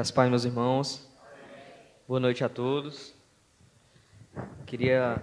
Graças 0.00 0.12
Pai, 0.12 0.30
meus 0.30 0.46
irmãos. 0.46 1.06
Boa 2.08 2.18
noite 2.18 2.42
a 2.42 2.48
todos. 2.48 3.12
Queria 4.64 5.22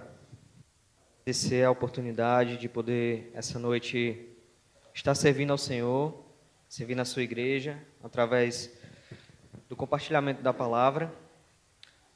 agradecer 1.22 1.64
a 1.64 1.70
oportunidade 1.72 2.56
de 2.58 2.68
poder, 2.68 3.28
essa 3.34 3.58
noite, 3.58 4.28
estar 4.94 5.16
servindo 5.16 5.50
ao 5.50 5.58
Senhor, 5.58 6.24
servindo 6.68 7.00
a 7.00 7.04
sua 7.04 7.24
igreja, 7.24 7.76
através 8.04 8.72
do 9.68 9.74
compartilhamento 9.74 10.42
da 10.42 10.54
palavra. 10.54 11.12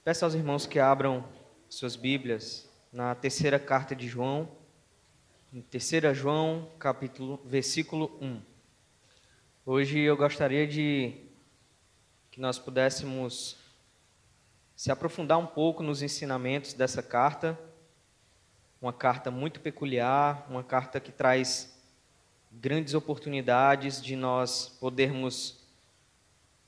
Peço 0.05 0.25
aos 0.25 0.35
irmãos 0.35 0.65
que 0.65 0.79
abram 0.79 1.25
suas 1.69 1.97
Bíblias 1.97 2.71
na 2.93 3.13
terceira 3.13 3.59
carta 3.59 3.93
de 3.97 4.07
João, 4.07 4.49
em 5.53 5.63
3 5.63 6.17
João, 6.17 6.71
capítulo, 6.79 7.41
versículo 7.45 8.17
1. 8.21 8.41
Hoje 9.67 9.99
eu 9.99 10.17
gostaria 10.17 10.65
de 10.65 11.22
que 12.33 12.41
nós 12.41 12.59
pudéssemos 12.59 13.59
se 14.75 14.91
aprofundar 14.91 15.39
um 15.39 15.47
pouco 15.47 15.83
nos 15.83 16.01
ensinamentos 16.01 16.73
dessa 16.73 17.03
carta, 17.03 17.59
uma 18.81 18.93
carta 18.93 19.31
muito 19.31 19.61
peculiar, 19.61 20.47
uma 20.49 20.65
carta 20.65 20.99
que 20.99 21.13
traz 21.13 21.79
grandes 22.51 22.95
oportunidades 22.95 24.03
de 24.03 24.17
nós 24.17 24.75
podermos, 24.81 25.63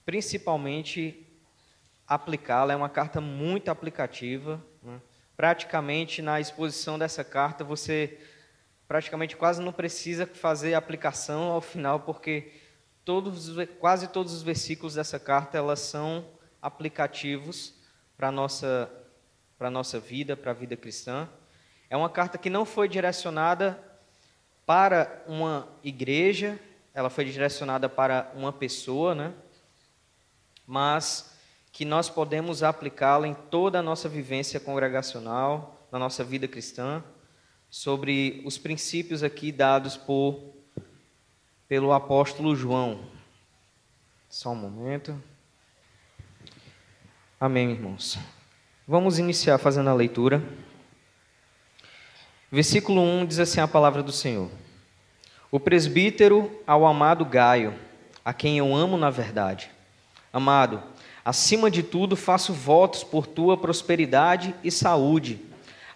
principalmente, 0.05 1.27
aplicá-la. 2.07 2.75
É 2.75 2.77
uma 2.77 2.91
carta 2.91 3.19
muito 3.19 3.71
aplicativa. 3.71 4.63
Né? 4.83 5.01
Praticamente, 5.35 6.21
na 6.21 6.39
exposição 6.39 6.99
dessa 6.99 7.25
carta, 7.25 7.65
você 7.65 8.21
praticamente 8.87 9.35
quase 9.35 9.63
não 9.63 9.73
precisa 9.73 10.27
fazer 10.27 10.75
aplicação 10.75 11.45
ao 11.45 11.63
final, 11.63 12.01
porque 12.01 12.53
todos, 13.05 13.51
quase 13.79 14.09
todos 14.09 14.33
os 14.33 14.43
versículos 14.43 14.95
dessa 14.95 15.19
carta 15.19 15.59
elas 15.59 15.81
são 15.81 16.25
aplicativos 16.61 17.75
para 18.17 18.29
a 18.29 18.33
nossa, 18.33 18.91
para 19.59 19.69
a 19.69 19.71
nossa 19.71 20.01
vida, 20.01 20.37
para 20.37 20.53
a 20.53 20.55
vida 20.55 20.77
cristã. 20.77 21.29
É 21.91 21.97
uma 21.97 22.09
carta 22.09 22.39
que 22.39 22.49
não 22.49 22.65
foi 22.65 22.89
direcionada 22.89 23.79
para 24.65 25.23
uma 25.27 25.69
igreja, 25.83 26.59
ela 26.95 27.11
foi 27.11 27.25
direcionada 27.27 27.89
para 27.89 28.33
uma 28.35 28.53
pessoa, 28.53 29.15
né? 29.15 29.35
mas 30.67 31.37
que 31.71 31.85
nós 31.85 32.09
podemos 32.09 32.63
aplicá-la 32.63 33.27
em 33.27 33.35
toda 33.35 33.81
a 33.81 33.83
nossa 33.83 34.09
vivência 34.09 34.59
congregacional, 34.59 35.87
na 35.93 35.99
nossa 35.99 36.25
vida 36.25 36.49
cristã, 36.49 37.05
sobre 37.69 38.43
os 38.47 38.57
princípios 38.57 39.23
aqui 39.23 39.53
dados 39.53 39.97
por 39.97 40.55
pelo 41.69 41.93
apóstolo 41.93 42.55
João. 42.55 43.01
Só 44.29 44.51
um 44.51 44.57
momento. 44.57 45.21
Amém, 47.41 47.71
irmãos. 47.71 48.19
Vamos 48.87 49.19
iniciar 49.19 49.59
fazendo 49.59 49.89
a 49.89 49.95
leitura. 49.95 50.43
Versículo 52.53 53.01
1 53.01 53.27
diz 53.27 53.39
assim 53.39 53.61
a 53.61 53.69
palavra 53.69 54.03
do 54.03 54.13
Senhor: 54.13 54.51
O 55.51 55.59
presbítero 55.59 56.51
ao 56.67 56.87
amado 56.87 57.25
Gaio, 57.25 57.75
a 58.25 58.35
quem 58.35 58.59
eu 58.59 58.75
amo 58.75 58.97
na 58.97 59.09
verdade. 59.09 59.71
Amado, 60.33 60.83
acima 61.25 61.71
de 61.71 61.83
tudo 61.83 62.15
faço 62.15 62.53
votos 62.53 63.03
por 63.03 63.27
tua 63.27 63.57
prosperidade 63.57 64.55
e 64.63 64.71
saúde, 64.71 65.41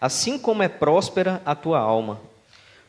assim 0.01 0.39
como 0.39 0.63
é 0.63 0.69
próspera 0.69 1.43
a 1.45 1.55
tua 1.55 1.79
alma 1.79 2.28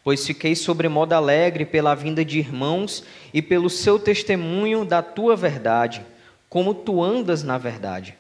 pois 0.04 0.26
fiquei 0.26 0.56
sobremodo 0.56 1.14
alegre 1.14 1.66
pela 1.66 1.96
vinda 1.96 2.24
de 2.24 2.40
irmãos 2.40 3.04
e 3.34 3.42
pelo 3.42 3.70
seu 3.70 4.00
testemunho 4.00 4.86
da 4.86 5.02
tua 5.02 5.36
verdade, 5.36 6.06
como 6.48 6.74
tu 6.74 7.04
andas 7.04 7.44
na 7.44 7.58
verdade. 7.58 8.16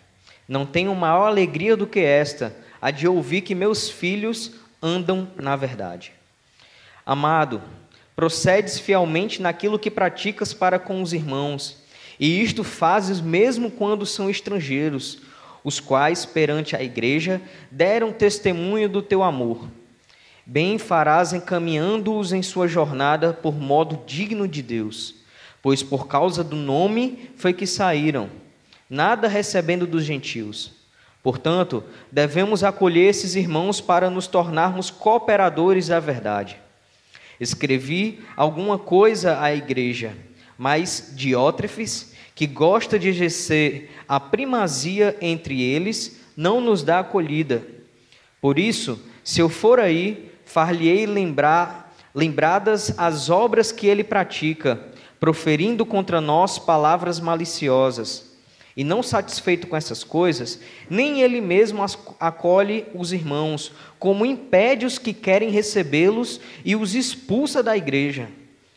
Não 0.48 0.66
tenho 0.66 0.94
maior 0.94 1.28
alegria 1.28 1.78
do 1.78 1.88
que 1.88 2.00
esta, 2.00 2.56
a 2.82 2.92
de 2.92 3.08
ouvir 3.08 3.42
que 3.42 3.56
meus 3.56 3.90
filhos 3.90 4.52
andam 4.82 5.28
na 5.36 5.56
verdade. 5.56 6.12
Amado, 7.06 7.62
procedes 8.16 8.80
fielmente 8.80 9.42
naquilo 9.42 9.80
que 9.80 9.90
praticas 9.90 10.54
para 10.54 10.78
com 10.78 11.02
os 11.02 11.14
irmãos, 11.14 11.82
e 12.20 12.42
isto 12.42 12.64
fazes 12.64 13.22
mesmo 13.22 13.72
quando 13.72 14.06
são 14.06 14.30
estrangeiros, 14.30 15.20
os 15.64 15.80
quais, 15.80 16.26
perante 16.26 16.76
a 16.76 16.84
igreja, 16.84 17.42
deram 17.72 18.12
testemunho 18.12 18.90
do 18.90 19.02
teu 19.02 19.24
amor 19.24 19.68
Bem 20.52 20.80
farás 20.80 21.32
encaminhando-os 21.32 22.34
em 22.34 22.42
sua 22.42 22.68
jornada 22.68 23.32
por 23.32 23.54
modo 23.54 24.02
digno 24.08 24.48
de 24.48 24.64
Deus, 24.64 25.14
pois 25.62 25.84
por 25.84 26.08
causa 26.08 26.44
do 26.44 26.56
nome 26.56 27.30
foi 27.36 27.54
que 27.54 27.68
saíram, 27.68 28.32
nada 28.90 29.28
recebendo 29.28 29.86
dos 29.86 30.04
gentios. 30.04 30.72
Portanto, 31.22 31.84
devemos 32.12 32.64
acolher 32.64 33.10
esses 33.12 33.36
irmãos 33.36 33.80
para 33.80 34.10
nos 34.10 34.26
tornarmos 34.26 34.90
cooperadores 34.90 35.90
da 35.90 36.00
verdade. 36.00 36.58
Escrevi 37.40 38.20
alguma 38.36 38.80
coisa 38.80 39.40
à 39.40 39.54
igreja, 39.54 40.18
mas 40.58 41.14
Diótrefes, 41.16 42.16
que 42.34 42.48
gosta 42.48 42.98
de 42.98 43.10
exercer 43.10 43.92
a 44.08 44.20
primazia 44.20 45.16
entre 45.22 45.62
eles, 45.62 46.20
não 46.36 46.60
nos 46.60 46.82
dá 46.82 47.02
acolhida. 47.02 47.62
Por 48.42 48.58
isso, 48.58 49.00
se 49.24 49.42
eu 49.42 49.48
for 49.48 49.80
aí, 49.80 50.29
far-lhe-ei 50.50 51.06
lembrar, 51.06 51.96
lembradas 52.14 52.92
as 52.98 53.30
obras 53.30 53.72
que 53.72 53.86
ele 53.86 54.04
pratica, 54.04 54.82
proferindo 55.20 55.86
contra 55.86 56.20
nós 56.20 56.58
palavras 56.58 57.20
maliciosas. 57.20 58.34
E 58.76 58.84
não 58.84 59.04
satisfeito 59.04 59.68
com 59.68 59.76
essas 59.76 60.04
coisas, 60.04 60.60
nem 60.90 61.22
ele 61.22 61.40
mesmo 61.40 61.86
acolhe 62.20 62.88
os 62.96 63.14
irmãos, 63.14 63.72
como 64.00 64.26
impede 64.26 64.88
os 64.88 64.98
que 64.98 65.14
querem 65.14 65.52
recebê-los 65.52 66.42
e 66.66 66.76
os 66.76 66.96
expulsa 66.96 67.62
da 67.62 67.78
igreja. 67.78 68.28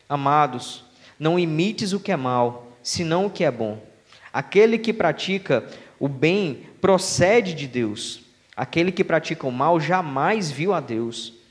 Amados, 0.07 0.83
não 1.17 1.39
imites 1.39 1.91
o 1.91 1.99
que 1.99 2.11
é 2.11 2.17
mal, 2.17 2.71
senão 2.83 3.25
o 3.25 3.29
que 3.31 3.43
é 3.43 3.49
bom. 3.49 3.81
Aquele 4.31 4.77
que 4.77 4.93
pratica 4.93 5.65
o 5.99 6.07
bem 6.07 6.67
procede 6.79 7.55
de 7.55 7.65
Deus. 7.65 8.21
Aquele 8.55 8.91
que 8.91 9.03
pratica 9.03 9.47
o 9.47 9.51
mal 9.51 9.79
jamais 9.79 10.51
viu 10.51 10.71
a 10.71 10.79
Deus. 10.79 11.41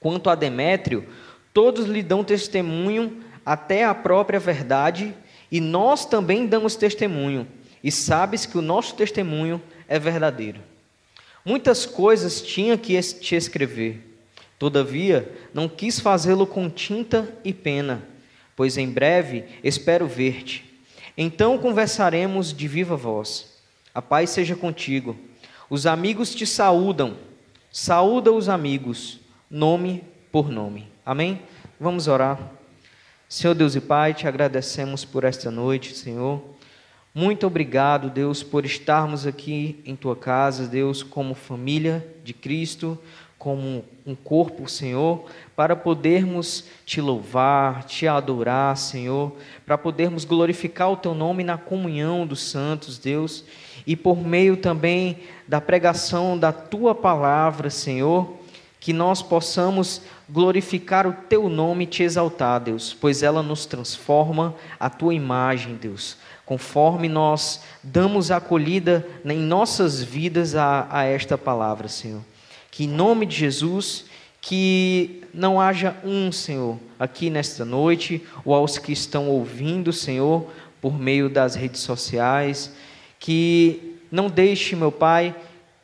Quanto 0.00 0.30
a 0.30 0.34
Demétrio, 0.34 1.06
todos 1.52 1.86
lhe 1.86 2.02
dão 2.02 2.22
testemunho 2.22 3.22
até 3.44 3.84
a 3.84 3.94
própria 3.94 4.38
verdade, 4.38 5.14
e 5.50 5.60
nós 5.60 6.04
também 6.04 6.46
damos 6.46 6.76
testemunho, 6.76 7.48
e 7.82 7.90
sabes 7.90 8.44
que 8.44 8.58
o 8.58 8.62
nosso 8.62 8.94
testemunho 8.94 9.60
é 9.88 9.98
verdadeiro. 9.98 10.60
Muitas 11.44 11.86
coisas 11.86 12.42
tinha 12.42 12.76
que 12.76 13.00
te 13.00 13.34
escrever, 13.34 14.00
todavia 14.58 15.32
não 15.54 15.68
quis 15.68 15.98
fazê-lo 15.98 16.46
com 16.46 16.68
tinta 16.68 17.32
e 17.42 17.52
pena, 17.52 18.02
pois 18.54 18.76
em 18.76 18.90
breve 18.90 19.44
espero 19.64 20.06
ver-te. 20.06 20.64
Então 21.16 21.58
conversaremos 21.58 22.52
de 22.52 22.68
viva 22.68 22.96
voz. 22.96 23.56
A 23.94 24.00
paz 24.00 24.30
seja 24.30 24.54
contigo. 24.54 25.16
Os 25.68 25.86
amigos 25.86 26.34
te 26.34 26.46
saúdam. 26.46 27.16
Saúda 27.72 28.30
os 28.30 28.48
amigos 28.48 29.18
nome 29.50 30.04
por 30.30 30.50
nome. 30.50 30.86
Amém? 31.04 31.40
Vamos 31.80 32.06
orar. 32.06 32.38
Senhor 33.28 33.54
Deus 33.54 33.74
e 33.74 33.80
Pai, 33.80 34.14
te 34.14 34.26
agradecemos 34.26 35.04
por 35.04 35.24
esta 35.24 35.50
noite, 35.50 35.96
Senhor. 35.96 36.42
Muito 37.14 37.46
obrigado, 37.46 38.10
Deus, 38.10 38.42
por 38.42 38.64
estarmos 38.64 39.26
aqui 39.26 39.80
em 39.84 39.96
tua 39.96 40.14
casa, 40.14 40.66
Deus, 40.66 41.02
como 41.02 41.34
família 41.34 42.06
de 42.22 42.32
Cristo, 42.32 42.98
como 43.38 43.84
um 44.06 44.14
corpo, 44.14 44.68
Senhor, 44.68 45.24
para 45.56 45.74
podermos 45.74 46.64
te 46.84 47.00
louvar, 47.00 47.84
te 47.84 48.06
adorar, 48.06 48.76
Senhor, 48.76 49.32
para 49.64 49.78
podermos 49.78 50.24
glorificar 50.24 50.90
o 50.90 50.96
teu 50.96 51.14
nome 51.14 51.42
na 51.42 51.56
comunhão 51.56 52.26
dos 52.26 52.42
santos, 52.42 52.98
Deus, 52.98 53.44
e 53.86 53.96
por 53.96 54.18
meio 54.18 54.56
também 54.56 55.18
da 55.46 55.60
pregação 55.60 56.38
da 56.38 56.52
tua 56.52 56.94
palavra, 56.94 57.70
Senhor, 57.70 58.37
que 58.80 58.92
nós 58.92 59.22
possamos 59.22 60.00
glorificar 60.28 61.06
o 61.06 61.12
teu 61.12 61.48
nome 61.48 61.84
e 61.84 61.86
te 61.86 62.02
exaltar, 62.02 62.60
Deus, 62.60 62.96
pois 62.98 63.22
ela 63.22 63.42
nos 63.42 63.66
transforma 63.66 64.54
a 64.78 64.88
tua 64.88 65.14
imagem, 65.14 65.74
Deus, 65.74 66.16
conforme 66.46 67.08
nós 67.08 67.62
damos 67.82 68.30
acolhida 68.30 69.06
em 69.24 69.38
nossas 69.38 70.02
vidas 70.02 70.54
a, 70.54 70.86
a 70.90 71.04
esta 71.04 71.36
palavra, 71.36 71.88
Senhor. 71.88 72.22
Que 72.70 72.84
em 72.84 72.88
nome 72.88 73.26
de 73.26 73.36
Jesus, 73.36 74.04
que 74.40 75.24
não 75.34 75.60
haja 75.60 75.96
um, 76.04 76.30
Senhor, 76.30 76.78
aqui 76.98 77.30
nesta 77.30 77.64
noite, 77.64 78.24
ou 78.44 78.54
aos 78.54 78.78
que 78.78 78.92
estão 78.92 79.28
ouvindo, 79.28 79.92
Senhor, 79.92 80.46
por 80.80 80.98
meio 80.98 81.28
das 81.28 81.54
redes 81.54 81.80
sociais, 81.80 82.72
que 83.18 83.96
não 84.10 84.28
deixe, 84.28 84.76
meu 84.76 84.92
Pai, 84.92 85.34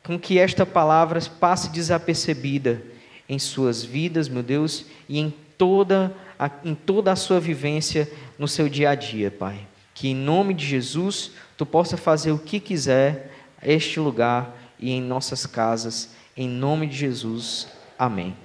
com 0.04 0.18
que 0.18 0.38
esta 0.38 0.66
palavra 0.66 1.18
passe 1.40 1.70
desapercebida 1.70 2.82
em 3.28 3.38
suas 3.38 3.82
vidas, 3.82 4.28
meu 4.28 4.42
Deus, 4.42 4.84
e 5.08 5.18
em 5.18 5.34
toda 5.56 6.14
a, 6.38 6.50
em 6.62 6.74
toda 6.74 7.10
a 7.10 7.16
sua 7.16 7.40
vivência 7.40 8.10
no 8.38 8.46
seu 8.46 8.68
dia 8.68 8.90
a 8.90 8.94
dia, 8.94 9.30
Pai. 9.30 9.66
Que 9.94 10.08
em 10.08 10.14
nome 10.14 10.52
de 10.52 10.66
Jesus 10.66 11.32
tu 11.56 11.64
possa 11.64 11.96
fazer 11.96 12.32
o 12.32 12.38
que 12.38 12.60
quiser 12.60 13.32
este 13.62 13.98
lugar 13.98 14.54
e 14.78 14.92
em 14.92 15.00
nossas 15.00 15.46
casas, 15.46 16.14
em 16.36 16.48
nome 16.48 16.86
de 16.86 16.96
Jesus. 16.96 17.68
Amém. 17.98 18.36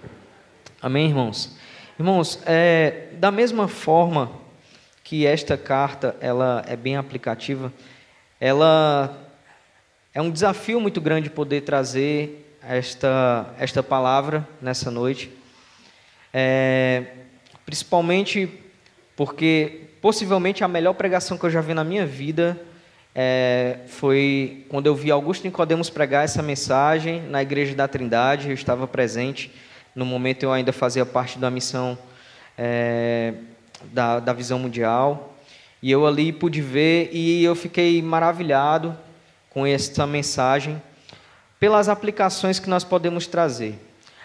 Amém, 0.81 1.07
irmãos. 1.07 1.57
Irmãos, 1.97 2.39
é, 2.45 3.09
da 3.13 3.31
mesma 3.31 3.67
forma 3.67 4.31
que 5.03 5.25
esta 5.25 5.57
carta 5.57 6.15
ela 6.21 6.63
é 6.67 6.77
bem 6.77 6.95
aplicativa, 6.95 7.73
ela 8.39 9.28
é 10.13 10.21
um 10.21 10.31
desafio 10.31 10.81
muito 10.81 10.99
grande 10.99 11.29
poder 11.29 11.61
trazer 11.61 12.57
esta, 12.67 13.53
esta 13.59 13.83
palavra 13.83 14.47
nessa 14.59 14.89
noite, 14.89 15.29
é, 16.33 17.03
principalmente 17.63 18.49
porque 19.15 19.81
possivelmente 20.01 20.63
a 20.63 20.67
melhor 20.67 20.93
pregação 20.93 21.37
que 21.37 21.45
eu 21.45 21.49
já 21.49 21.61
vi 21.61 21.75
na 21.75 21.83
minha 21.83 22.07
vida 22.07 22.59
é, 23.13 23.81
foi 23.87 24.65
quando 24.67 24.87
eu 24.87 24.95
vi 24.95 25.11
Augusto 25.11 25.43
Nicodemos 25.43 25.91
pregar 25.91 26.25
essa 26.25 26.41
mensagem 26.41 27.21
na 27.23 27.43
Igreja 27.43 27.75
da 27.75 27.87
Trindade, 27.87 28.47
eu 28.47 28.53
estava 28.55 28.87
presente, 28.87 29.51
no 29.93 30.05
momento 30.05 30.41
eu 30.41 30.51
ainda 30.51 30.73
fazia 30.73 31.05
parte 31.05 31.37
da 31.37 31.51
missão 31.51 31.95
é, 32.57 33.33
da, 33.91 34.19
da 34.19 34.33
Visão 34.33 34.57
Mundial, 34.57 35.35
e 35.83 35.91
eu 35.91 36.07
ali 36.07 36.31
pude 36.31 36.61
ver 36.61 37.09
e 37.13 37.43
eu 37.43 37.55
fiquei 37.55 38.01
maravilhado 38.01 38.97
com 39.49 39.65
essa 39.65 40.05
mensagem, 40.05 40.81
pelas 41.59 41.89
aplicações 41.89 42.59
que 42.59 42.69
nós 42.69 42.83
podemos 42.83 43.27
trazer. 43.27 43.79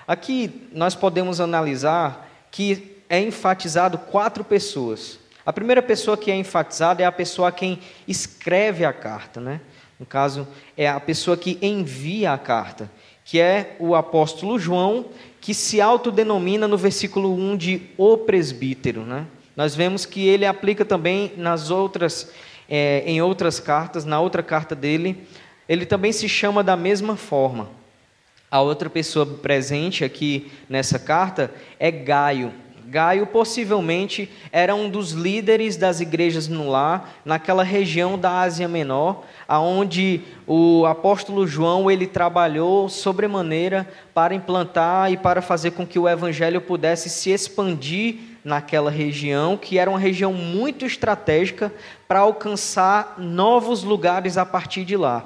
Aqui 0.07 0.69
nós 0.73 0.95
podemos 0.95 1.41
analisar 1.41 2.29
que 2.51 2.99
é 3.09 3.21
enfatizado 3.21 3.99
quatro 3.99 4.45
pessoas. 4.45 5.19
A 5.45 5.53
primeira 5.53 5.83
pessoa 5.83 6.17
que 6.17 6.31
é 6.31 6.37
enfatizada 6.37 7.03
é 7.03 7.07
a 7.07 7.13
pessoa 7.13 7.53
quem 7.53 7.79
escreve 8.07 8.85
a 8.85 8.93
carta, 8.93 9.41
né? 9.41 9.61
No 9.99 10.07
caso, 10.07 10.47
é 10.77 10.89
a 10.89 10.99
pessoa 10.99 11.37
que 11.37 11.59
envia 11.63 12.33
a 12.33 12.39
carta, 12.39 12.91
que 13.25 13.41
é 13.41 13.77
o 13.79 13.95
apóstolo 13.95 14.59
João, 14.59 15.07
que 15.41 15.55
se 15.55 15.81
autodenomina 15.81 16.67
no 16.67 16.77
versículo 16.77 17.35
1 17.35 17.57
de 17.57 17.83
o 17.97 18.17
presbítero, 18.17 19.03
né? 19.03 19.27
Nós 19.57 19.75
vemos 19.75 20.05
que 20.05 20.27
ele 20.27 20.45
aplica 20.45 20.85
também 20.85 21.33
nas 21.37 21.71
outras, 21.71 22.33
é, 22.69 23.03
em 23.07 23.21
outras 23.21 23.61
cartas, 23.61 24.05
na 24.05 24.21
outra 24.21 24.43
carta 24.43 24.75
dele, 24.75 25.27
ele 25.69 25.87
também 25.87 26.13
se 26.13 26.29
chama 26.29 26.63
da 26.63 26.77
mesma 26.77 27.17
forma. 27.17 27.69
A 28.51 28.61
outra 28.61 28.89
pessoa 28.89 29.27
presente 29.27 30.05
aqui 30.05 30.51
nessa 30.69 30.99
carta 30.99 31.53
é 31.79 31.91
Gaio. 31.91 32.53
Gaio 32.87 33.27
possivelmente 33.27 34.31
era 34.53 34.75
um 34.75 34.89
dos 34.89 35.11
líderes 35.11 35.77
das 35.77 36.01
igrejas 36.01 36.47
no 36.47 36.71
lar, 36.71 37.15
naquela 37.25 37.65
região 37.65 38.17
da 38.17 38.43
Ásia 38.43 38.69
Menor, 38.69 39.25
aonde 39.49 40.21
o 40.47 40.87
apóstolo 40.87 41.47
João 41.47 41.91
ele 41.91 42.07
trabalhou 42.07 42.89
sobremaneira 42.89 43.89
para 44.13 44.35
implantar 44.35 45.11
e 45.11 45.17
para 45.17 45.43
fazer 45.43 45.73
com 45.73 45.85
que 45.85 45.99
o 45.99 46.09
evangelho 46.09 46.61
pudesse 46.61 47.11
se 47.11 47.31
expandir 47.31 48.34
naquela 48.45 48.91
região, 48.91 49.57
que 49.57 49.79
era 49.79 49.89
uma 49.89 49.99
região 49.99 50.33
muito 50.33 50.85
estratégica 50.85 51.73
para 52.07 52.21
alcançar 52.21 53.15
novos 53.19 53.83
lugares 53.83 54.37
a 54.37 54.45
partir 54.45 54.85
de 54.85 54.97
lá. 54.97 55.25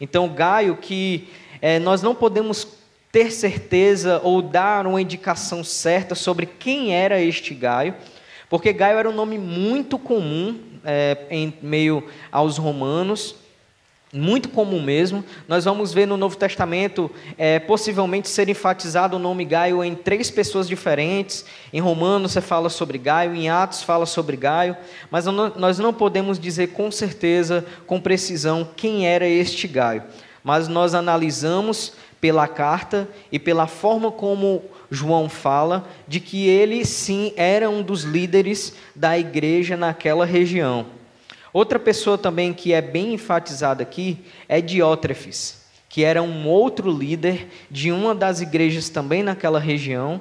Então, 0.00 0.28
Gaio, 0.28 0.76
que 0.76 1.28
é, 1.60 1.78
nós 1.78 2.02
não 2.02 2.14
podemos 2.14 2.66
ter 3.10 3.30
certeza 3.30 4.20
ou 4.22 4.42
dar 4.42 4.86
uma 4.86 5.00
indicação 5.00 5.62
certa 5.62 6.14
sobre 6.14 6.46
quem 6.46 6.94
era 6.94 7.20
este 7.20 7.54
Gaio, 7.54 7.94
porque 8.48 8.72
Gaio 8.72 8.98
era 8.98 9.08
um 9.08 9.14
nome 9.14 9.38
muito 9.38 9.98
comum 9.98 10.58
é, 10.84 11.16
em 11.30 11.54
meio 11.62 12.06
aos 12.30 12.58
romanos, 12.58 13.34
muito 14.12 14.50
comum 14.50 14.82
mesmo. 14.82 15.24
Nós 15.48 15.64
vamos 15.64 15.94
ver 15.94 16.06
no 16.06 16.18
Novo 16.18 16.36
Testamento 16.36 17.10
é, 17.38 17.58
possivelmente 17.58 18.28
ser 18.28 18.48
enfatizado 18.48 19.16
o 19.16 19.18
nome 19.18 19.44
Gaio 19.44 19.82
em 19.82 19.94
três 19.94 20.30
pessoas 20.30 20.68
diferentes. 20.68 21.46
Em 21.72 21.80
Romanos 21.80 22.32
você 22.32 22.42
fala 22.42 22.68
sobre 22.68 22.98
Gaio, 22.98 23.34
em 23.34 23.48
Atos 23.48 23.82
fala 23.82 24.04
sobre 24.04 24.36
Gaio, 24.36 24.76
mas 25.10 25.24
nós 25.24 25.78
não 25.78 25.94
podemos 25.94 26.38
dizer 26.38 26.68
com 26.68 26.90
certeza, 26.90 27.64
com 27.86 27.98
precisão, 27.98 28.68
quem 28.76 29.06
era 29.06 29.26
este 29.26 29.66
Gaio. 29.66 30.02
Mas 30.44 30.68
nós 30.68 30.94
analisamos 30.94 31.94
pela 32.20 32.46
carta 32.46 33.08
e 33.32 33.38
pela 33.38 33.66
forma 33.66 34.12
como 34.12 34.62
João 34.90 35.28
fala 35.28 35.88
de 36.06 36.20
que 36.20 36.46
ele 36.46 36.84
sim 36.84 37.32
era 37.34 37.70
um 37.70 37.82
dos 37.82 38.02
líderes 38.02 38.74
da 38.94 39.18
igreja 39.18 39.76
naquela 39.76 40.26
região. 40.26 40.86
Outra 41.52 41.78
pessoa 41.78 42.16
também 42.16 42.54
que 42.54 42.72
é 42.72 42.80
bem 42.80 43.14
enfatizada 43.14 43.82
aqui 43.82 44.18
é 44.48 44.60
Diótrefes, 44.60 45.62
que 45.88 46.02
era 46.02 46.22
um 46.22 46.48
outro 46.48 46.90
líder 46.90 47.48
de 47.70 47.92
uma 47.92 48.14
das 48.14 48.40
igrejas 48.40 48.88
também 48.88 49.22
naquela 49.22 49.58
região, 49.58 50.20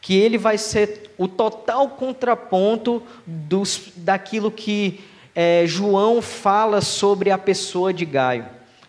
que 0.00 0.14
ele 0.16 0.36
vai 0.36 0.58
ser 0.58 1.12
o 1.16 1.28
total 1.28 1.90
contraponto 1.90 3.00
dos, 3.24 3.92
daquilo 3.96 4.50
que 4.50 5.00
é, 5.34 5.64
João 5.66 6.20
fala 6.20 6.80
sobre 6.80 7.30
a 7.30 7.38
pessoa 7.38 7.92
de 7.92 8.04
Gaio. 8.04 8.46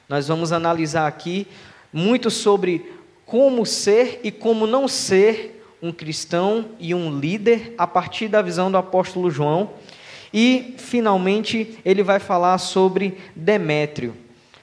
Nós 0.09 0.27
vamos 0.27 0.51
analisar 0.51 1.07
aqui 1.07 1.47
muito 1.91 2.31
sobre 2.31 2.91
como 3.25 3.65
ser 3.65 4.19
e 4.23 4.31
como 4.31 4.65
não 4.65 4.87
ser 4.87 5.63
um 5.81 5.91
cristão 5.91 6.65
e 6.79 6.95
um 6.95 7.19
líder 7.19 7.75
a 7.77 7.85
partir 7.85 8.27
da 8.27 8.41
visão 8.41 8.71
do 8.71 8.77
apóstolo 8.77 9.29
João. 9.29 9.71
E, 10.33 10.75
finalmente, 10.77 11.77
ele 11.85 12.01
vai 12.01 12.19
falar 12.19 12.57
sobre 12.57 13.17
Demétrio. 13.35 14.15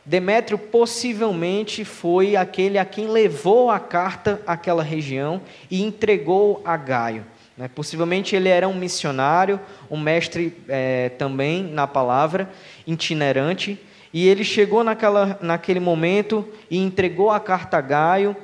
Demétrio 0.05 0.58
possivelmente 0.58 1.84
foi 1.84 2.34
aquele 2.34 2.78
a 2.78 2.84
quem 2.84 3.06
levou 3.06 3.70
a 3.70 3.78
carta 3.78 4.43
àquela 4.46 4.82
região 4.82 5.40
e 5.70 5.82
entregou 5.82 6.61
a 6.64 6.76
Gaio. 6.76 7.25
Né? 7.56 7.69
Possivelmente 7.69 8.34
ele 8.34 8.49
era 8.49 8.67
um 8.67 8.75
missionário, 8.75 9.61
um 9.90 9.99
mestre 9.99 10.56
é, 10.67 11.11
também 11.11 11.62
na 11.62 11.87
palavra, 11.87 12.50
itinerante, 12.87 13.78
e 14.12 14.26
ele 14.26 14.43
chegou 14.43 14.82
naquela, 14.82 15.38
naquele 15.40 15.78
momento 15.78 16.49
e 16.69 16.78
entregou 16.78 17.31
a 17.31 17.38
carta 17.38 17.76
a 17.76 17.81
Gaio, 17.81 18.34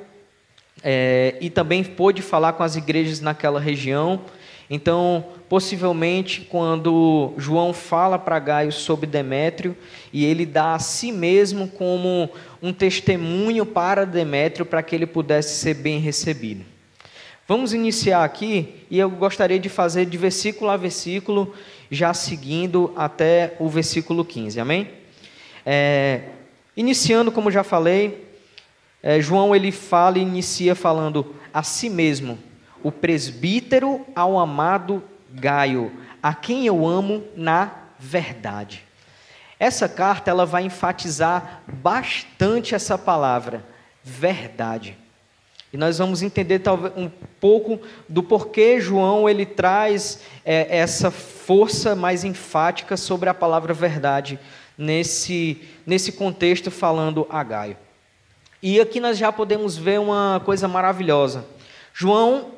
é, 0.84 1.34
e 1.40 1.50
também 1.50 1.82
pôde 1.82 2.22
falar 2.22 2.52
com 2.52 2.62
as 2.62 2.76
igrejas 2.76 3.20
naquela 3.20 3.58
região. 3.58 4.20
Então, 4.68 5.24
possivelmente, 5.48 6.40
quando 6.40 7.32
João 7.38 7.72
fala 7.72 8.18
para 8.18 8.38
Gaio 8.38 8.72
sobre 8.72 9.06
Demétrio, 9.06 9.76
e 10.12 10.24
ele 10.24 10.44
dá 10.44 10.74
a 10.74 10.78
si 10.78 11.12
mesmo 11.12 11.68
como 11.68 12.28
um 12.60 12.72
testemunho 12.72 13.64
para 13.64 14.04
Demétrio, 14.04 14.66
para 14.66 14.82
que 14.82 14.94
ele 14.94 15.06
pudesse 15.06 15.60
ser 15.60 15.74
bem 15.74 16.00
recebido. 16.00 16.64
Vamos 17.46 17.72
iniciar 17.72 18.24
aqui, 18.24 18.74
e 18.90 18.98
eu 18.98 19.08
gostaria 19.08 19.58
de 19.58 19.68
fazer 19.68 20.06
de 20.06 20.18
versículo 20.18 20.68
a 20.68 20.76
versículo, 20.76 21.54
já 21.88 22.12
seguindo 22.12 22.92
até 22.96 23.54
o 23.60 23.68
versículo 23.68 24.24
15, 24.24 24.58
amém? 24.58 24.90
É, 25.64 26.22
iniciando, 26.76 27.30
como 27.30 27.48
já 27.52 27.62
falei, 27.62 28.26
é, 29.00 29.20
João 29.20 29.54
ele 29.54 29.70
fala 29.70 30.18
e 30.18 30.22
inicia 30.22 30.74
falando 30.74 31.36
a 31.54 31.62
si 31.62 31.88
mesmo, 31.88 32.36
o 32.86 32.92
presbítero 32.92 34.06
ao 34.14 34.38
amado 34.38 35.02
Gaio, 35.32 35.92
a 36.22 36.32
quem 36.32 36.68
eu 36.68 36.86
amo 36.86 37.24
na 37.34 37.72
verdade. 37.98 38.84
Essa 39.58 39.88
carta 39.88 40.30
ela 40.30 40.46
vai 40.46 40.62
enfatizar 40.62 41.62
bastante 41.66 42.76
essa 42.76 42.96
palavra, 42.96 43.64
verdade. 44.04 44.96
E 45.72 45.76
nós 45.76 45.98
vamos 45.98 46.22
entender 46.22 46.60
talvez 46.60 46.92
um 46.96 47.10
pouco 47.40 47.80
do 48.08 48.22
porquê 48.22 48.80
João 48.80 49.28
ele 49.28 49.44
traz 49.44 50.20
é, 50.44 50.78
essa 50.78 51.10
força 51.10 51.96
mais 51.96 52.22
enfática 52.22 52.96
sobre 52.96 53.28
a 53.28 53.34
palavra 53.34 53.74
verdade 53.74 54.38
nesse, 54.78 55.60
nesse 55.84 56.12
contexto 56.12 56.70
falando 56.70 57.26
a 57.28 57.42
Gaio. 57.42 57.76
E 58.62 58.80
aqui 58.80 59.00
nós 59.00 59.18
já 59.18 59.32
podemos 59.32 59.76
ver 59.76 59.98
uma 59.98 60.40
coisa 60.44 60.68
maravilhosa. 60.68 61.44
João 61.92 62.54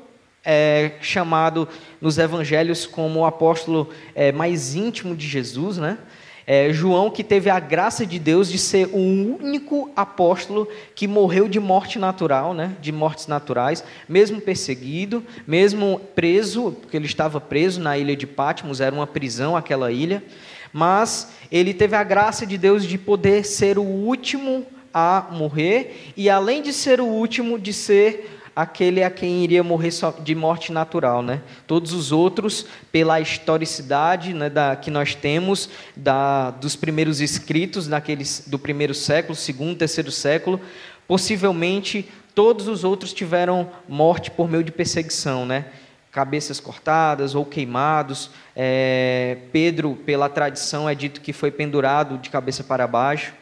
é 0.50 0.92
chamado 1.02 1.68
nos 2.00 2.16
evangelhos 2.16 2.86
como 2.86 3.20
o 3.20 3.26
apóstolo 3.26 3.90
é, 4.14 4.32
mais 4.32 4.74
íntimo 4.74 5.14
de 5.14 5.28
Jesus, 5.28 5.76
né? 5.76 5.98
É, 6.46 6.72
João 6.72 7.10
que 7.10 7.22
teve 7.22 7.50
a 7.50 7.60
graça 7.60 8.06
de 8.06 8.18
Deus 8.18 8.50
de 8.50 8.56
ser 8.56 8.86
o 8.86 8.96
único 8.96 9.90
apóstolo 9.94 10.66
que 10.94 11.06
morreu 11.06 11.46
de 11.46 11.60
morte 11.60 11.98
natural, 11.98 12.54
né? 12.54 12.74
de 12.80 12.90
mortes 12.90 13.26
naturais, 13.26 13.84
mesmo 14.08 14.40
perseguido, 14.40 15.22
mesmo 15.46 16.00
preso, 16.14 16.72
porque 16.80 16.96
ele 16.96 17.04
estava 17.04 17.38
preso 17.38 17.82
na 17.82 17.98
ilha 17.98 18.16
de 18.16 18.26
Patmos, 18.26 18.80
era 18.80 18.94
uma 18.94 19.06
prisão 19.06 19.54
aquela 19.54 19.92
ilha, 19.92 20.24
mas 20.72 21.30
ele 21.52 21.74
teve 21.74 21.94
a 21.94 22.02
graça 22.02 22.46
de 22.46 22.56
Deus 22.56 22.86
de 22.86 22.96
poder 22.96 23.44
ser 23.44 23.76
o 23.76 23.84
último 23.84 24.64
a 24.94 25.26
morrer 25.30 26.12
e 26.16 26.30
além 26.30 26.62
de 26.62 26.72
ser 26.72 26.98
o 26.98 27.06
último, 27.06 27.58
de 27.58 27.74
ser 27.74 28.37
aquele 28.58 29.04
a 29.04 29.10
quem 29.10 29.44
iria 29.44 29.62
morrer 29.62 29.90
de 30.24 30.34
morte 30.34 30.72
natural, 30.72 31.22
né? 31.22 31.40
Todos 31.64 31.92
os 31.92 32.10
outros, 32.10 32.66
pela 32.90 33.20
historicidade 33.20 34.34
né, 34.34 34.50
da, 34.50 34.74
que 34.74 34.90
nós 34.90 35.14
temos 35.14 35.70
da, 35.94 36.50
dos 36.50 36.74
primeiros 36.74 37.20
escritos 37.20 37.86
daqueles, 37.86 38.42
do 38.48 38.58
primeiro 38.58 38.94
século, 38.94 39.36
segundo, 39.36 39.78
terceiro 39.78 40.10
século, 40.10 40.60
possivelmente 41.06 42.08
todos 42.34 42.66
os 42.66 42.82
outros 42.82 43.12
tiveram 43.12 43.70
morte 43.88 44.28
por 44.28 44.50
meio 44.50 44.64
de 44.64 44.72
perseguição, 44.72 45.46
né? 45.46 45.66
Cabeças 46.10 46.58
cortadas 46.58 47.36
ou 47.36 47.44
queimados. 47.44 48.28
É, 48.56 49.38
Pedro, 49.52 49.94
pela 50.04 50.28
tradição, 50.28 50.88
é 50.88 50.96
dito 50.96 51.20
que 51.20 51.32
foi 51.32 51.52
pendurado 51.52 52.18
de 52.18 52.28
cabeça 52.28 52.64
para 52.64 52.88
baixo. 52.88 53.32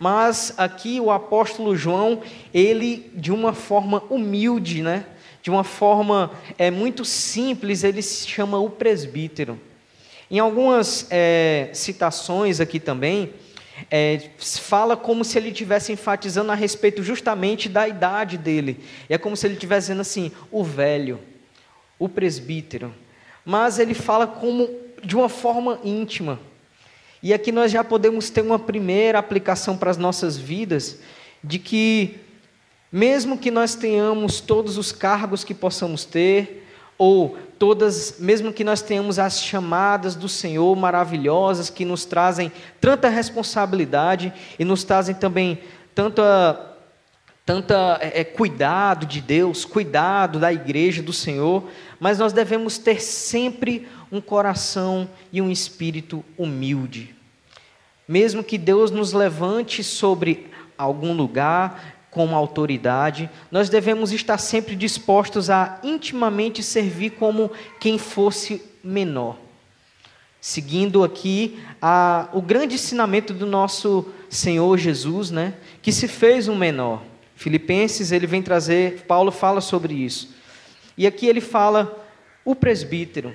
Mas 0.00 0.54
aqui 0.56 0.98
o 0.98 1.10
apóstolo 1.10 1.76
João, 1.76 2.22
ele 2.52 3.12
de 3.14 3.30
uma 3.30 3.52
forma 3.52 4.02
humilde, 4.10 4.82
né? 4.82 5.04
de 5.42 5.50
uma 5.50 5.64
forma 5.64 6.30
é, 6.58 6.70
muito 6.70 7.04
simples, 7.04 7.82
ele 7.84 8.02
se 8.02 8.28
chama 8.28 8.58
o 8.58 8.68
presbítero. 8.68 9.58
Em 10.30 10.38
algumas 10.38 11.06
é, 11.10 11.70
citações 11.72 12.60
aqui 12.60 12.78
também, 12.78 13.32
é, 13.90 14.30
fala 14.38 14.96
como 14.96 15.24
se 15.24 15.38
ele 15.38 15.48
estivesse 15.48 15.92
enfatizando 15.92 16.52
a 16.52 16.54
respeito 16.54 17.02
justamente 17.02 17.68
da 17.68 17.88
idade 17.88 18.36
dele. 18.36 18.80
É 19.08 19.16
como 19.16 19.36
se 19.36 19.46
ele 19.46 19.54
estivesse 19.54 19.86
dizendo 19.86 20.02
assim, 20.02 20.30
o 20.50 20.62
velho, 20.62 21.18
o 21.98 22.08
presbítero. 22.08 22.94
Mas 23.44 23.78
ele 23.78 23.94
fala 23.94 24.26
como 24.26 24.68
de 25.02 25.16
uma 25.16 25.28
forma 25.28 25.80
íntima. 25.82 26.38
E 27.22 27.34
aqui 27.34 27.52
nós 27.52 27.70
já 27.70 27.84
podemos 27.84 28.30
ter 28.30 28.40
uma 28.40 28.58
primeira 28.58 29.18
aplicação 29.18 29.76
para 29.76 29.90
as 29.90 29.96
nossas 29.96 30.36
vidas, 30.36 30.98
de 31.42 31.58
que, 31.58 32.18
mesmo 32.90 33.36
que 33.36 33.50
nós 33.50 33.74
tenhamos 33.74 34.40
todos 34.40 34.78
os 34.78 34.90
cargos 34.90 35.44
que 35.44 35.54
possamos 35.54 36.04
ter, 36.04 36.66
ou 36.96 37.36
todas, 37.58 38.16
mesmo 38.18 38.52
que 38.52 38.64
nós 38.64 38.82
tenhamos 38.82 39.18
as 39.18 39.42
chamadas 39.42 40.14
do 40.14 40.28
Senhor 40.28 40.74
maravilhosas 40.76 41.70
que 41.70 41.84
nos 41.84 42.04
trazem 42.04 42.52
tanta 42.80 43.08
responsabilidade 43.08 44.32
e 44.58 44.64
nos 44.64 44.84
trazem 44.84 45.14
também 45.14 45.58
tanta 45.94 46.66
tanta 47.44 47.98
é, 48.00 48.22
cuidado 48.22 49.06
de 49.06 49.20
Deus, 49.20 49.64
cuidado 49.64 50.38
da 50.38 50.52
igreja 50.52 51.02
do 51.02 51.12
Senhor, 51.12 51.64
mas 51.98 52.18
nós 52.18 52.32
devemos 52.32 52.78
ter 52.78 53.02
sempre 53.02 53.88
um 54.10 54.20
coração 54.20 55.08
e 55.32 55.40
um 55.40 55.50
espírito 55.50 56.24
humilde. 56.36 57.14
Mesmo 58.06 58.42
que 58.42 58.58
Deus 58.58 58.90
nos 58.90 59.12
levante 59.12 59.84
sobre 59.84 60.48
algum 60.76 61.12
lugar 61.12 61.96
com 62.10 62.34
autoridade, 62.34 63.30
nós 63.50 63.68
devemos 63.68 64.10
estar 64.10 64.38
sempre 64.38 64.74
dispostos 64.74 65.48
a 65.48 65.78
intimamente 65.84 66.62
servir 66.62 67.10
como 67.10 67.52
quem 67.78 67.98
fosse 67.98 68.62
menor. 68.82 69.36
Seguindo 70.40 71.04
aqui 71.04 71.62
a, 71.80 72.28
o 72.32 72.42
grande 72.42 72.74
ensinamento 72.74 73.32
do 73.32 73.46
nosso 73.46 74.08
Senhor 74.28 74.76
Jesus, 74.76 75.30
né, 75.30 75.54
que 75.80 75.92
se 75.92 76.08
fez 76.08 76.48
um 76.48 76.56
menor. 76.56 77.02
Filipenses, 77.36 78.10
ele 78.10 78.26
vem 78.26 78.42
trazer, 78.42 79.04
Paulo 79.06 79.30
fala 79.30 79.60
sobre 79.60 79.94
isso. 79.94 80.34
E 80.98 81.06
aqui 81.06 81.26
ele 81.26 81.40
fala 81.40 82.04
o 82.44 82.56
presbítero 82.56 83.32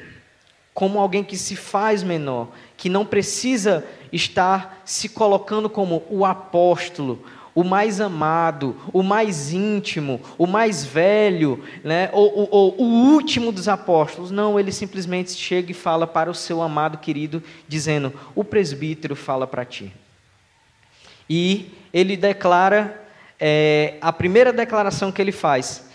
como 0.75 0.99
alguém 0.99 1.23
que 1.23 1.37
se 1.37 1.55
faz 1.55 2.03
menor, 2.03 2.49
que 2.75 2.89
não 2.89 3.05
precisa 3.05 3.85
estar 4.11 4.81
se 4.83 5.07
colocando 5.07 5.69
como 5.69 6.03
o 6.09 6.25
apóstolo, 6.25 7.23
o 7.55 7.63
mais 7.63 8.01
amado, 8.01 8.75
o 8.91 9.01
mais 9.01 9.53
íntimo, 9.53 10.19
o 10.37 10.45
mais 10.45 10.83
velho, 10.83 11.63
né? 11.81 12.09
ou, 12.11 12.39
ou, 12.39 12.47
ou, 12.51 12.75
o 12.77 12.83
último 13.13 13.53
dos 13.53 13.69
apóstolos. 13.69 14.31
Não, 14.31 14.59
ele 14.59 14.73
simplesmente 14.73 15.31
chega 15.31 15.71
e 15.71 15.73
fala 15.73 16.05
para 16.05 16.29
o 16.29 16.35
seu 16.35 16.61
amado 16.61 16.97
querido, 16.97 17.41
dizendo: 17.65 18.11
O 18.35 18.43
presbítero 18.43 19.15
fala 19.15 19.47
para 19.47 19.63
ti. 19.63 19.93
E 21.29 21.71
ele 21.93 22.17
declara, 22.17 23.01
é, 23.39 23.93
a 24.01 24.11
primeira 24.11 24.51
declaração 24.51 25.09
que 25.09 25.21
ele 25.21 25.31
faz: 25.31 25.89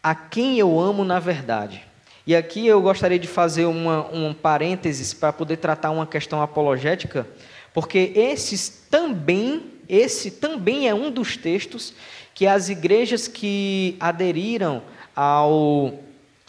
A 0.00 0.14
quem 0.14 0.56
eu 0.56 0.78
amo 0.78 1.04
na 1.04 1.18
verdade. 1.18 1.93
E 2.26 2.34
aqui 2.34 2.66
eu 2.66 2.80
gostaria 2.80 3.18
de 3.18 3.28
fazer 3.28 3.66
uma, 3.66 4.06
um 4.10 4.32
parênteses 4.32 5.12
para 5.12 5.32
poder 5.32 5.58
tratar 5.58 5.90
uma 5.90 6.06
questão 6.06 6.40
apologética, 6.40 7.26
porque 7.74 8.12
esses 8.14 8.86
também, 8.90 9.62
esse 9.86 10.30
também 10.30 10.88
é 10.88 10.94
um 10.94 11.10
dos 11.10 11.36
textos 11.36 11.92
que 12.34 12.46
as 12.46 12.70
igrejas 12.70 13.28
que 13.28 13.96
aderiram 14.00 14.82
ao, 15.14 16.00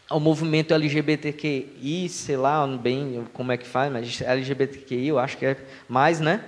ao 0.09 0.19
movimento 0.19 0.73
LGBTQI, 0.73 2.07
sei 2.07 2.37
lá 2.37 2.65
bem 2.65 3.25
como 3.33 3.51
é 3.51 3.57
que 3.57 3.67
faz, 3.67 3.91
mas 3.91 4.21
LGBTQI 4.21 5.09
eu 5.09 5.19
acho 5.19 5.37
que 5.37 5.45
é 5.45 5.57
mais, 5.89 6.21
né? 6.21 6.41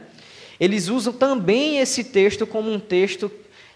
Eles 0.59 0.87
usam 0.87 1.11
também 1.11 1.79
esse 1.79 2.03
texto 2.03 2.47
como 2.47 2.71
um 2.71 2.79
texto 2.79 3.29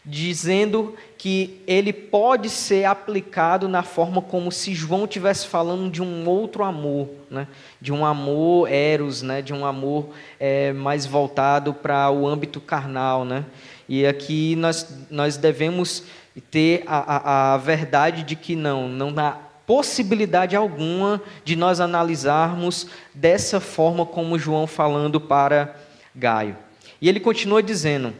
dizendo 0.03 0.95
que 1.17 1.61
ele 1.67 1.93
pode 1.93 2.49
ser 2.49 2.85
aplicado 2.85 3.67
na 3.67 3.83
forma 3.83 4.21
como 4.21 4.51
se 4.51 4.73
João 4.73 5.03
estivesse 5.03 5.47
falando 5.47 5.91
de 5.91 6.01
um 6.01 6.27
outro 6.27 6.63
amor, 6.63 7.07
né? 7.29 7.47
de 7.79 7.93
um 7.93 8.03
amor 8.03 8.71
eros, 8.71 9.21
né? 9.21 9.41
de 9.41 9.53
um 9.53 9.63
amor 9.63 10.09
é, 10.39 10.73
mais 10.73 11.05
voltado 11.05 11.73
para 11.73 12.09
o 12.09 12.27
âmbito 12.27 12.59
carnal. 12.59 13.23
Né? 13.23 13.45
E 13.87 14.05
aqui 14.07 14.55
nós, 14.55 15.05
nós 15.09 15.37
devemos 15.37 16.03
ter 16.49 16.83
a, 16.87 16.97
a, 16.97 17.53
a 17.53 17.57
verdade 17.57 18.23
de 18.23 18.35
que 18.35 18.55
não, 18.55 18.89
não 18.89 19.13
há 19.17 19.37
possibilidade 19.67 20.55
alguma 20.55 21.21
de 21.45 21.55
nós 21.55 21.79
analisarmos 21.79 22.87
dessa 23.13 23.59
forma 23.59 24.05
como 24.05 24.39
João 24.39 24.65
falando 24.65 25.21
para 25.21 25.75
Gaio. 26.15 26.57
E 26.99 27.07
ele 27.07 27.19
continua 27.19 27.61
dizendo: 27.61 28.13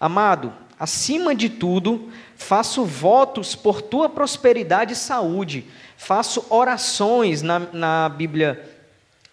Amado, 0.00 0.52
Acima 0.80 1.34
de 1.34 1.50
tudo, 1.50 2.08
faço 2.36 2.86
votos 2.86 3.54
por 3.54 3.82
tua 3.82 4.08
prosperidade 4.08 4.94
e 4.94 4.96
saúde. 4.96 5.66
Faço 5.94 6.46
orações 6.48 7.42
na, 7.42 7.58
na 7.58 8.08
Bíblia, 8.08 8.66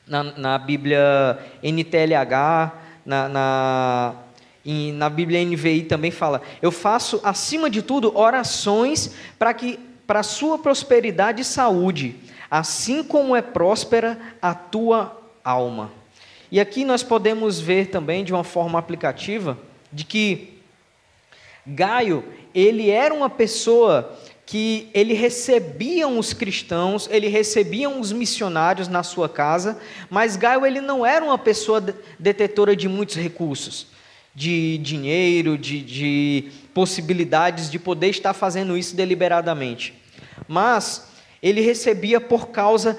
na, 0.06 0.24
na, 0.24 0.58
Bíblia 0.58 1.40
NTLH, 1.64 2.74
na, 3.06 3.30
na, 3.30 4.16
na 4.94 5.10
Bíblia 5.10 5.42
NVI 5.46 5.84
também 5.84 6.12
fala. 6.12 6.42
Eu 6.62 6.70
faço, 6.70 7.22
acima 7.24 7.70
de 7.70 7.82
tudo, 7.82 8.14
orações 8.18 9.16
para 9.40 9.54
que 9.54 9.80
para 10.06 10.20
a 10.20 10.24
sua 10.24 10.60
prosperidade 10.60 11.44
e 11.44 11.46
saúde, 11.46 12.16
assim 12.52 13.02
como 13.02 13.38
é 13.38 13.42
próspera 13.42 14.20
a 14.42 14.54
tua 14.54 15.18
alma. 15.42 15.92
E 16.52 16.60
aqui 16.60 16.84
nós 16.84 17.04
podemos 17.04 17.58
ver 17.58 17.88
também 17.88 18.26
de 18.26 18.34
uma 18.34 18.44
forma 18.44 18.78
aplicativa 18.78 19.58
de 19.94 20.04
que 20.04 20.57
Gaio, 21.68 22.24
ele 22.56 22.90
era 22.90 23.14
uma 23.14 23.30
pessoa 23.30 24.18
que 24.46 24.90
ele 24.94 25.14
recebia 25.14 26.08
os 26.08 26.32
cristãos, 26.32 27.10
ele 27.12 27.28
recebia 27.28 27.90
os 27.90 28.14
missionários 28.14 28.88
na 28.88 29.04
sua 29.04 29.28
casa, 29.28 29.78
mas 30.10 30.38
Gaio 30.38 30.66
ele 30.66 30.80
não 30.80 31.06
era 31.06 31.24
uma 31.24 31.38
pessoa 31.38 31.84
detetora 32.18 32.74
de 32.74 32.88
muitos 32.88 33.18
recursos, 33.18 33.88
de 34.34 34.78
dinheiro, 34.78 35.58
de, 35.58 35.82
de 35.82 36.52
possibilidades 36.74 37.70
de 37.70 37.78
poder 37.78 38.08
estar 38.08 38.34
fazendo 38.34 38.78
isso 38.78 38.96
deliberadamente. 38.96 39.94
Mas 40.48 41.10
ele 41.44 41.60
recebia 41.60 42.22
por 42.22 42.48
causa 42.48 42.98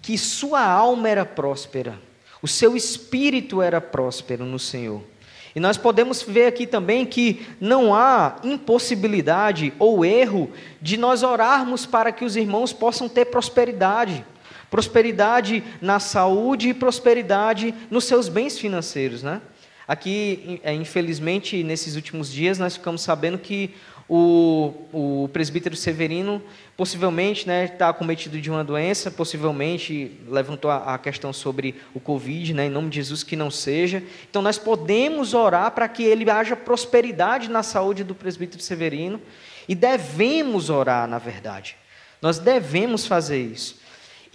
que 0.00 0.16
sua 0.16 0.64
alma 0.64 1.10
era 1.10 1.26
próspera, 1.26 2.00
o 2.40 2.48
seu 2.48 2.74
espírito 2.74 3.60
era 3.60 3.80
próspero 3.80 4.46
no 4.46 4.58
Senhor. 4.58 5.02
E 5.56 5.60
nós 5.60 5.78
podemos 5.78 6.20
ver 6.20 6.48
aqui 6.48 6.66
também 6.66 7.06
que 7.06 7.46
não 7.58 7.94
há 7.94 8.36
impossibilidade 8.44 9.72
ou 9.78 10.04
erro 10.04 10.50
de 10.82 10.98
nós 10.98 11.22
orarmos 11.22 11.86
para 11.86 12.12
que 12.12 12.26
os 12.26 12.36
irmãos 12.36 12.74
possam 12.74 13.08
ter 13.08 13.24
prosperidade. 13.24 14.22
Prosperidade 14.70 15.64
na 15.80 15.98
saúde 15.98 16.68
e 16.68 16.74
prosperidade 16.74 17.74
nos 17.90 18.04
seus 18.04 18.28
bens 18.28 18.58
financeiros, 18.58 19.22
né? 19.22 19.40
Aqui, 19.88 20.60
é, 20.62 20.74
infelizmente, 20.74 21.62
nesses 21.64 21.96
últimos 21.96 22.30
dias, 22.30 22.58
nós 22.58 22.74
ficamos 22.74 23.00
sabendo 23.00 23.38
que 23.38 23.74
o, 24.08 24.72
o 24.92 25.28
presbítero 25.32 25.74
Severino 25.74 26.40
possivelmente 26.76 27.40
está 27.40 27.52
né, 27.52 27.66
tá 27.66 27.92
cometido 27.92 28.40
de 28.40 28.50
uma 28.50 28.62
doença, 28.62 29.10
possivelmente 29.10 30.12
levantou 30.28 30.70
a, 30.70 30.94
a, 30.94 30.98
questão 30.98 31.32
sobre 31.32 31.74
o 31.92 31.98
Covid, 31.98 32.54
né, 32.54 32.66
em 32.66 32.70
nome 32.70 32.88
de 32.88 32.96
Jesus 32.96 33.22
que 33.22 33.34
não 33.34 33.50
seja. 33.50 34.02
Então 34.30 34.42
nós 34.42 34.58
podemos 34.58 35.34
orar 35.34 35.72
para 35.72 35.88
que 35.88 36.04
ele 36.04 36.30
haja 36.30 36.54
prosperidade 36.54 37.50
na 37.50 37.62
saúde 37.62 38.04
do 38.04 38.14
presbítero 38.14 38.62
Severino 38.62 39.20
e 39.68 39.74
devemos 39.74 40.70
orar, 40.70 41.08
na 41.08 41.18
verdade. 41.18 41.76
Nós 42.22 42.38
devemos 42.38 43.06
fazer 43.06 43.42
isso. 43.42 43.85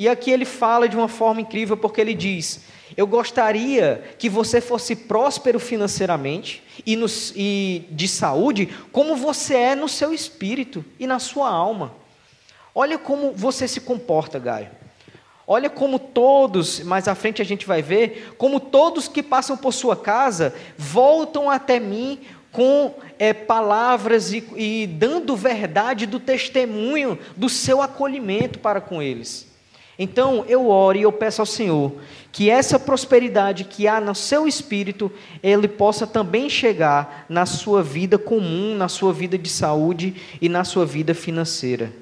E 0.02 0.10
aqui 0.10 0.32
ele 0.32 0.46
fala 0.46 0.90
de 0.90 0.98
uma 0.98 1.08
forma 1.08 1.42
incrível, 1.42 1.78
porque 1.78 2.02
ele 2.02 2.16
diz: 2.16 2.62
Eu 2.98 3.06
gostaria 3.06 4.04
que 4.18 4.28
você 4.28 4.60
fosse 4.60 4.96
próspero 4.96 5.60
financeiramente 5.60 6.64
e, 6.84 6.96
no, 6.96 7.06
e 7.36 7.86
de 7.92 8.08
saúde, 8.08 8.68
como 8.92 9.16
você 9.16 9.54
é 9.54 9.76
no 9.76 9.88
seu 9.88 10.12
espírito 10.12 10.84
e 11.00 11.06
na 11.06 11.20
sua 11.20 11.52
alma. 11.52 11.94
Olha 12.74 12.98
como 12.98 13.34
você 13.34 13.68
se 13.68 13.80
comporta, 13.80 14.40
Gaio. 14.40 14.70
Olha 15.46 15.70
como 15.70 16.00
todos, 16.00 16.80
mais 16.80 17.08
à 17.08 17.14
frente 17.14 17.40
a 17.40 17.46
gente 17.46 17.68
vai 17.68 17.84
ver, 17.84 18.34
como 18.40 18.60
todos 18.60 19.08
que 19.08 19.22
passam 19.22 19.56
por 19.56 19.72
sua 19.72 19.96
casa 19.96 20.56
voltam 20.76 21.48
até 21.48 21.80
mim 21.80 22.22
com 22.52 22.96
é, 23.20 23.34
palavras 23.34 24.34
e, 24.34 24.44
e 24.56 24.88
dando 24.88 25.36
verdade 25.36 26.08
do 26.08 26.20
testemunho 26.20 27.20
do 27.38 27.48
seu 27.48 27.84
acolhimento 27.84 28.58
para 28.58 28.82
com 28.82 29.00
eles. 29.00 29.51
Então 30.02 30.44
eu 30.48 30.68
oro 30.68 30.98
e 30.98 31.04
eu 31.04 31.12
peço 31.12 31.44
ao 31.44 31.46
Senhor 31.46 31.94
que 32.32 32.50
essa 32.50 32.80
prosperidade 32.80 33.66
que 33.66 33.88
há 33.88 34.02
no 34.02 34.16
seu 34.16 34.48
espírito, 34.48 35.12
ele 35.44 35.68
possa 35.68 36.08
também 36.08 36.50
chegar 36.50 37.28
na 37.30 37.46
sua 37.46 37.84
vida 37.84 38.18
comum, 38.18 38.74
na 38.76 38.88
sua 38.88 39.14
vida 39.14 39.38
de 39.38 39.48
saúde 39.48 40.16
e 40.42 40.50
na 40.50 40.64
sua 40.64 40.88
vida 40.88 41.14
financeira. 41.14 41.94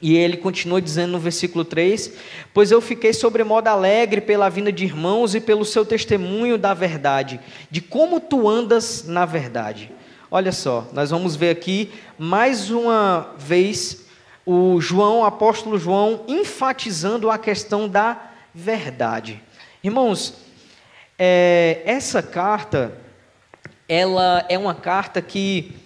E 0.00 0.16
ele 0.16 0.36
continua 0.36 0.82
dizendo 0.82 1.12
no 1.12 1.20
versículo 1.20 1.64
3: 1.64 2.12
Pois 2.52 2.72
eu 2.72 2.80
fiquei 2.80 3.12
sobremodo 3.12 3.68
alegre 3.68 4.20
pela 4.20 4.48
vinda 4.48 4.72
de 4.72 4.84
irmãos 4.84 5.36
e 5.36 5.40
pelo 5.40 5.64
seu 5.64 5.84
testemunho 5.84 6.58
da 6.58 6.74
verdade, 6.74 7.38
de 7.70 7.80
como 7.80 8.18
tu 8.18 8.48
andas 8.48 9.04
na 9.06 9.24
verdade. 9.24 9.92
Olha 10.28 10.50
só, 10.50 10.88
nós 10.92 11.10
vamos 11.10 11.36
ver 11.36 11.50
aqui 11.50 11.92
mais 12.18 12.68
uma 12.68 13.32
vez 13.38 14.01
o 14.44 14.80
João, 14.80 15.20
o 15.20 15.24
apóstolo 15.24 15.78
João, 15.78 16.24
enfatizando 16.26 17.30
a 17.30 17.38
questão 17.38 17.88
da 17.88 18.30
verdade. 18.54 19.40
Irmãos, 19.82 20.34
é, 21.18 21.82
essa 21.84 22.22
carta, 22.22 22.96
ela 23.88 24.44
é 24.48 24.58
uma 24.58 24.74
carta 24.74 25.22
que 25.22 25.76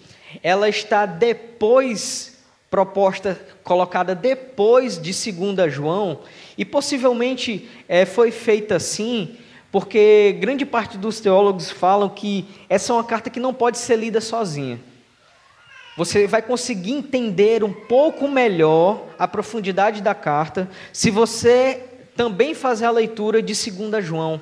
ela 0.41 0.67
está 0.67 1.05
depois 1.05 2.37
proposta 2.69 3.39
colocada 3.63 4.13
depois 4.13 5.01
de 5.01 5.11
2 5.31 5.73
João, 5.73 6.19
e 6.57 6.65
possivelmente 6.65 7.69
é, 7.87 8.05
foi 8.05 8.31
feita 8.31 8.75
assim, 8.75 9.37
porque 9.71 10.35
grande 10.39 10.65
parte 10.65 10.97
dos 10.97 11.19
teólogos 11.19 11.71
falam 11.71 12.09
que 12.09 12.45
essa 12.67 12.91
é 12.91 12.95
uma 12.95 13.03
carta 13.03 13.29
que 13.29 13.39
não 13.39 13.53
pode 13.53 13.77
ser 13.77 13.95
lida 13.97 14.19
sozinha. 14.19 14.79
Você 15.97 16.27
vai 16.27 16.43
conseguir 16.43 16.93
entender 16.93 17.63
um 17.63 17.73
pouco 17.73 18.27
melhor 18.27 19.03
a 19.17 19.27
profundidade 19.27 19.99
da 19.99 20.13
carta 20.13 20.69
se 20.93 21.09
você 21.09 21.83
também 22.15 22.53
fazer 22.53 22.85
a 22.85 22.91
leitura 22.91 23.41
de 23.41 23.53
2 23.71 24.05
João. 24.05 24.39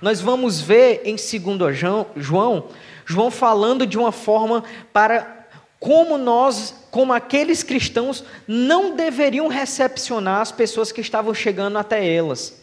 Nós 0.00 0.20
vamos 0.20 0.60
ver 0.60 1.02
em 1.04 1.16
2 1.16 1.76
João, 2.16 2.68
João 3.04 3.30
falando 3.30 3.84
de 3.84 3.98
uma 3.98 4.12
forma 4.12 4.62
para 4.92 5.48
como 5.80 6.16
nós, 6.16 6.86
como 6.92 7.12
aqueles 7.12 7.64
cristãos, 7.64 8.24
não 8.46 8.94
deveriam 8.94 9.48
recepcionar 9.48 10.40
as 10.40 10.52
pessoas 10.52 10.92
que 10.92 11.00
estavam 11.00 11.34
chegando 11.34 11.76
até 11.76 12.06
elas. 12.08 12.57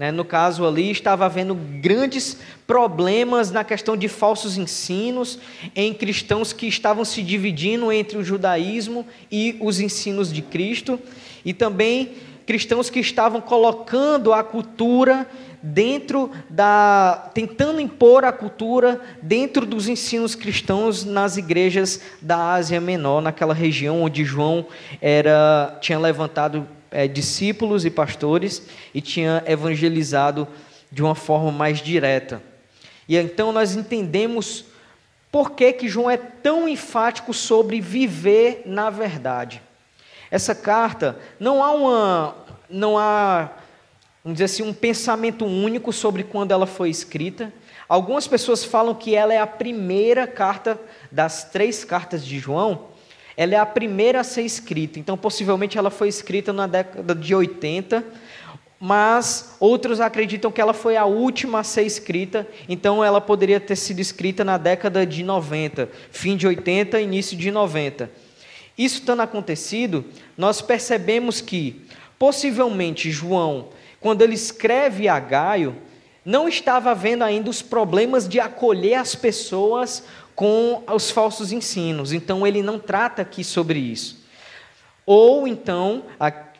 Né? 0.00 0.10
No 0.10 0.24
caso 0.24 0.66
ali, 0.66 0.90
estava 0.90 1.26
havendo 1.26 1.54
grandes 1.54 2.38
problemas 2.66 3.50
na 3.50 3.62
questão 3.62 3.98
de 3.98 4.08
falsos 4.08 4.56
ensinos, 4.56 5.38
em 5.76 5.92
cristãos 5.92 6.54
que 6.54 6.66
estavam 6.66 7.04
se 7.04 7.22
dividindo 7.22 7.92
entre 7.92 8.16
o 8.16 8.24
judaísmo 8.24 9.06
e 9.30 9.58
os 9.60 9.78
ensinos 9.78 10.32
de 10.32 10.40
Cristo, 10.40 10.98
e 11.44 11.52
também 11.52 12.12
cristãos 12.46 12.88
que 12.88 12.98
estavam 12.98 13.42
colocando 13.42 14.32
a 14.32 14.42
cultura 14.42 15.26
dentro 15.62 16.30
da 16.48 17.30
tentando 17.34 17.78
impor 17.78 18.24
a 18.24 18.32
cultura 18.32 18.98
dentro 19.20 19.66
dos 19.66 19.86
ensinos 19.86 20.34
cristãos 20.34 21.04
nas 21.04 21.36
igrejas 21.36 22.00
da 22.22 22.54
Ásia 22.54 22.80
Menor, 22.80 23.20
naquela 23.20 23.52
região 23.52 24.00
onde 24.00 24.24
João 24.24 24.66
era 25.02 25.76
tinha 25.82 25.98
levantado 25.98 26.66
é, 26.90 27.06
discípulos 27.06 27.84
e 27.84 27.90
pastores 27.90 28.62
e 28.94 29.00
tinha 29.00 29.42
evangelizado 29.46 30.46
de 30.90 31.02
uma 31.02 31.14
forma 31.14 31.52
mais 31.52 31.78
direta. 31.78 32.42
E 33.08 33.16
então 33.16 33.52
nós 33.52 33.76
entendemos 33.76 34.64
por 35.30 35.52
que, 35.52 35.72
que 35.72 35.88
João 35.88 36.10
é 36.10 36.16
tão 36.16 36.68
enfático 36.68 37.32
sobre 37.32 37.80
viver 37.80 38.62
na 38.66 38.90
verdade. 38.90 39.62
Essa 40.30 40.54
carta 40.54 41.18
não 41.38 41.62
há 41.62 41.72
uma 41.72 42.36
não 42.68 42.98
há 42.98 43.50
vamos 44.22 44.36
dizer 44.36 44.44
assim, 44.44 44.62
um 44.62 44.74
pensamento 44.74 45.44
único 45.44 45.92
sobre 45.92 46.22
quando 46.22 46.52
ela 46.52 46.66
foi 46.66 46.90
escrita. 46.90 47.52
Algumas 47.88 48.28
pessoas 48.28 48.62
falam 48.62 48.94
que 48.94 49.14
ela 49.14 49.34
é 49.34 49.38
a 49.38 49.46
primeira 49.46 50.26
carta 50.26 50.78
das 51.10 51.44
três 51.44 51.84
cartas 51.84 52.24
de 52.24 52.38
João, 52.38 52.89
ela 53.40 53.54
é 53.54 53.56
a 53.56 53.64
primeira 53.64 54.20
a 54.20 54.22
ser 54.22 54.42
escrita. 54.42 54.98
Então, 54.98 55.16
possivelmente 55.16 55.78
ela 55.78 55.88
foi 55.88 56.08
escrita 56.08 56.52
na 56.52 56.66
década 56.66 57.14
de 57.14 57.34
80, 57.34 58.04
mas 58.78 59.56
outros 59.58 59.98
acreditam 59.98 60.52
que 60.52 60.60
ela 60.60 60.74
foi 60.74 60.94
a 60.94 61.06
última 61.06 61.60
a 61.60 61.64
ser 61.64 61.84
escrita, 61.84 62.46
então 62.68 63.02
ela 63.02 63.18
poderia 63.18 63.58
ter 63.58 63.76
sido 63.76 63.98
escrita 63.98 64.44
na 64.44 64.58
década 64.58 65.06
de 65.06 65.24
90, 65.24 65.88
fim 66.10 66.36
de 66.36 66.46
80, 66.46 67.00
início 67.00 67.34
de 67.34 67.50
90. 67.50 68.10
Isso 68.76 69.06
tendo 69.06 69.22
acontecido, 69.22 70.04
nós 70.36 70.60
percebemos 70.60 71.40
que 71.40 71.86
possivelmente 72.18 73.10
João 73.10 73.70
quando 74.00 74.20
ele 74.20 74.34
escreve 74.34 75.08
a 75.08 75.18
Gaio, 75.18 75.76
não 76.24 76.46
estava 76.46 76.94
vendo 76.94 77.22
ainda 77.22 77.48
os 77.48 77.62
problemas 77.62 78.28
de 78.28 78.38
acolher 78.38 78.94
as 78.94 79.14
pessoas 79.14 80.04
com 80.40 80.82
os 80.90 81.10
falsos 81.10 81.52
ensinos. 81.52 82.14
Então 82.14 82.46
ele 82.46 82.62
não 82.62 82.78
trata 82.78 83.20
aqui 83.20 83.44
sobre 83.44 83.78
isso. 83.78 84.24
Ou 85.04 85.46
então, 85.46 86.04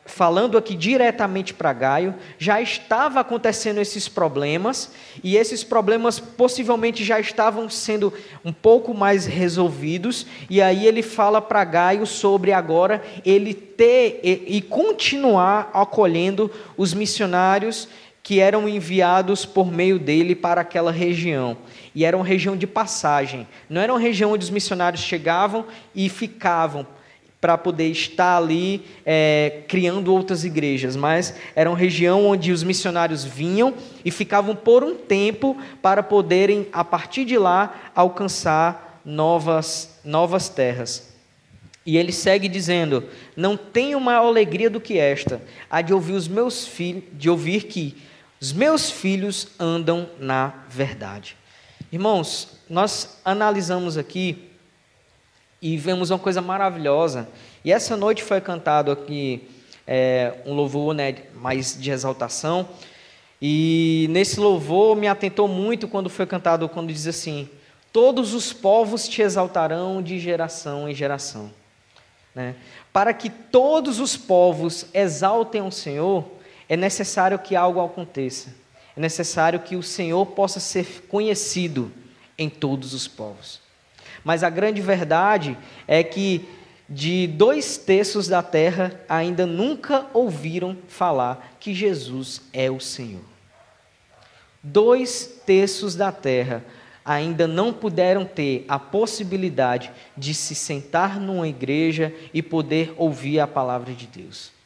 falando 0.04 0.58
aqui 0.58 0.74
diretamente 0.74 1.54
para 1.54 1.72
Gaio, 1.72 2.14
já 2.38 2.60
estava 2.60 3.20
acontecendo 3.20 3.80
esses 3.80 4.06
problemas, 4.06 4.92
e 5.24 5.34
esses 5.34 5.64
problemas 5.64 6.20
possivelmente 6.20 7.02
já 7.02 7.18
estavam 7.18 7.70
sendo 7.70 8.12
um 8.44 8.52
pouco 8.52 8.92
mais 8.92 9.24
resolvidos, 9.24 10.26
e 10.50 10.60
aí 10.60 10.86
ele 10.86 11.02
fala 11.02 11.40
para 11.40 11.64
Gaio 11.64 12.04
sobre 12.04 12.52
agora 12.52 13.02
ele 13.24 13.54
ter 13.54 14.20
e, 14.22 14.58
e 14.58 14.60
continuar 14.60 15.70
acolhendo 15.72 16.50
os 16.76 16.92
missionários 16.92 17.88
que 18.22 18.40
eram 18.40 18.68
enviados 18.68 19.46
por 19.46 19.72
meio 19.72 19.98
dele 19.98 20.34
para 20.34 20.60
aquela 20.60 20.92
região. 20.92 21.56
E 21.94 22.04
era 22.04 22.16
uma 22.16 22.24
região 22.24 22.56
de 22.56 22.66
passagem, 22.66 23.46
não 23.68 23.80
era 23.80 23.92
uma 23.92 24.00
região 24.00 24.32
onde 24.32 24.44
os 24.44 24.50
missionários 24.50 25.02
chegavam 25.02 25.66
e 25.94 26.08
ficavam 26.08 26.86
para 27.40 27.56
poder 27.56 27.88
estar 27.88 28.36
ali 28.36 28.84
é, 29.04 29.62
criando 29.66 30.12
outras 30.12 30.44
igrejas, 30.44 30.94
mas 30.94 31.34
era 31.56 31.70
uma 31.70 31.78
região 31.78 32.26
onde 32.26 32.52
os 32.52 32.62
missionários 32.62 33.24
vinham 33.24 33.72
e 34.04 34.10
ficavam 34.10 34.54
por 34.54 34.84
um 34.84 34.94
tempo 34.94 35.56
para 35.80 36.02
poderem, 36.02 36.68
a 36.70 36.84
partir 36.84 37.24
de 37.24 37.38
lá, 37.38 37.90
alcançar 37.94 39.00
novas, 39.04 39.98
novas 40.04 40.50
terras. 40.50 41.14
E 41.86 41.96
ele 41.96 42.12
segue 42.12 42.46
dizendo: 42.46 43.04
Não 43.34 43.56
tenho 43.56 43.98
maior 43.98 44.26
alegria 44.26 44.68
do 44.68 44.80
que 44.80 44.98
esta, 44.98 45.40
a 45.70 45.80
de 45.80 45.94
ouvir 45.94 46.12
os 46.12 46.28
meus 46.28 46.66
filhos, 46.66 47.04
de 47.14 47.30
ouvir 47.30 47.64
que 47.64 47.96
os 48.38 48.52
meus 48.52 48.90
filhos 48.90 49.48
andam 49.58 50.08
na 50.18 50.52
verdade. 50.68 51.39
Irmãos, 51.92 52.46
nós 52.68 53.18
analisamos 53.24 53.98
aqui 53.98 54.48
e 55.60 55.76
vemos 55.76 56.10
uma 56.10 56.20
coisa 56.20 56.40
maravilhosa. 56.40 57.28
E 57.64 57.72
essa 57.72 57.96
noite 57.96 58.22
foi 58.22 58.40
cantado 58.40 58.92
aqui 58.92 59.48
é, 59.84 60.34
um 60.46 60.54
louvor 60.54 60.94
né, 60.94 61.16
mais 61.34 61.76
de 61.76 61.90
exaltação. 61.90 62.68
E 63.42 64.06
nesse 64.10 64.38
louvor 64.38 64.94
me 64.94 65.08
atentou 65.08 65.48
muito 65.48 65.88
quando 65.88 66.08
foi 66.08 66.26
cantado, 66.26 66.68
quando 66.68 66.92
diz 66.92 67.08
assim: 67.08 67.48
Todos 67.92 68.34
os 68.34 68.52
povos 68.52 69.08
te 69.08 69.20
exaltarão 69.20 70.00
de 70.00 70.20
geração 70.20 70.88
em 70.88 70.94
geração. 70.94 71.50
Né? 72.32 72.54
Para 72.92 73.12
que 73.12 73.28
todos 73.28 73.98
os 73.98 74.16
povos 74.16 74.86
exaltem 74.94 75.60
o 75.60 75.72
Senhor, 75.72 76.24
é 76.68 76.76
necessário 76.76 77.36
que 77.36 77.56
algo 77.56 77.84
aconteça. 77.84 78.54
É 79.00 79.08
necessário 79.10 79.60
que 79.60 79.76
o 79.76 79.82
Senhor 79.82 80.26
possa 80.26 80.60
ser 80.60 81.06
conhecido 81.08 81.90
em 82.36 82.50
todos 82.50 82.92
os 82.92 83.08
povos. 83.08 83.58
Mas 84.22 84.44
a 84.44 84.50
grande 84.50 84.82
verdade 84.82 85.56
é 85.88 86.04
que 86.04 86.46
de 86.86 87.26
dois 87.26 87.78
terços 87.78 88.28
da 88.28 88.42
terra 88.42 89.00
ainda 89.08 89.46
nunca 89.46 90.04
ouviram 90.12 90.76
falar 90.86 91.56
que 91.58 91.72
Jesus 91.72 92.42
é 92.52 92.70
o 92.70 92.78
Senhor. 92.78 93.24
Dois 94.62 95.40
terços 95.46 95.94
da 95.94 96.12
terra 96.12 96.62
ainda 97.02 97.48
não 97.48 97.72
puderam 97.72 98.26
ter 98.26 98.66
a 98.68 98.78
possibilidade 98.78 99.90
de 100.14 100.34
se 100.34 100.54
sentar 100.54 101.18
numa 101.18 101.48
igreja 101.48 102.14
e 102.34 102.42
poder 102.42 102.92
ouvir 102.98 103.40
a 103.40 103.46
palavra 103.46 103.94
de 103.94 104.06
Deus. 104.06 104.59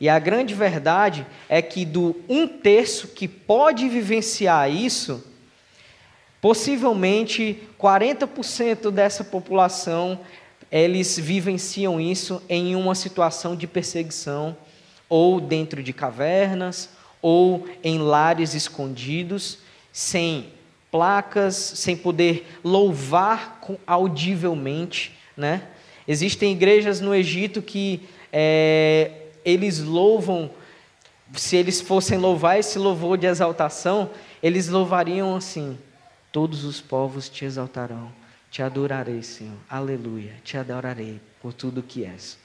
E 0.00 0.08
a 0.08 0.18
grande 0.18 0.54
verdade 0.54 1.26
é 1.48 1.60
que 1.60 1.84
do 1.84 2.16
um 2.28 2.48
terço 2.48 3.08
que 3.08 3.28
pode 3.28 3.86
vivenciar 3.88 4.70
isso, 4.70 5.22
possivelmente 6.40 7.62
40% 7.78 8.90
dessa 8.90 9.22
população 9.22 10.18
eles 10.70 11.18
vivenciam 11.18 12.00
isso 12.00 12.40
em 12.48 12.76
uma 12.76 12.94
situação 12.94 13.56
de 13.56 13.66
perseguição, 13.66 14.56
ou 15.08 15.40
dentro 15.40 15.82
de 15.82 15.92
cavernas, 15.92 16.90
ou 17.20 17.66
em 17.82 17.98
lares 17.98 18.54
escondidos, 18.54 19.58
sem 19.92 20.46
placas, 20.90 21.56
sem 21.56 21.96
poder 21.96 22.46
louvar 22.62 23.60
audivelmente, 23.86 25.12
né? 25.36 25.62
Existem 26.06 26.52
igrejas 26.52 27.00
no 27.00 27.14
Egito 27.14 27.60
que 27.60 28.08
é, 28.32 29.19
eles 29.44 29.78
louvam, 29.78 30.50
se 31.34 31.56
eles 31.56 31.80
fossem 31.80 32.18
louvar 32.18 32.58
esse 32.58 32.78
louvor 32.78 33.16
de 33.16 33.26
exaltação, 33.26 34.10
eles 34.42 34.68
louvariam 34.68 35.34
assim: 35.36 35.78
todos 36.32 36.64
os 36.64 36.80
povos 36.80 37.28
te 37.28 37.44
exaltarão, 37.44 38.10
te 38.50 38.62
adorarei, 38.62 39.22
Senhor, 39.22 39.56
aleluia, 39.68 40.34
te 40.44 40.56
adorarei 40.56 41.20
por 41.40 41.52
tudo 41.52 41.82
que 41.82 42.04
és. 42.04 42.38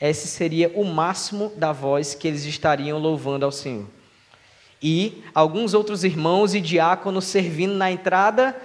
Esse 0.00 0.26
seria 0.26 0.68
o 0.74 0.84
máximo 0.84 1.52
da 1.56 1.70
voz 1.70 2.14
que 2.14 2.26
eles 2.26 2.44
estariam 2.44 2.98
louvando 2.98 3.44
ao 3.44 3.52
Senhor. 3.52 3.86
E 4.82 5.22
alguns 5.32 5.74
outros 5.74 6.02
irmãos 6.02 6.54
e 6.54 6.60
diáconos 6.60 7.24
servindo 7.26 7.74
na 7.74 7.90
entrada 7.90 8.56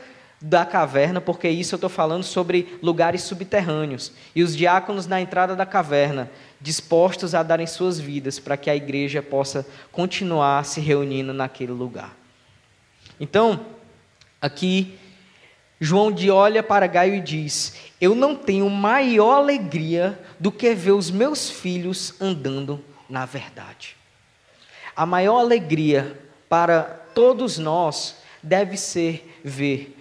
da 0.42 0.66
caverna, 0.66 1.22
porque 1.22 1.48
isso 1.48 1.76
eu 1.76 1.78
estou 1.78 1.90
falando 1.90 2.24
sobre 2.24 2.80
lugares 2.82 3.22
subterrâneos. 3.22 4.12
E 4.36 4.42
os 4.42 4.56
diáconos 4.56 5.06
na 5.06 5.22
entrada 5.22 5.56
da 5.56 5.66
caverna, 5.66 6.30
dispostos 6.60 7.36
a 7.36 7.44
darem 7.44 7.68
suas 7.68 8.00
vidas 8.00 8.40
para 8.40 8.58
que 8.58 8.70
a 8.70 8.76
igreja 8.76 9.22
possa 9.22 9.66
continuar 9.92 10.66
se 10.66 10.82
reunindo 10.82 11.34
naquele 11.34 11.72
lugar. 11.72 12.16
Então, 13.20 13.66
aqui, 14.42 14.98
João 15.80 16.12
de 16.12 16.32
olha 16.32 16.64
para 16.64 16.88
Gaio 16.88 17.16
e 17.16 17.22
diz: 17.22 17.92
Eu 18.02 18.16
não 18.16 18.36
tenho 18.36 18.70
maior 18.70 19.36
alegria 19.36 20.20
do 20.40 20.52
que 20.52 20.74
ver 20.74 20.92
os 20.92 21.12
meus 21.12 21.50
filhos 21.50 22.14
andando 22.20 22.84
na 23.10 23.26
verdade. 23.26 23.96
A 24.96 25.06
maior 25.06 25.40
alegria 25.40 26.20
para 26.50 26.84
todos 27.14 27.58
nós 27.58 28.18
deve 28.42 28.78
ser 28.78 29.40
ver 29.44 29.97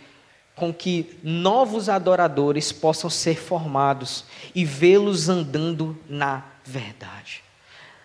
com 0.56 0.72
que 0.72 1.18
novos 1.22 1.90
adoradores 1.90 2.72
possam 2.72 3.10
ser 3.10 3.38
formados 3.38 4.24
e 4.54 4.64
vê-los 4.64 5.28
andando 5.28 5.96
na 6.08 6.42
verdade. 6.64 7.44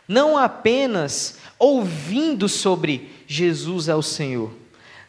Não 0.06 0.38
apenas 0.38 1.40
ouvindo 1.58 2.50
sobre 2.50 3.10
Jesus 3.26 3.88
é 3.88 3.96
o 3.96 4.02
Senhor, 4.02 4.52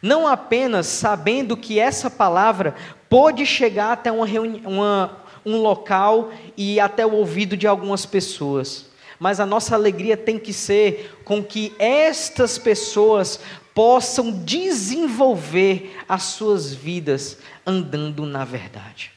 não 0.01 0.25
apenas 0.25 0.87
sabendo 0.87 1.57
que 1.57 1.79
essa 1.79 2.09
palavra 2.09 2.75
pode 3.09 3.45
chegar 3.45 3.91
até 3.91 4.09
uma, 4.09 4.25
uma, 4.65 5.17
um 5.45 5.57
local 5.57 6.31
e 6.55 6.79
até 6.79 7.05
o 7.05 7.11
ouvido 7.11 7.57
de 7.57 7.67
algumas 7.67 8.05
pessoas, 8.05 8.85
mas 9.19 9.41
a 9.41 9.45
nossa 9.45 9.75
alegria 9.75 10.15
tem 10.15 10.39
que 10.39 10.53
ser 10.53 11.19
com 11.25 11.43
que 11.43 11.73
estas 11.77 12.57
pessoas 12.57 13.39
possam 13.73 14.31
desenvolver 14.43 15.95
as 16.07 16.23
suas 16.23 16.73
vidas 16.73 17.37
andando 17.65 18.25
na 18.25 18.45
verdade. 18.45 19.11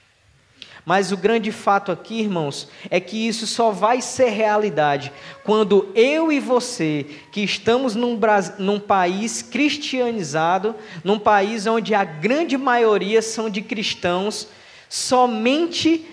Mas 0.87 1.11
o 1.11 1.17
grande 1.17 1.51
fato 1.51 1.91
aqui, 1.91 2.21
irmãos, 2.21 2.69
é 2.89 3.01
que 3.01 3.27
isso 3.27 3.45
só 3.45 3.73
vai 3.73 4.01
ser 4.01 4.29
realidade 4.29 5.13
quando 5.43 5.91
eu 5.97 6.31
e 6.31 6.39
você, 6.39 7.05
que 7.33 7.41
estamos 7.41 7.97
num, 7.97 8.17
num, 8.57 8.79
país 8.79 9.43
cristianizado, 9.43 10.77
num 11.03 11.19
país 11.19 11.67
onde 11.67 11.93
a 11.93 12.05
grande 12.05 12.57
maioria 12.57 13.21
são 13.21 13.51
de 13.51 13.63
cristãos, 13.63 14.47
somente 14.89 16.07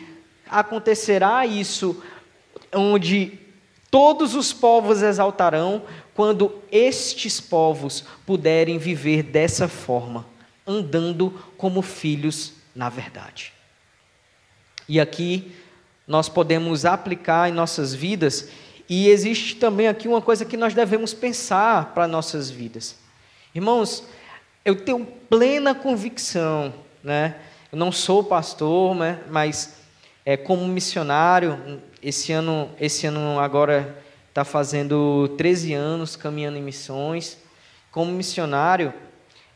acontecerá 0.49 1.45
isso, 1.45 2.01
onde 2.73 3.42
todos 3.93 4.33
os 4.33 4.51
povos 4.51 5.03
exaltarão, 5.03 5.83
quando 6.15 6.63
estes 6.71 7.39
povos 7.39 8.03
puderem 8.25 8.79
viver 8.79 9.21
dessa 9.21 9.67
forma, 9.67 10.25
andando 10.65 11.29
como 11.57 11.83
filhos 11.83 12.53
na 12.73 12.89
verdade. 12.89 13.53
E 14.89 14.99
aqui 14.99 15.55
nós 16.07 16.27
podemos 16.27 16.85
aplicar 16.85 17.47
em 17.47 17.53
nossas 17.53 17.93
vidas, 17.93 18.49
e 18.89 19.09
existe 19.09 19.57
também 19.57 19.87
aqui 19.87 20.07
uma 20.07 20.23
coisa 20.23 20.43
que 20.43 20.57
nós 20.57 20.73
devemos 20.73 21.13
pensar 21.13 21.93
para 21.93 22.07
nossas 22.07 22.49
vidas. 22.49 22.95
Irmãos, 23.53 24.03
eu 24.65 24.75
tenho 24.75 25.05
plena 25.05 25.75
convicção, 25.75 26.73
né? 27.03 27.35
Eu 27.71 27.77
não 27.77 27.91
sou 27.91 28.23
pastor, 28.23 28.95
né? 28.95 29.19
mas 29.29 29.75
é, 30.25 30.35
como 30.35 30.67
missionário, 30.67 31.79
esse 32.03 32.33
ano, 32.33 32.69
esse 32.79 33.07
ano 33.07 33.39
agora 33.39 34.03
está 34.27 34.43
fazendo 34.43 35.29
13 35.37 35.73
anos 35.73 36.15
caminhando 36.15 36.57
em 36.57 36.61
missões. 36.61 37.37
Como 37.91 38.11
missionário, 38.11 38.93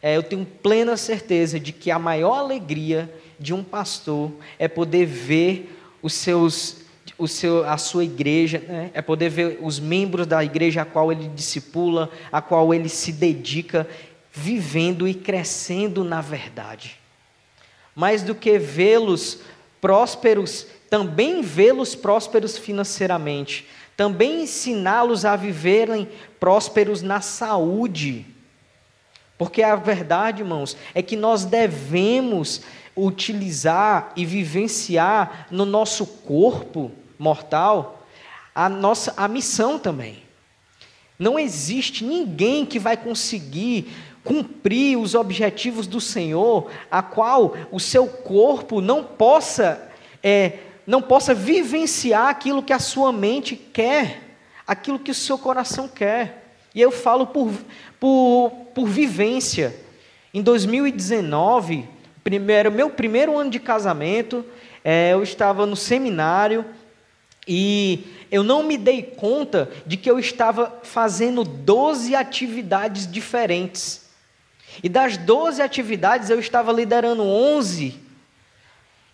é, 0.01 0.15
eu 0.15 0.23
tenho 0.23 0.45
plena 0.45 0.95
certeza 0.95 1.60
de 1.60 1.73
que 1.73 1.91
a 1.91 1.99
maior 1.99 2.38
alegria 2.38 3.13
de 3.38 3.53
um 3.53 3.63
pastor 3.63 4.31
é 4.57 4.67
poder 4.67 5.05
ver 5.05 5.77
os 6.01 6.13
seus, 6.13 6.77
o 7.17 7.27
seu, 7.27 7.67
a 7.67 7.77
sua 7.77 8.05
igreja, 8.05 8.60
né? 8.60 8.91
é 8.93 9.01
poder 9.01 9.29
ver 9.29 9.60
os 9.62 9.79
membros 9.79 10.25
da 10.25 10.43
igreja 10.43 10.83
a 10.83 10.86
qual 10.86 11.12
ele 11.12 11.27
discipula, 11.27 12.10
a 12.31 12.41
qual 12.41 12.73
ele 12.73 12.88
se 12.88 13.12
dedica, 13.12 13.88
vivendo 14.31 15.07
e 15.07 15.13
crescendo 15.13 16.03
na 16.03 16.21
verdade. 16.21 16.97
Mais 17.95 18.21
do 18.21 18.36
que 18.36 18.57
vê-los 18.60 19.39
prósperos, 19.81 20.67
também 20.89 21.41
vê-los 21.41 21.95
prósperos 21.95 22.58
financeiramente, 22.58 23.67
também 23.95 24.43
ensiná-los 24.43 25.26
a 25.26 25.36
viverem 25.36 26.08
prósperos 26.39 27.02
na 27.02 27.21
saúde. 27.21 28.26
Porque 29.38 29.62
a 29.62 29.76
verdade, 29.76 30.41
irmãos, 30.41 30.76
é 30.93 31.02
que 31.02 31.15
nós 31.15 31.45
devemos 31.45 32.62
utilizar 32.95 34.12
e 34.15 34.26
vivenciar 34.26 35.47
no 35.52 35.65
nosso 35.65 36.06
corpo 36.06 36.91
mortal 37.19 38.06
a 38.54 38.67
nossa 38.67 39.13
a 39.15 39.28
missão 39.28 39.78
também. 39.78 40.23
Não 41.19 41.38
existe 41.38 42.04
ninguém 42.04 42.65
que 42.65 42.80
vai 42.80 42.97
conseguir 42.97 43.91
cumprir 44.23 44.97
os 44.97 45.15
objetivos 45.15 45.88
do 45.88 46.02
Senhor, 46.02 46.69
a 46.91 47.02
qual 47.02 47.56
o 47.71 47.80
seu 47.80 48.08
corpo 48.08 48.82
não 48.82 49.04
possa 49.04 49.89
é, 50.21 50.60
não 50.88 51.02
possa 51.02 51.34
vivenciar 51.34 52.30
aquilo 52.30 52.63
que 52.63 52.71
a 52.71 52.80
sua 52.80 53.12
mente 53.12 53.58
quer, 53.58 54.21
aquilo 54.65 54.97
que 54.97 55.12
o 55.12 55.15
seu 55.15 55.38
coração 55.38 55.89
quer. 55.89 56.56
E 56.73 56.80
eu 56.80 56.91
falo 56.91 57.28
por, 57.28 57.52
por, 58.00 58.52
por 58.73 58.88
vivência. 58.88 59.76
Em 60.34 60.41
2019, 60.41 61.86
primeiro, 62.23 62.71
meu 62.71 62.89
primeiro 62.89 63.38
ano 63.38 63.50
de 63.50 63.60
casamento, 63.60 64.45
é, 64.82 65.12
eu 65.12 65.21
estava 65.21 65.65
no 65.65 65.76
seminário 65.76 66.63
e 67.45 68.08
eu 68.32 68.41
não 68.41 68.63
me 68.63 68.78
dei 68.78 69.02
conta 69.04 69.69
de 69.86 69.97
que 69.97 70.10
eu 70.10 70.17
estava 70.17 70.80
fazendo 70.84 71.43
12 71.43 72.15
atividades 72.15 73.12
diferentes. 73.12 74.08
E 74.82 74.88
das 74.88 75.17
12 75.17 75.62
atividades, 75.62 76.30
eu 76.30 76.39
estava 76.39 76.71
liderando 76.71 77.23
11 77.23 78.07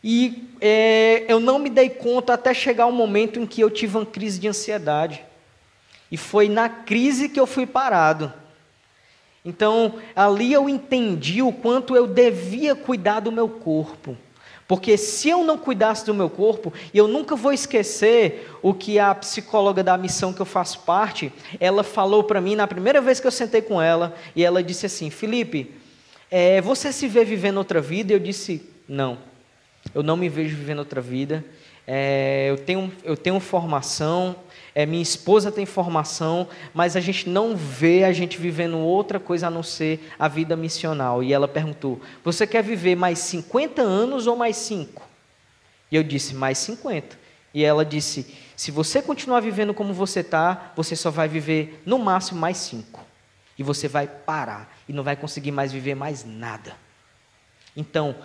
e 0.04 0.50
é, 0.60 1.24
eu 1.30 1.40
não 1.40 1.58
me 1.58 1.70
dei 1.70 1.90
conta 1.90 2.34
até 2.34 2.54
chegar 2.54 2.88
o 2.88 2.92
momento 2.92 3.40
em 3.40 3.46
que 3.46 3.62
eu 3.62 3.70
tive 3.70 3.98
uma 3.98 4.06
crise 4.06 4.38
de 4.38 4.50
ansiedade. 4.50 5.24
E 6.12 6.18
foi 6.18 6.50
na 6.50 6.68
crise 6.68 7.30
que 7.30 7.40
eu 7.40 7.48
fui 7.48 7.66
parado. 7.66 8.32
Então, 9.46 9.96
ali 10.16 10.52
eu 10.52 10.68
entendi 10.68 11.42
o 11.42 11.54
quanto 11.54 11.96
eu 11.96 12.06
devia 12.06 12.76
cuidar 12.76 13.22
do 13.22 13.32
meu 13.32 13.48
corpo. 13.48 14.18
Porque 14.68 14.98
se 14.98 15.30
eu 15.30 15.44
não 15.44 15.58
cuidasse 15.58 16.06
do 16.06 16.14
meu 16.14 16.30
corpo, 16.30 16.74
eu 16.94 17.08
nunca 17.08 17.36
vou 17.36 17.54
esquecer 17.54 18.50
o 18.62 18.74
que 18.74 19.00
a 19.00 19.14
psicóloga 19.16 19.84
da 19.84 19.98
missão 19.98 20.34
que 20.34 20.42
eu 20.42 20.46
faço 20.46 20.80
parte, 20.80 21.32
ela 21.60 21.84
falou 21.84 22.24
para 22.24 22.42
mim 22.42 22.56
na 22.56 22.68
primeira 22.68 23.02
vez 23.02 23.20
que 23.20 23.28
eu 23.28 23.32
sentei 23.32 23.62
com 23.62 23.82
ela, 23.82 24.16
e 24.36 24.44
ela 24.44 24.64
disse 24.64 24.86
assim: 24.86 25.10
Felipe, 25.10 25.76
é, 26.32 26.62
você 26.62 26.94
se 26.94 27.08
vê 27.08 27.26
vivendo 27.26 27.58
outra 27.58 27.82
vida? 27.82 28.14
E 28.14 28.16
eu 28.16 28.20
disse: 28.20 28.70
não 28.88 29.33
eu 29.94 30.04
não 30.04 30.16
me 30.16 30.30
vejo 30.30 30.56
vivendo 30.56 30.80
outra 30.80 31.02
vida. 31.02 31.44
É, 31.86 32.48
eu, 32.50 32.58
tenho, 32.58 32.92
eu 33.04 33.18
tenho 33.18 33.40
formação, 33.40 34.36
é, 34.74 34.86
minha 34.86 35.02
esposa 35.02 35.52
tem 35.52 35.66
formação, 35.66 36.48
mas 36.74 36.96
a 36.96 37.00
gente 37.00 37.30
não 37.30 37.56
vê 37.56 38.04
a 38.04 38.14
gente 38.14 38.38
vivendo 38.38 38.78
outra 38.78 39.20
coisa 39.20 39.48
a 39.48 39.50
não 39.50 39.64
ser 39.64 40.12
a 40.18 40.28
vida 40.28 40.56
missional. 40.56 41.24
E 41.24 41.34
ela 41.34 41.48
perguntou: 41.48 42.00
Você 42.24 42.48
quer 42.48 42.64
viver 42.64 42.96
mais 42.96 43.20
50 43.20 43.82
anos 43.82 44.28
ou 44.28 44.36
mais 44.36 44.56
5? 44.58 45.02
E 45.92 45.96
eu 45.96 46.04
disse: 46.04 46.34
Mais 46.34 46.58
50. 46.60 47.24
E 47.54 47.64
ela 47.64 47.86
disse: 47.86 48.34
se 48.56 48.72
você 48.72 49.02
continuar 49.02 49.40
vivendo 49.42 49.74
como 49.74 49.94
você 49.94 50.20
está, 50.20 50.72
você 50.76 50.96
só 50.96 51.10
vai 51.10 51.28
viver 51.28 51.82
no 51.86 52.00
máximo 52.00 52.40
mais 52.40 52.58
cinco. 52.58 53.04
E 53.58 53.64
você 53.64 53.88
vai 53.88 54.08
parar 54.08 54.76
e 54.88 54.94
não 54.94 55.04
vai 55.04 55.16
conseguir 55.16 55.52
mais 55.52 55.72
viver 55.72 55.96
mais 55.96 56.24
nada. 56.24 56.76
Então, 57.76 58.16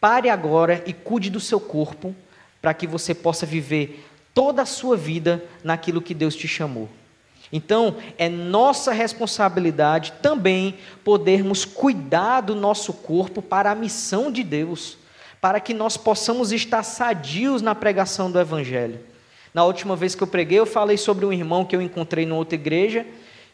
pare 0.00 0.28
agora 0.30 0.82
e 0.86 0.92
cuide 0.92 1.30
do 1.30 1.40
seu 1.40 1.60
corpo 1.60 2.14
para 2.60 2.74
que 2.74 2.86
você 2.86 3.14
possa 3.14 3.46
viver 3.46 4.04
toda 4.34 4.62
a 4.62 4.66
sua 4.66 4.96
vida 4.96 5.44
naquilo 5.64 6.02
que 6.02 6.14
Deus 6.14 6.36
te 6.36 6.46
chamou. 6.46 6.88
Então, 7.52 7.96
é 8.18 8.28
nossa 8.28 8.92
responsabilidade 8.92 10.12
também 10.20 10.76
podermos 11.02 11.64
cuidar 11.64 12.42
do 12.42 12.54
nosso 12.54 12.92
corpo 12.92 13.40
para 13.40 13.70
a 13.70 13.74
missão 13.74 14.30
de 14.30 14.42
Deus, 14.42 14.98
para 15.40 15.60
que 15.60 15.72
nós 15.72 15.96
possamos 15.96 16.52
estar 16.52 16.82
sadios 16.82 17.62
na 17.62 17.74
pregação 17.74 18.30
do 18.30 18.38
Evangelho. 18.38 19.00
Na 19.54 19.64
última 19.64 19.96
vez 19.96 20.14
que 20.14 20.22
eu 20.22 20.26
preguei, 20.26 20.58
eu 20.58 20.66
falei 20.66 20.96
sobre 20.96 21.24
um 21.24 21.32
irmão 21.32 21.64
que 21.64 21.74
eu 21.74 21.80
encontrei 21.80 22.24
em 22.24 22.32
outra 22.32 22.54
igreja, 22.54 23.06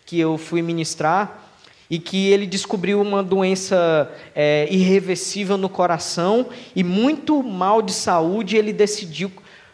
que 0.04 0.18
eu 0.18 0.36
fui 0.36 0.60
ministrar, 0.60 1.43
e 1.90 1.98
que 1.98 2.28
ele 2.30 2.46
descobriu 2.46 3.00
uma 3.00 3.22
doença 3.22 4.10
é, 4.34 4.66
irreversível 4.70 5.56
no 5.56 5.68
coração 5.68 6.48
e 6.74 6.82
muito 6.82 7.42
mal 7.42 7.82
de 7.82 7.92
saúde, 7.92 8.56
ele 8.56 8.72
decidiu 8.72 9.30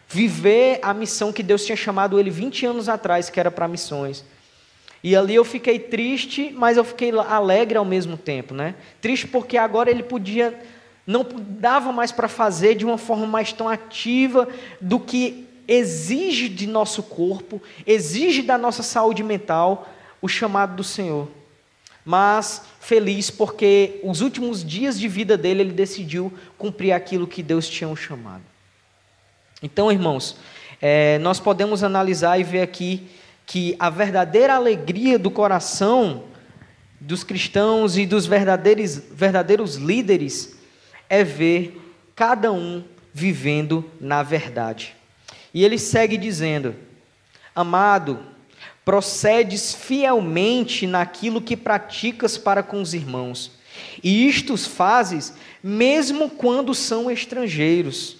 viver 0.07 0.79
a 0.81 0.93
missão 0.93 1.31
que 1.31 1.41
Deus 1.41 1.65
tinha 1.65 1.75
chamado 1.75 2.19
ele 2.19 2.29
20 2.29 2.65
anos 2.65 2.89
atrás, 2.89 3.29
que 3.29 3.39
era 3.39 3.49
para 3.49 3.67
missões. 3.67 4.25
E 5.03 5.15
ali 5.15 5.33
eu 5.33 5.45
fiquei 5.45 5.79
triste, 5.79 6.53
mas 6.55 6.77
eu 6.77 6.83
fiquei 6.83 7.11
alegre 7.11 7.77
ao 7.77 7.85
mesmo 7.85 8.17
tempo, 8.17 8.53
né? 8.53 8.75
Triste 9.01 9.27
porque 9.27 9.57
agora 9.57 9.89
ele 9.89 10.03
podia 10.03 10.59
não 11.05 11.25
dava 11.35 11.91
mais 11.91 12.11
para 12.11 12.27
fazer 12.27 12.75
de 12.75 12.85
uma 12.85 12.97
forma 12.97 13.25
mais 13.25 13.51
tão 13.51 13.67
ativa 13.67 14.47
do 14.79 14.99
que 14.99 15.47
exige 15.67 16.47
de 16.47 16.67
nosso 16.67 17.01
corpo, 17.01 17.61
exige 17.87 18.41
da 18.41 18.57
nossa 18.57 18.83
saúde 18.83 19.23
mental 19.23 19.89
o 20.21 20.27
chamado 20.27 20.75
do 20.75 20.83
Senhor. 20.83 21.27
Mas 22.03 22.63
feliz 22.79 23.29
porque 23.29 23.99
os 24.03 24.21
últimos 24.21 24.63
dias 24.63 24.99
de 24.99 25.07
vida 25.07 25.37
dele 25.37 25.61
ele 25.61 25.71
decidiu 25.71 26.33
cumprir 26.57 26.91
aquilo 26.93 27.27
que 27.27 27.43
Deus 27.43 27.69
tinha 27.69 27.89
o 27.89 27.95
chamado. 27.95 28.43
Então, 29.61 29.91
irmãos, 29.91 30.35
é, 30.81 31.19
nós 31.19 31.39
podemos 31.39 31.83
analisar 31.83 32.39
e 32.39 32.43
ver 32.43 32.61
aqui 32.61 33.07
que 33.45 33.75
a 33.79 33.89
verdadeira 33.89 34.55
alegria 34.55 35.19
do 35.19 35.29
coração 35.29 36.23
dos 36.99 37.23
cristãos 37.23 37.97
e 37.97 38.05
dos 38.05 38.25
verdadeiros, 38.25 39.01
verdadeiros 39.11 39.75
líderes 39.75 40.55
é 41.09 41.23
ver 41.23 41.79
cada 42.15 42.51
um 42.51 42.83
vivendo 43.13 43.89
na 43.99 44.23
verdade. 44.23 44.95
E 45.53 45.65
ele 45.65 45.77
segue 45.77 46.17
dizendo: 46.17 46.75
Amado, 47.53 48.19
procedes 48.91 49.73
fielmente 49.73 50.85
naquilo 50.85 51.39
que 51.39 51.55
praticas 51.55 52.37
para 52.37 52.61
com 52.61 52.81
os 52.81 52.93
irmãos, 52.93 53.51
e 54.03 54.27
isto 54.27 54.57
fazes 54.57 55.33
mesmo 55.63 56.29
quando 56.29 56.75
são 56.75 57.09
estrangeiros 57.09 58.17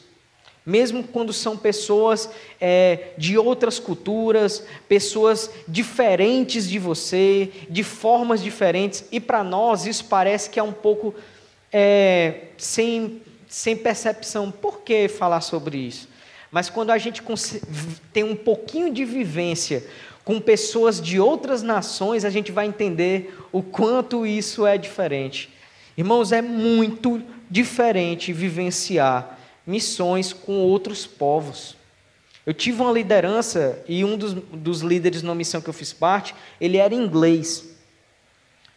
mesmo 0.66 1.04
quando 1.04 1.34
são 1.34 1.58
pessoas 1.58 2.30
é, 2.60 3.10
de 3.18 3.38
outras 3.38 3.80
culturas, 3.80 4.64
pessoas 4.88 5.50
diferentes 5.68 6.70
de 6.70 6.80
você, 6.80 7.52
de 7.68 7.84
formas 7.84 8.42
diferentes, 8.42 9.04
e 9.12 9.20
para 9.20 9.44
nós 9.44 9.86
isso 9.86 10.06
parece 10.06 10.50
que 10.50 10.60
é 10.60 10.64
um 10.64 10.72
pouco 10.72 11.14
é, 11.74 12.44
sem, 12.58 13.22
sem 13.50 13.76
percepção. 13.76 14.52
Por 14.52 14.82
que 14.82 15.10
falar 15.10 15.42
sobre 15.42 15.80
isso? 15.80 16.08
Mas 16.52 16.70
quando 16.70 16.92
a 16.92 16.98
gente 16.98 17.24
tem 18.12 18.24
um 18.24 18.36
pouquinho 18.36 18.94
de 18.94 19.06
vivência 19.06 19.84
com 20.32 20.40
pessoas 20.40 21.02
de 21.02 21.20
outras 21.20 21.62
nações, 21.62 22.24
a 22.24 22.30
gente 22.30 22.54
vai 22.54 22.66
entender 22.66 23.38
o 23.52 23.62
quanto 23.62 24.26
isso 24.26 24.66
é 24.66 24.78
diferente. 24.78 25.50
Irmãos, 25.98 26.32
é 26.32 26.42
muito 26.42 27.22
diferente 27.50 28.32
vivenciar 28.32 29.38
missões 29.68 30.32
com 30.32 30.54
outros 30.54 31.06
povos. 31.06 31.76
Eu 32.46 32.54
tive 32.54 32.82
uma 32.82 32.94
liderança 32.94 33.84
e 33.90 34.06
um 34.06 34.16
dos, 34.16 34.34
dos 34.34 34.80
líderes 34.80 35.22
na 35.22 35.36
missão 35.36 35.60
que 35.60 35.68
eu 35.68 35.74
fiz 35.74 35.92
parte, 35.92 36.34
ele 36.62 36.78
era 36.78 36.96
inglês. 36.96 37.76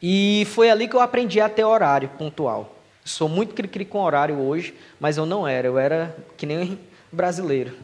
E 0.03 0.49
foi 0.51 0.69
ali 0.71 0.89
que 0.89 0.97
eu 0.97 1.01
aprendi 1.01 1.41
a 1.41 1.49
ter 1.49 1.63
horário 1.63 2.09
pontual. 2.19 2.83
Sou 3.05 3.29
muito 3.29 3.55
cri-cri 3.55 3.85
com 3.85 4.03
horário 4.03 4.41
hoje, 4.41 4.75
mas 4.99 5.17
eu 5.17 5.25
não 5.25 5.47
era, 5.47 5.69
eu 5.69 5.79
era 5.79 6.17
que 6.37 6.47
nem 6.47 6.81
brasileiro. 7.13 7.77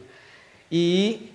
E 0.69 1.30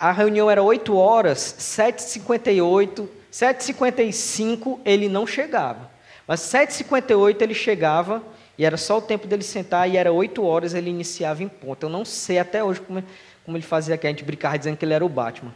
a 0.00 0.12
reunião 0.12 0.50
era 0.50 0.62
8 0.62 0.96
horas, 0.96 1.56
7h58, 1.58 3.06
7h55 3.30 4.78
ele 4.82 5.10
não 5.10 5.26
chegava. 5.26 5.90
Mas 6.26 6.40
7h58 6.40 7.42
ele 7.42 7.54
chegava 7.54 8.22
e 8.56 8.64
era 8.64 8.78
só 8.78 8.96
o 8.96 9.02
tempo 9.02 9.26
dele 9.26 9.42
sentar 9.42 9.90
e 9.90 9.98
era 9.98 10.10
oito 10.10 10.42
horas 10.42 10.72
ele 10.72 10.88
iniciava 10.88 11.42
em 11.42 11.48
ponto. 11.48 11.84
Eu 11.84 11.90
não 11.90 12.04
sei 12.04 12.38
até 12.38 12.64
hoje 12.64 12.80
como, 12.80 13.04
como 13.44 13.56
ele 13.56 13.64
fazia 13.64 13.94
aqui. 13.94 14.06
A 14.06 14.10
gente 14.10 14.24
brincava 14.24 14.56
dizendo 14.56 14.76
que 14.76 14.84
ele 14.84 14.94
era 14.94 15.04
o 15.04 15.08
Batman. 15.08 15.54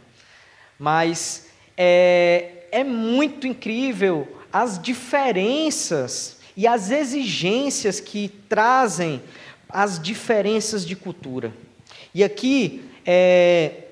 Mas 0.77 1.47
é, 1.75 2.65
é 2.71 2.83
muito 2.83 3.47
incrível 3.47 4.27
as 4.53 4.79
diferenças 4.79 6.37
e 6.55 6.67
as 6.67 6.91
exigências 6.91 7.99
que 7.99 8.29
trazem 8.47 9.21
as 9.67 9.99
diferenças 9.99 10.85
de 10.85 10.95
cultura. 10.95 11.51
E 12.13 12.23
aqui, 12.23 12.89
é, 13.05 13.84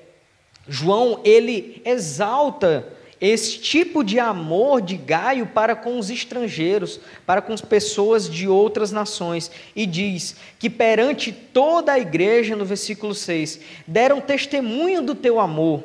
João, 0.68 1.20
ele 1.24 1.82
exalta 1.84 2.86
esse 3.20 3.58
tipo 3.58 4.04
de 4.04 4.18
amor 4.18 4.82
de 4.82 4.96
Gaio 4.96 5.46
para 5.46 5.74
com 5.74 5.98
os 5.98 6.10
estrangeiros, 6.10 7.00
para 7.24 7.40
com 7.40 7.52
as 7.52 7.60
pessoas 7.60 8.28
de 8.28 8.46
outras 8.46 8.92
nações, 8.92 9.50
e 9.74 9.86
diz 9.86 10.36
que 10.58 10.68
perante 10.68 11.32
toda 11.32 11.92
a 11.92 11.98
igreja, 11.98 12.56
no 12.56 12.64
versículo 12.64 13.14
6, 13.14 13.60
deram 13.86 14.20
testemunho 14.20 15.00
do 15.00 15.14
teu 15.14 15.40
amor, 15.40 15.82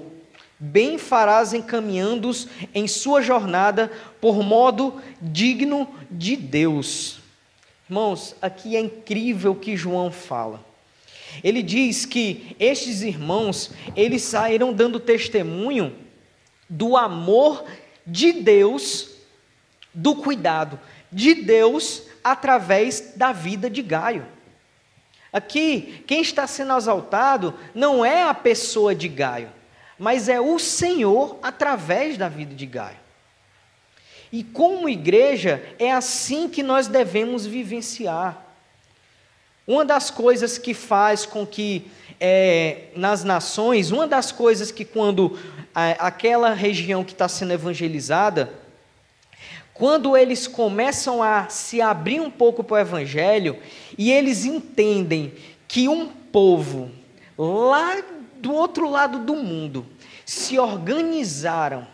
bem 0.60 0.98
farás 0.98 1.54
encaminhando-os 1.54 2.48
em 2.74 2.88
sua 2.88 3.22
jornada 3.22 3.92
por 4.20 4.44
modo 4.44 5.02
digno 5.22 5.88
de 6.12 6.36
Deus. 6.36 7.22
Irmãos, 7.90 8.36
aqui 8.42 8.76
é 8.76 8.80
incrível 8.82 9.54
o 9.54 9.56
que 9.56 9.78
João 9.78 10.12
fala. 10.12 10.69
Ele 11.44 11.62
diz 11.62 12.06
que 12.06 12.56
estes 12.60 13.02
irmãos, 13.02 13.72
eles 13.96 14.22
saíram 14.22 14.74
dando 14.74 15.00
testemunho 15.00 15.96
do 16.70 16.96
amor 16.96 17.66
de 18.06 18.32
Deus, 18.32 19.10
do 19.94 20.16
cuidado 20.16 20.80
de 21.12 21.34
Deus 21.36 22.04
através 22.24 23.14
da 23.16 23.32
vida 23.32 23.70
de 23.70 23.82
Gaio. 23.82 24.26
Aqui, 25.32 26.04
quem 26.08 26.22
está 26.22 26.48
sendo 26.48 26.76
exaltado 26.76 27.54
não 27.74 28.04
é 28.04 28.24
a 28.24 28.34
pessoa 28.34 28.96
de 28.96 29.08
Gaio, 29.08 29.52
mas 29.98 30.28
é 30.28 30.40
o 30.40 30.58
Senhor 30.58 31.38
através 31.42 32.18
da 32.18 32.28
vida 32.28 32.56
de 32.56 32.66
Gaio. 32.66 32.98
E 34.32 34.44
como 34.44 34.90
igreja, 34.90 35.64
é 35.80 35.92
assim 35.92 36.48
que 36.48 36.62
nós 36.62 36.88
devemos 36.88 37.46
vivenciar. 37.46 38.46
Uma 39.70 39.86
das 39.86 40.10
coisas 40.10 40.58
que 40.58 40.74
faz 40.74 41.28
com 41.28 41.46
que 41.46 41.86
é, 42.20 42.86
nas 42.96 43.24
nações, 43.24 43.92
uma 43.92 44.08
das 44.08 44.32
coisas 44.32 44.72
que 44.72 44.84
quando 44.84 45.38
a, 45.76 46.08
aquela 46.08 46.56
região 46.56 47.04
que 47.04 47.12
está 47.12 47.28
sendo 47.28 47.54
evangelizada, 47.54 48.52
quando 49.72 50.18
eles 50.18 50.48
começam 50.48 51.22
a 51.22 51.50
se 51.50 51.82
abrir 51.82 52.20
um 52.20 52.32
pouco 52.32 52.64
para 52.64 52.78
o 52.78 52.80
evangelho 52.80 53.60
e 53.96 54.12
eles 54.12 54.44
entendem 54.44 55.36
que 55.68 55.88
um 55.88 56.08
povo 56.08 56.90
lá 57.38 58.02
do 58.38 58.52
outro 58.52 58.90
lado 58.90 59.20
do 59.20 59.36
mundo 59.36 59.86
se 60.26 60.58
organizaram, 60.58 61.86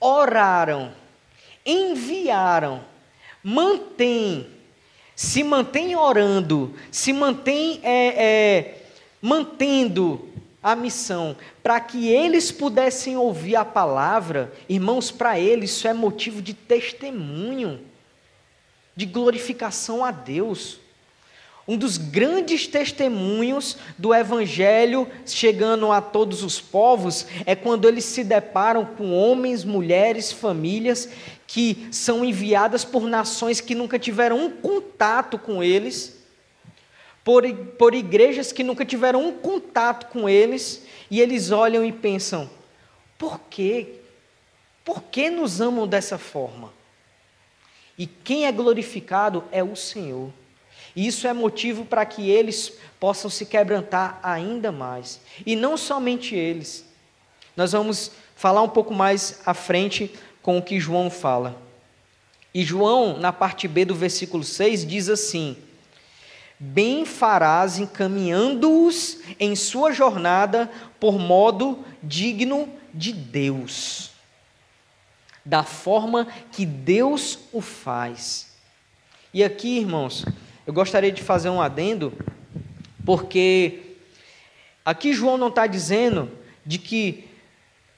oraram, 0.00 0.90
enviaram, 1.64 2.84
mantém, 3.44 4.53
se 5.16 5.42
mantém 5.42 5.94
orando, 5.96 6.74
se 6.90 7.12
mantém 7.12 7.80
é, 7.82 8.24
é, 8.24 8.82
mantendo 9.20 10.28
a 10.62 10.74
missão, 10.74 11.36
para 11.62 11.78
que 11.78 12.08
eles 12.08 12.50
pudessem 12.50 13.16
ouvir 13.16 13.54
a 13.54 13.64
palavra, 13.64 14.52
irmãos, 14.68 15.10
para 15.10 15.38
eles 15.38 15.70
isso 15.72 15.86
é 15.86 15.92
motivo 15.92 16.40
de 16.40 16.54
testemunho, 16.54 17.80
de 18.96 19.04
glorificação 19.04 20.04
a 20.04 20.10
Deus. 20.10 20.80
Um 21.66 21.78
dos 21.78 21.96
grandes 21.96 22.66
testemunhos 22.66 23.78
do 23.96 24.14
Evangelho 24.14 25.08
chegando 25.24 25.90
a 25.90 26.00
todos 26.00 26.42
os 26.42 26.60
povos 26.60 27.26
é 27.46 27.54
quando 27.54 27.88
eles 27.88 28.04
se 28.04 28.22
deparam 28.22 28.84
com 28.84 29.14
homens, 29.14 29.64
mulheres, 29.64 30.30
famílias 30.30 31.08
que 31.46 31.88
são 31.90 32.24
enviadas 32.24 32.84
por 32.84 33.02
nações 33.02 33.60
que 33.60 33.74
nunca 33.74 33.98
tiveram 33.98 34.38
um 34.38 34.50
contato 34.50 35.38
com 35.38 35.62
eles 35.62 36.24
por, 37.24 37.42
por 37.78 37.94
igrejas 37.94 38.52
que 38.52 38.62
nunca 38.62 38.84
tiveram 38.84 39.26
um 39.26 39.32
contato 39.32 40.06
com 40.12 40.28
eles, 40.28 40.86
e 41.10 41.20
eles 41.20 41.50
olham 41.50 41.82
e 41.84 41.90
pensam: 41.90 42.48
por 43.16 43.40
quê? 43.48 44.00
Por 44.84 45.02
que 45.04 45.30
nos 45.30 45.62
amam 45.62 45.88
dessa 45.88 46.18
forma? 46.18 46.72
E 47.96 48.06
quem 48.06 48.44
é 48.44 48.52
glorificado 48.52 49.42
é 49.50 49.64
o 49.64 49.74
Senhor. 49.74 50.30
E 50.94 51.06
isso 51.06 51.26
é 51.26 51.32
motivo 51.32 51.86
para 51.86 52.04
que 52.04 52.28
eles 52.28 52.72
possam 53.00 53.30
se 53.30 53.46
quebrantar 53.46 54.20
ainda 54.22 54.70
mais. 54.70 55.20
E 55.46 55.56
não 55.56 55.76
somente 55.76 56.34
eles. 56.34 56.84
Nós 57.56 57.72
vamos 57.72 58.12
falar 58.36 58.62
um 58.62 58.68
pouco 58.68 58.92
mais 58.92 59.40
à 59.46 59.54
frente 59.54 60.12
com 60.44 60.58
o 60.58 60.62
que 60.62 60.78
João 60.78 61.08
fala. 61.08 61.58
E 62.52 62.62
João, 62.62 63.18
na 63.18 63.32
parte 63.32 63.66
B 63.66 63.86
do 63.86 63.94
versículo 63.94 64.44
6, 64.44 64.86
diz 64.86 65.08
assim: 65.08 65.56
Bem 66.60 67.06
farás 67.06 67.78
encaminhando-os 67.78 69.20
em 69.40 69.56
sua 69.56 69.90
jornada 69.90 70.70
por 71.00 71.18
modo 71.18 71.82
digno 72.02 72.68
de 72.92 73.10
Deus, 73.10 74.10
da 75.42 75.64
forma 75.64 76.28
que 76.52 76.66
Deus 76.66 77.38
o 77.50 77.62
faz. 77.62 78.54
E 79.32 79.42
aqui, 79.42 79.78
irmãos, 79.78 80.26
eu 80.66 80.74
gostaria 80.74 81.10
de 81.10 81.22
fazer 81.22 81.48
um 81.48 81.62
adendo, 81.62 82.12
porque 83.04 83.96
aqui 84.84 85.14
João 85.14 85.38
não 85.38 85.48
está 85.48 85.66
dizendo 85.66 86.30
de 86.66 86.78
que 86.78 87.33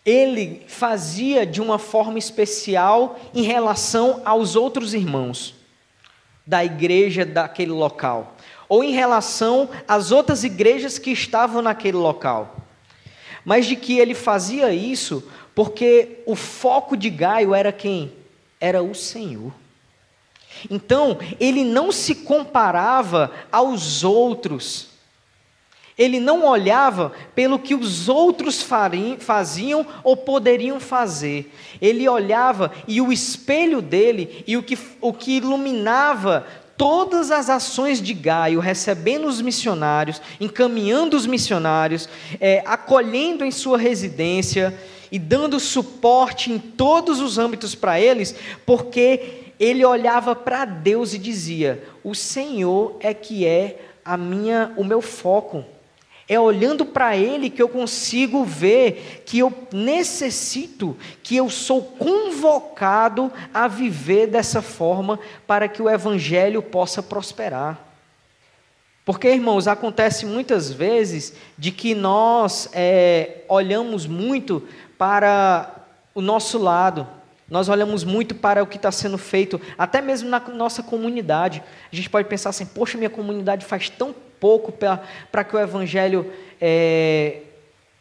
ele 0.07 0.62
fazia 0.69 1.45
de 1.45 1.61
uma 1.61 1.81
forma 1.81 2.16
especial 2.16 3.19
em 3.35 3.42
relação 3.42 4.23
aos 4.25 4.55
outros 4.55 4.95
irmãos 4.95 5.57
da 6.47 6.64
igreja 6.64 7.27
daquele 7.27 7.73
local, 7.73 8.37
ou 8.69 8.85
em 8.85 8.92
relação 8.92 9.69
às 9.88 10.12
outras 10.12 10.45
igrejas 10.45 10.97
que 10.97 11.11
estavam 11.11 11.61
naquele 11.61 11.97
local, 11.97 12.57
mas 13.45 13.66
de 13.66 13.75
que 13.75 13.99
ele 13.99 14.14
fazia 14.14 14.73
isso 14.73 15.29
porque 15.57 16.23
o 16.25 16.37
foco 16.37 16.97
de 16.97 17.11
Gaio 17.11 17.53
era 17.53 17.73
quem? 17.73 18.12
Era 18.61 18.83
o 18.83 18.95
Senhor. 18.95 19.53
Então, 20.71 21.19
ele 21.40 21.64
não 21.64 21.90
se 21.90 22.14
comparava 22.14 23.33
aos 23.51 24.05
outros 24.05 24.95
ele 25.98 26.20
não 26.20 26.44
olhava 26.44 27.12
pelo 27.35 27.59
que 27.59 27.74
os 27.74 28.09
outros 28.09 28.62
faziam 29.18 29.87
ou 30.04 30.16
poderiam 30.16 30.78
fazer. 30.78 31.50
Ele 31.80 32.06
olhava 32.06 32.70
e 32.87 33.00
o 33.00 33.11
espelho 33.11 33.80
dele 33.80 34.44
e 34.46 34.56
o 34.59 34.62
que, 34.62 34.78
o 35.00 35.12
que 35.12 35.38
iluminava 35.38 36.46
todas 36.76 37.30
as 37.30 37.48
ações 37.48 38.02
de 38.02 38.12
Gaio, 38.12 38.61
recebendo 38.61 39.26
os 39.26 39.40
missionários, 39.40 40.20
encaminhando 40.38 41.16
os 41.16 41.26
missionários, 41.26 42.06
é, 42.38 42.62
acolhendo 42.66 43.44
em 43.44 43.50
sua 43.50 43.78
residência 43.78 44.78
e 45.11 45.18
dando 45.18 45.59
suporte 45.59 46.52
em 46.52 46.59
todos 46.59 47.20
os 47.20 47.38
âmbitos 47.38 47.74
para 47.74 47.98
eles, 47.98 48.35
porque 48.66 49.52
ele 49.59 49.82
olhava 49.82 50.35
para 50.35 50.66
Deus 50.66 51.14
e 51.14 51.18
dizia: 51.18 51.82
O 52.04 52.14
Senhor 52.14 52.96
é 53.00 53.14
que 53.14 53.46
é 53.46 53.80
a 54.04 54.18
minha, 54.18 54.72
o 54.76 54.85
meu 54.85 55.00
foco. 55.00 55.64
É 56.28 56.40
olhando 56.40 56.84
para 56.84 57.16
Ele 57.16 57.48
que 57.48 57.62
eu 57.62 57.68
consigo 57.68 58.44
ver 58.44 59.22
que 59.24 59.38
eu 59.38 59.52
necessito, 59.72 60.96
que 61.22 61.36
eu 61.36 61.48
sou 61.48 61.82
convocado 61.82 63.32
a 63.54 63.68
viver 63.68 64.26
dessa 64.26 64.60
forma 64.60 65.20
para 65.46 65.68
que 65.68 65.80
o 65.80 65.88
Evangelho 65.88 66.60
possa 66.62 67.00
prosperar. 67.00 67.86
Porque, 69.04 69.28
irmãos, 69.28 69.68
acontece 69.68 70.26
muitas 70.26 70.72
vezes 70.72 71.32
de 71.56 71.70
que 71.70 71.94
nós 71.94 72.68
é, 72.72 73.44
olhamos 73.48 74.04
muito 74.04 74.66
para 74.98 75.72
o 76.12 76.20
nosso 76.20 76.58
lado, 76.58 77.06
nós 77.48 77.68
olhamos 77.68 78.02
muito 78.02 78.34
para 78.34 78.64
o 78.64 78.66
que 78.66 78.76
está 78.76 78.90
sendo 78.90 79.16
feito, 79.16 79.60
até 79.78 80.00
mesmo 80.00 80.28
na 80.28 80.40
nossa 80.40 80.82
comunidade. 80.82 81.62
A 81.92 81.94
gente 81.94 82.10
pode 82.10 82.28
pensar 82.28 82.50
assim: 82.50 82.66
poxa, 82.66 82.98
minha 82.98 83.08
comunidade 83.08 83.64
faz 83.64 83.88
tão 83.88 84.12
pouco 84.40 84.72
para 84.72 85.44
que 85.44 85.57
o 85.57 85.59
evangelho 85.59 86.33
é, 86.61 87.42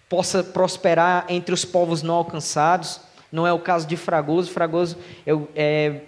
possa 0.09 0.43
prosperar 0.43 1.25
entre 1.29 1.53
os 1.53 1.65
povos 1.65 2.01
não 2.01 2.15
alcançados. 2.15 3.01
Não 3.31 3.45
é 3.45 3.51
o 3.51 3.59
caso 3.59 3.87
de 3.87 3.97
Fragoso. 3.97 4.51
Fragoso, 4.51 4.97
eu 5.25 5.47
é, 5.55 6.01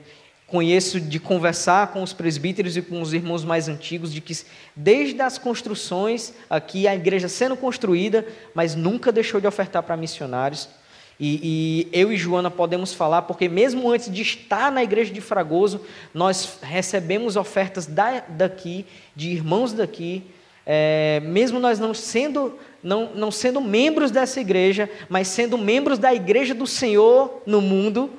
conheço 0.48 1.02
de 1.02 1.20
conversar 1.20 1.88
com 1.88 2.02
os 2.02 2.14
presbíteros 2.14 2.78
e 2.78 2.82
com 2.82 3.02
os 3.02 3.14
irmãos 3.14 3.44
mais 3.44 3.68
antigos, 3.68 4.14
de 4.14 4.22
que 4.22 4.34
desde 4.76 5.22
as 5.22 5.38
construções 5.38 6.34
aqui, 6.50 6.88
a 6.88 6.96
igreja 6.96 7.28
sendo 7.28 7.58
construída, 7.58 8.26
mas 8.54 8.74
nunca 8.74 9.12
deixou 9.12 9.42
de 9.42 9.48
ofertar 9.48 9.84
para 9.84 9.98
missionários. 9.98 10.70
E, 11.20 11.88
e, 11.92 12.00
eu 12.00 12.12
e 12.12 12.18
Joana 12.18 12.52
podemos 12.52 12.94
falar, 12.94 13.24
porque 13.24 13.50
mesmo 13.50 13.90
antes 13.90 14.12
de 14.12 14.22
estar 14.22 14.72
na 14.72 14.84
igreja 14.84 15.12
de 15.12 15.20
Fragoso, 15.20 15.82
nós 16.14 16.60
recebemos 16.62 17.36
ofertas 17.36 17.88
da, 17.88 18.20
daqui, 18.28 18.86
de 19.16 19.30
irmãos 19.30 19.74
daqui, 19.74 20.24
é, 20.64 21.20
mesmo 21.24 21.60
nós 21.60 21.80
não 21.80 21.94
sendo, 21.94 22.60
não, 22.84 23.16
não 23.16 23.32
sendo 23.32 23.60
membros 23.60 24.12
dessa 24.12 24.40
igreja, 24.40 24.90
mas 25.10 25.28
sendo 25.28 25.58
membros 25.58 25.98
da 25.98 26.14
igreja 26.14 26.54
do 26.54 26.68
Senhor 26.68 27.42
no 27.48 27.62
mundo, 27.62 28.12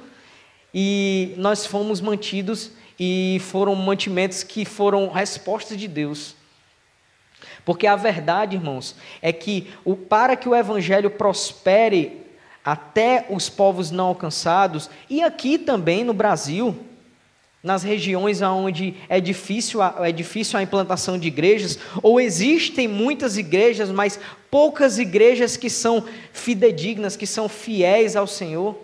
e 0.74 1.34
nós 1.36 1.66
fomos 1.66 2.00
mantidos 2.00 2.72
e 2.98 3.40
foram 3.42 3.74
mantimentos 3.76 4.42
que 4.42 4.64
foram 4.64 5.08
respostas 5.08 5.78
de 5.78 5.86
Deus. 5.86 6.34
Porque 7.64 7.86
a 7.86 7.94
verdade, 7.94 8.56
irmãos, 8.56 8.96
é 9.22 9.32
que 9.32 9.68
o, 9.84 9.94
para 9.94 10.34
que 10.34 10.48
o 10.48 10.54
evangelho 10.54 11.10
prospere 11.10 12.27
até 12.72 13.24
os 13.30 13.48
povos 13.48 13.90
não 13.90 14.08
alcançados, 14.08 14.90
e 15.08 15.22
aqui 15.22 15.56
também 15.56 16.04
no 16.04 16.12
Brasil, 16.12 16.76
nas 17.62 17.82
regiões 17.82 18.42
onde 18.42 18.94
é 19.08 19.18
difícil, 19.20 19.80
a, 19.80 19.94
é 20.00 20.12
difícil 20.12 20.58
a 20.58 20.62
implantação 20.62 21.18
de 21.18 21.28
igrejas, 21.28 21.78
ou 22.02 22.20
existem 22.20 22.86
muitas 22.86 23.38
igrejas, 23.38 23.90
mas 23.90 24.20
poucas 24.50 24.98
igrejas 24.98 25.56
que 25.56 25.70
são 25.70 26.04
fidedignas, 26.30 27.16
que 27.16 27.26
são 27.26 27.48
fiéis 27.48 28.16
ao 28.16 28.26
Senhor, 28.26 28.78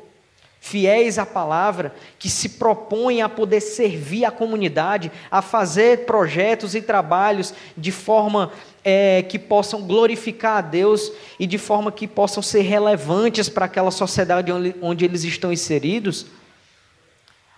fiéis 0.60 1.18
à 1.18 1.26
palavra, 1.26 1.94
que 2.18 2.30
se 2.30 2.48
propõem 2.48 3.20
a 3.20 3.28
poder 3.28 3.60
servir 3.60 4.24
a 4.24 4.30
comunidade, 4.30 5.12
a 5.30 5.42
fazer 5.42 6.06
projetos 6.06 6.74
e 6.74 6.80
trabalhos 6.80 7.52
de 7.76 7.92
forma 7.92 8.50
é, 8.84 9.22
que 9.22 9.38
possam 9.38 9.82
glorificar 9.82 10.58
a 10.58 10.60
Deus 10.60 11.10
e 11.40 11.46
de 11.46 11.56
forma 11.56 11.90
que 11.90 12.06
possam 12.06 12.42
ser 12.42 12.60
relevantes 12.60 13.48
para 13.48 13.64
aquela 13.64 13.90
sociedade 13.90 14.52
onde, 14.52 14.76
onde 14.82 15.04
eles 15.04 15.24
estão 15.24 15.50
inseridos. 15.50 16.26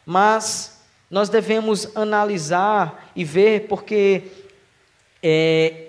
Mas 0.04 0.80
nós 1.10 1.28
devemos 1.28 1.96
analisar 1.96 3.10
e 3.16 3.24
ver, 3.24 3.66
porque 3.66 4.22
é, 5.20 5.88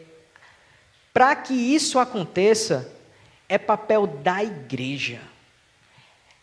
para 1.14 1.36
que 1.36 1.54
isso 1.54 2.00
aconteça, 2.00 2.92
é 3.48 3.58
papel 3.58 4.08
da 4.08 4.44
igreja. 4.44 5.22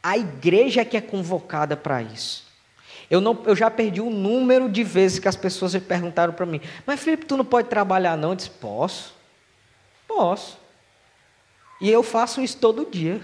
A 0.03 0.17
igreja 0.17 0.83
é 0.83 0.85
que 0.85 0.97
é 0.97 1.01
convocada 1.01 1.77
para 1.77 2.03
isso. 2.03 2.44
Eu, 3.15 3.21
não, 3.21 3.39
eu 3.47 3.55
já 3.55 3.71
perdi 3.71 4.01
o 4.01 4.11
número 4.11 4.69
de 4.69 4.83
vezes 4.83 5.21
que 5.21 5.29
as 5.29 5.37
pessoas 5.37 5.77
perguntaram 5.77 6.33
para 6.33 6.45
mim: 6.45 6.61
Mas 6.85 6.99
Felipe, 6.99 7.25
tu 7.25 7.37
não 7.37 7.45
pode 7.45 7.69
trabalhar, 7.69 8.17
não? 8.17 8.31
Eu 8.31 8.35
disse: 8.35 8.51
Posso. 8.51 9.15
Posso. 10.09 10.59
E 11.81 11.89
eu 11.89 12.03
faço 12.03 12.41
isso 12.41 12.57
todo 12.57 12.91
dia. 12.91 13.21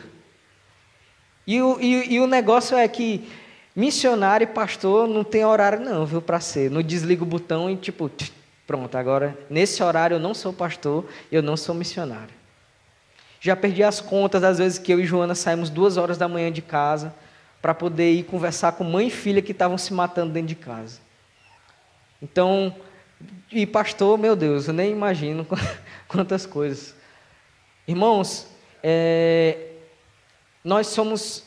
E 1.44 1.60
o, 1.60 1.80
e, 1.80 2.14
e 2.14 2.20
o 2.20 2.28
negócio 2.28 2.76
é 2.76 2.86
que 2.86 3.28
missionário 3.74 4.44
e 4.44 4.46
pastor 4.46 5.08
não 5.08 5.24
tem 5.24 5.44
horário, 5.44 5.80
não, 5.80 6.06
viu, 6.06 6.22
para 6.22 6.38
ser. 6.38 6.70
Não 6.70 6.82
desliga 6.82 7.24
o 7.24 7.26
botão 7.26 7.68
e 7.68 7.76
tipo, 7.76 8.08
pronto, 8.68 8.96
agora 8.96 9.36
nesse 9.50 9.82
horário 9.82 10.14
eu 10.14 10.20
não 10.20 10.34
sou 10.34 10.52
pastor, 10.52 11.04
eu 11.32 11.42
não 11.42 11.56
sou 11.56 11.74
missionário. 11.74 12.32
Já 13.40 13.56
perdi 13.56 13.82
as 13.82 14.00
contas 14.00 14.40
das 14.40 14.58
vezes 14.58 14.78
que 14.78 14.92
eu 14.92 15.00
e 15.00 15.04
Joana 15.04 15.34
saímos 15.34 15.68
duas 15.68 15.96
horas 15.96 16.16
da 16.16 16.28
manhã 16.28 16.52
de 16.52 16.62
casa 16.62 17.12
para 17.60 17.74
poder 17.74 18.12
ir 18.12 18.24
conversar 18.24 18.72
com 18.72 18.84
mãe 18.84 19.08
e 19.08 19.10
filha 19.10 19.42
que 19.42 19.52
estavam 19.52 19.76
se 19.76 19.92
matando 19.92 20.32
dentro 20.32 20.48
de 20.48 20.54
casa. 20.54 21.00
Então, 22.22 22.74
e 23.52 23.66
pastor, 23.66 24.18
meu 24.18 24.34
Deus, 24.34 24.68
eu 24.68 24.74
nem 24.74 24.92
imagino 24.92 25.46
quantas 26.08 26.46
coisas. 26.46 26.94
Irmãos, 27.86 28.46
é, 28.82 29.72
nós 30.64 30.86
somos, 30.88 31.44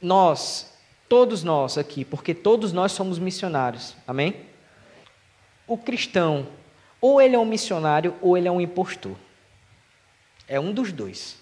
nós, 0.00 0.72
todos 1.08 1.42
nós 1.42 1.76
aqui, 1.76 2.04
porque 2.04 2.34
todos 2.34 2.72
nós 2.72 2.92
somos 2.92 3.18
missionários, 3.18 3.96
amém? 4.06 4.46
O 5.66 5.76
cristão, 5.76 6.46
ou 7.00 7.20
ele 7.20 7.34
é 7.34 7.38
um 7.38 7.44
missionário, 7.44 8.14
ou 8.20 8.36
ele 8.36 8.48
é 8.48 8.50
um 8.50 8.60
impostor. 8.60 9.16
É 10.46 10.60
um 10.60 10.72
dos 10.72 10.92
dois. 10.92 11.38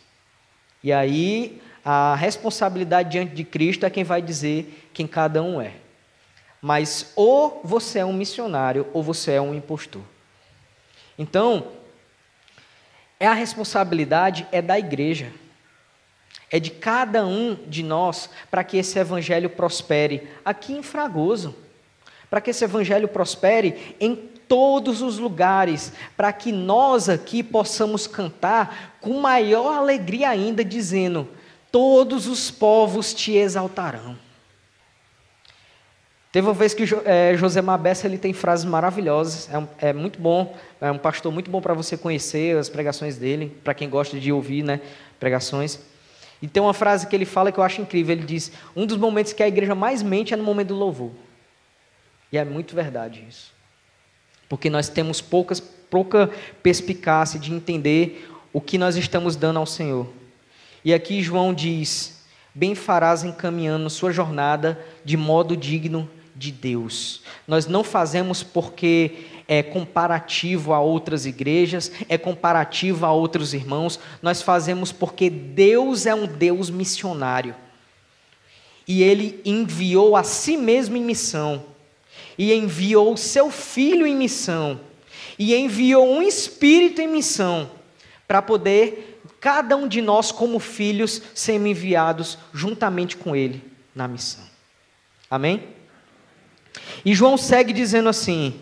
E 0.82 0.92
aí, 0.92 1.60
a 1.84 2.14
responsabilidade 2.14 3.10
diante 3.10 3.34
de 3.34 3.44
Cristo 3.44 3.86
é 3.86 3.90
quem 3.90 4.04
vai 4.04 4.20
dizer 4.20 4.88
quem 4.92 5.06
cada 5.06 5.42
um 5.42 5.60
é. 5.60 5.72
Mas 6.60 7.12
ou 7.16 7.60
você 7.64 8.00
é 8.00 8.04
um 8.04 8.12
missionário 8.12 8.86
ou 8.92 9.02
você 9.02 9.32
é 9.32 9.40
um 9.40 9.54
impostor. 9.54 10.02
Então, 11.18 11.68
é 13.18 13.26
a 13.26 13.32
responsabilidade 13.32 14.46
é 14.52 14.60
da 14.60 14.78
igreja. 14.78 15.32
É 16.50 16.58
de 16.58 16.70
cada 16.70 17.24
um 17.24 17.54
de 17.66 17.82
nós 17.82 18.28
para 18.50 18.64
que 18.64 18.76
esse 18.76 18.98
evangelho 18.98 19.48
prospere 19.48 20.28
aqui 20.44 20.72
em 20.72 20.82
Fragoso. 20.82 21.54
Para 22.28 22.40
que 22.40 22.50
esse 22.50 22.64
evangelho 22.64 23.08
prospere 23.08 23.96
em 24.00 24.14
todos 24.16 25.00
os 25.00 25.18
lugares, 25.18 25.92
para 26.16 26.32
que 26.32 26.50
nós 26.50 27.08
aqui 27.08 27.42
possamos 27.42 28.06
cantar 28.06 28.98
com 29.00 29.20
maior 29.20 29.76
alegria 29.76 30.28
ainda, 30.28 30.64
dizendo: 30.64 31.28
Todos 31.70 32.26
os 32.26 32.50
povos 32.50 33.14
te 33.14 33.32
exaltarão. 33.32 34.16
Teve 36.32 36.46
uma 36.46 36.54
vez 36.54 36.72
que 36.72 36.84
é, 37.04 37.36
José 37.36 37.60
Mabessa 37.60 38.06
ele 38.06 38.16
tem 38.16 38.32
frases 38.32 38.64
maravilhosas, 38.64 39.52
é, 39.52 39.58
um, 39.58 39.68
é 39.78 39.92
muito 39.92 40.20
bom, 40.20 40.56
é 40.80 40.88
um 40.90 40.98
pastor 40.98 41.32
muito 41.32 41.50
bom 41.50 41.60
para 41.60 41.74
você 41.74 41.96
conhecer 41.96 42.56
as 42.56 42.68
pregações 42.68 43.16
dele, 43.16 43.56
para 43.64 43.74
quem 43.74 43.90
gosta 43.90 44.18
de 44.18 44.30
ouvir 44.32 44.62
né, 44.62 44.80
pregações. 45.18 45.80
E 46.40 46.46
tem 46.46 46.62
uma 46.62 46.72
frase 46.72 47.08
que 47.08 47.16
ele 47.16 47.24
fala 47.24 47.50
que 47.50 47.58
eu 47.58 47.64
acho 47.64 47.82
incrível, 47.82 48.14
ele 48.14 48.24
diz, 48.24 48.52
um 48.76 48.86
dos 48.86 48.96
momentos 48.96 49.32
que 49.32 49.42
a 49.42 49.48
igreja 49.48 49.74
mais 49.74 50.04
mente 50.04 50.32
é 50.32 50.36
no 50.36 50.44
momento 50.44 50.68
do 50.68 50.76
louvor. 50.76 51.10
E 52.32 52.38
é 52.38 52.44
muito 52.44 52.76
verdade 52.76 53.24
isso. 53.28 53.52
Porque 54.48 54.70
nós 54.70 54.88
temos 54.88 55.20
poucas, 55.20 55.58
pouca 55.58 56.30
perspicácia 56.62 57.40
de 57.40 57.52
entender 57.52 58.28
o 58.52 58.60
que 58.60 58.78
nós 58.78 58.96
estamos 58.96 59.34
dando 59.34 59.58
ao 59.58 59.66
Senhor. 59.66 60.08
E 60.84 60.94
aqui 60.94 61.22
João 61.22 61.52
diz, 61.52 62.22
bem 62.54 62.74
farás 62.74 63.22
encaminhando 63.22 63.90
sua 63.90 64.12
jornada 64.12 64.78
de 65.04 65.16
modo 65.16 65.56
digno 65.56 66.08
de 66.34 66.50
Deus. 66.50 67.22
Nós 67.46 67.66
não 67.66 67.84
fazemos 67.84 68.42
porque 68.42 69.26
é 69.46 69.62
comparativo 69.62 70.72
a 70.72 70.80
outras 70.80 71.26
igrejas, 71.26 71.90
é 72.08 72.16
comparativo 72.16 73.04
a 73.04 73.12
outros 73.12 73.52
irmãos, 73.52 73.98
nós 74.22 74.40
fazemos 74.40 74.92
porque 74.92 75.28
Deus 75.28 76.06
é 76.06 76.14
um 76.14 76.26
Deus 76.26 76.70
missionário. 76.70 77.54
E 78.86 79.02
ele 79.02 79.40
enviou 79.44 80.16
a 80.16 80.22
si 80.22 80.56
mesmo 80.56 80.96
em 80.96 81.02
missão, 81.02 81.64
e 82.38 82.54
enviou 82.54 83.16
seu 83.16 83.50
filho 83.50 84.06
em 84.06 84.14
missão, 84.14 84.80
e 85.38 85.54
enviou 85.54 86.08
um 86.08 86.22
espírito 86.22 87.02
em 87.02 87.08
missão, 87.08 87.70
para 88.26 88.40
poder 88.40 89.09
cada 89.40 89.76
um 89.76 89.88
de 89.88 90.02
nós, 90.02 90.30
como 90.30 90.58
filhos, 90.58 91.22
sermos 91.34 91.70
enviados 91.70 92.38
juntamente 92.52 93.16
com 93.16 93.34
ele 93.34 93.64
na 93.94 94.06
missão. 94.06 94.44
Amém? 95.30 95.68
E 97.04 97.14
João 97.14 97.36
segue 97.36 97.72
dizendo 97.72 98.08
assim: 98.08 98.60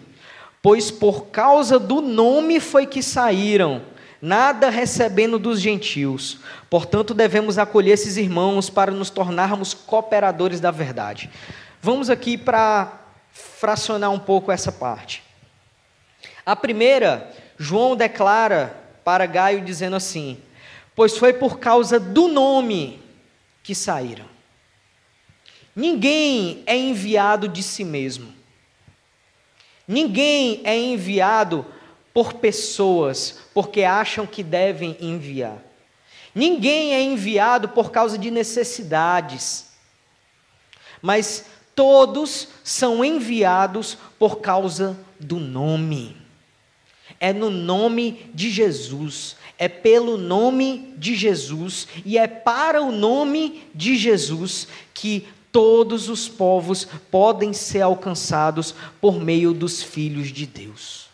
Pois 0.63 0.91
por 0.91 1.27
causa 1.27 1.79
do 1.79 2.01
nome 2.01 2.61
foi 2.61 2.87
que 2.87 3.03
saíram, 3.03 3.83
nada 4.21 4.71
recebendo 4.71 5.39
dos 5.39 5.61
gentios. 5.61 6.39
Portanto, 6.71 7.15
devemos 7.15 7.59
acolher 7.59 7.95
esses 7.95 8.17
irmãos 8.17 8.69
para 8.71 8.93
nos 8.93 9.11
tornarmos 9.11 9.75
cooperadores 9.75 10.61
da 10.61 10.71
verdade. 10.71 11.31
Vamos 11.81 12.11
aqui 12.11 12.37
para 12.37 13.01
fracionar 13.33 14.11
um 14.11 14.19
pouco 14.19 14.53
essa 14.53 14.71
parte. 14.71 15.23
A 16.45 16.57
primeira, 16.57 17.31
João 17.57 17.97
declara 17.97 18.75
para 19.05 19.27
Gaio 19.27 19.61
dizendo 19.61 19.97
assim: 19.97 20.39
Pois 20.99 21.17
foi 21.17 21.33
por 21.33 21.61
causa 21.61 22.01
do 22.01 22.27
nome 22.27 23.01
que 23.63 23.73
saíram. 23.73 24.25
Ninguém 25.73 26.65
é 26.67 26.77
enviado 26.77 27.47
de 27.47 27.63
si 27.63 27.85
mesmo. 27.85 28.35
Ninguém 29.87 30.61
é 30.65 30.77
enviado 30.77 31.65
por 32.13 32.33
pessoas 32.33 33.39
porque 33.55 33.85
acham 33.85 34.27
que 34.27 34.43
devem 34.43 34.97
enviar. 34.99 35.59
Ninguém 36.35 36.93
é 36.93 37.01
enviado 37.01 37.69
por 37.69 37.93
causa 37.93 38.19
de 38.19 38.29
necessidades. 38.29 39.69
Mas 41.01 41.47
todos 41.77 42.49
são 42.65 43.05
enviados 43.05 43.97
por 44.19 44.41
causa 44.41 44.99
do 45.21 45.39
nome. 45.39 46.17
É 47.21 47.33
no 47.33 47.51
nome 47.51 48.29
de 48.35 48.51
Jesus, 48.51 49.37
é 49.59 49.69
pelo 49.69 50.17
nome 50.17 50.95
de 50.97 51.17
Jesus 51.17 51.89
e 52.05 52.17
é 52.17 52.29
para 52.29 52.81
o 52.81 52.93
nome 52.93 53.65
de 53.75 53.97
Jesus 53.97 54.69
que 54.95 55.27
todos 55.51 56.09
os 56.09 56.29
povos 56.29 56.87
podem 57.11 57.53
ser 57.53 57.81
alcançados 57.81 58.75
por 59.01 59.21
meio 59.21 59.53
dos 59.53 59.83
filhos 59.83 60.29
de 60.29 60.47
Deus. 60.47 61.09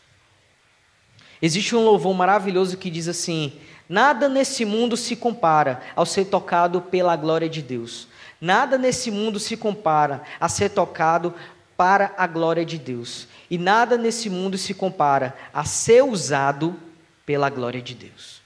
Existe 1.40 1.74
um 1.74 1.84
louvor 1.84 2.14
maravilhoso 2.14 2.76
que 2.76 2.90
diz 2.90 3.09
assim: 3.09 3.53
Nada 3.88 4.28
nesse 4.28 4.64
mundo 4.64 4.97
se 4.97 5.16
compara 5.16 5.80
ao 5.97 6.05
ser 6.05 6.26
tocado 6.26 6.80
pela 6.80 7.16
glória 7.16 7.49
de 7.49 7.62
Deus. 7.62 8.09
Nada 8.40 8.76
nesse 8.76 9.11
mundo 9.11 9.38
se 9.38 9.57
compara 9.57 10.22
a 10.38 10.49
ser 10.49 10.70
tocado 10.70 11.34
para 11.76 12.12
a 12.16 12.26
glória 12.26 12.64
de 12.64 12.78
Deus. 12.78 13.26
E 13.51 13.57
nada 13.57 13.97
nesse 13.97 14.28
mundo 14.28 14.59
se 14.59 14.74
compara 14.74 15.34
a 15.53 15.64
ser 15.64 16.05
usado 16.05 16.76
pela 17.27 17.49
glória 17.49 17.81
de 17.81 17.95
Deus. 17.95 18.43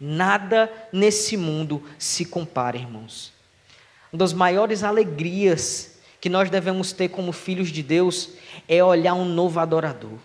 Nada 0.00 0.70
nesse 0.92 1.36
mundo 1.36 1.82
se 1.98 2.24
compara, 2.24 2.76
irmãos. 2.76 3.32
Uma 4.12 4.18
das 4.18 4.32
maiores 4.32 4.82
alegrias 4.84 5.98
que 6.20 6.28
nós 6.28 6.50
devemos 6.50 6.92
ter 6.92 7.08
como 7.08 7.32
filhos 7.32 7.70
de 7.70 7.82
Deus 7.82 8.30
é 8.68 8.82
olhar 8.82 9.14
um 9.14 9.24
novo 9.24 9.60
adorador. 9.60 10.18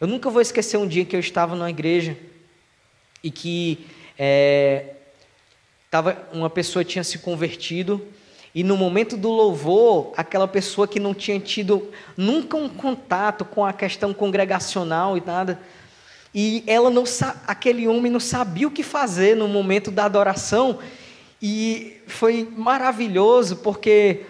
Eu 0.00 0.06
nunca 0.06 0.30
vou 0.30 0.42
esquecer 0.42 0.76
um 0.76 0.86
dia 0.86 1.04
que 1.04 1.14
eu 1.14 1.20
estava 1.20 1.54
numa 1.54 1.70
igreja 1.70 2.16
e 3.22 3.30
que 3.30 3.86
é, 4.18 4.96
tava, 5.90 6.26
uma 6.32 6.50
pessoa 6.50 6.84
tinha 6.84 7.04
se 7.04 7.18
convertido 7.18 8.04
e 8.54 8.62
no 8.62 8.76
momento 8.76 9.16
do 9.16 9.30
louvor, 9.30 10.12
aquela 10.14 10.46
pessoa 10.46 10.86
que 10.86 11.00
não 11.00 11.14
tinha 11.14 11.40
tido 11.40 11.90
nunca 12.16 12.56
um 12.56 12.68
contato 12.68 13.44
com 13.44 13.64
a 13.64 13.72
questão 13.72 14.12
congregacional 14.12 15.16
e 15.16 15.22
nada, 15.24 15.58
e 16.34 16.64
ela 16.66 16.90
não 16.90 17.04
aquele 17.46 17.86
homem 17.86 18.10
não 18.10 18.20
sabia 18.20 18.66
o 18.66 18.70
que 18.70 18.82
fazer 18.82 19.36
no 19.36 19.48
momento 19.48 19.90
da 19.90 20.04
adoração, 20.04 20.78
e 21.40 21.96
foi 22.06 22.48
maravilhoso 22.56 23.56
porque 23.56 24.20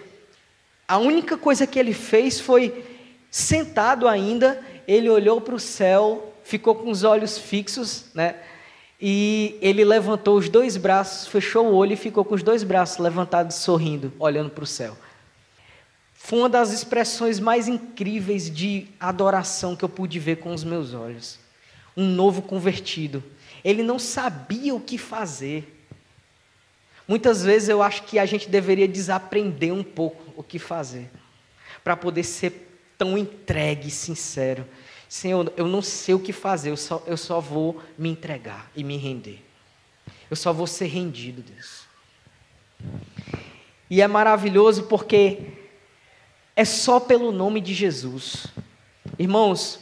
a 0.87 0.97
única 0.97 1.37
coisa 1.37 1.65
que 1.65 1.79
ele 1.79 1.93
fez 1.93 2.39
foi, 2.39 2.83
sentado 3.29 4.07
ainda, 4.07 4.61
ele 4.87 5.09
olhou 5.09 5.39
para 5.39 5.55
o 5.55 5.59
céu, 5.59 6.33
ficou 6.43 6.75
com 6.75 6.89
os 6.89 7.03
olhos 7.03 7.37
fixos, 7.37 8.05
né? 8.13 8.35
E 8.99 9.57
ele 9.61 9.83
levantou 9.83 10.37
os 10.37 10.49
dois 10.49 10.77
braços, 10.77 11.27
fechou 11.27 11.67
o 11.67 11.75
olho 11.75 11.93
e 11.93 11.97
ficou 11.97 12.23
com 12.23 12.35
os 12.35 12.43
dois 12.43 12.63
braços 12.63 12.97
levantados, 12.99 13.57
sorrindo, 13.57 14.13
olhando 14.17 14.49
para 14.49 14.63
o 14.63 14.67
céu. 14.67 14.97
Foi 16.13 16.39
uma 16.39 16.49
das 16.49 16.71
expressões 16.71 17.39
mais 17.39 17.67
incríveis 17.67 18.49
de 18.49 18.87
adoração 18.99 19.75
que 19.75 19.83
eu 19.83 19.89
pude 19.89 20.19
ver 20.19 20.37
com 20.37 20.53
os 20.53 20.63
meus 20.63 20.93
olhos. 20.93 21.42
Um 21.95 22.07
novo 22.07 22.41
convertido. 22.41 23.23
Ele 23.63 23.83
não 23.83 23.99
sabia 23.99 24.73
o 24.73 24.79
que 24.79 24.97
fazer. 24.97 25.85
Muitas 27.07 27.43
vezes 27.43 27.69
eu 27.69 27.81
acho 27.81 28.03
que 28.03 28.17
a 28.17 28.25
gente 28.25 28.49
deveria 28.49 28.87
desaprender 28.87 29.73
um 29.73 29.83
pouco 29.83 30.23
o 30.35 30.43
que 30.43 30.57
fazer, 30.57 31.09
para 31.83 31.95
poder 31.95 32.23
ser 32.23 32.69
tão 32.97 33.17
entregue 33.17 33.89
e 33.89 33.91
sincero. 33.91 34.65
Senhor, 35.09 35.51
eu 35.55 35.67
não 35.67 35.81
sei 35.81 36.15
o 36.15 36.19
que 36.19 36.33
fazer, 36.33 36.71
eu 36.71 36.77
só, 36.77 37.03
eu 37.05 37.17
só 37.17 37.39
vou 37.39 37.81
me 37.97 38.09
entregar 38.09 38.71
e 38.75 38.83
me 38.83 38.97
render. 38.97 39.43
Eu 40.29 40.35
só 40.35 40.51
vou 40.51 40.65
ser 40.65 40.87
rendido, 40.87 41.43
Deus. 41.43 41.83
E 43.89 44.01
é 44.01 44.07
maravilhoso 44.07 44.83
porque 44.83 45.53
é 46.55 46.65
só 46.65 46.99
pelo 46.99 47.31
nome 47.31 47.61
de 47.61 47.73
Jesus. 47.73 48.47
Irmãos, 49.19 49.79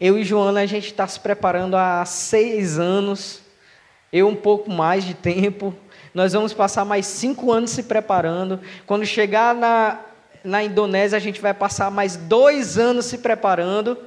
eu 0.00 0.18
e 0.18 0.24
Joana, 0.24 0.60
a 0.60 0.66
gente 0.66 0.86
está 0.86 1.06
se 1.06 1.20
preparando 1.20 1.76
há 1.76 2.04
seis 2.04 2.78
anos, 2.78 3.40
eu 4.12 4.28
um 4.28 4.34
pouco 4.34 4.70
mais 4.70 5.04
de 5.04 5.14
tempo, 5.14 5.74
nós 6.12 6.32
vamos 6.32 6.52
passar 6.52 6.84
mais 6.84 7.06
cinco 7.06 7.50
anos 7.50 7.70
se 7.70 7.82
preparando. 7.82 8.60
Quando 8.86 9.04
chegar 9.04 9.54
na, 9.54 10.00
na 10.44 10.62
Indonésia, 10.62 11.16
a 11.16 11.20
gente 11.20 11.40
vai 11.40 11.52
passar 11.52 11.90
mais 11.90 12.16
dois 12.16 12.78
anos 12.78 13.06
se 13.06 13.18
preparando 13.18 13.98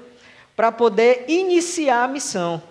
para 0.55 0.71
poder 0.71 1.25
iniciar 1.27 2.03
a 2.03 2.07
missão. 2.07 2.63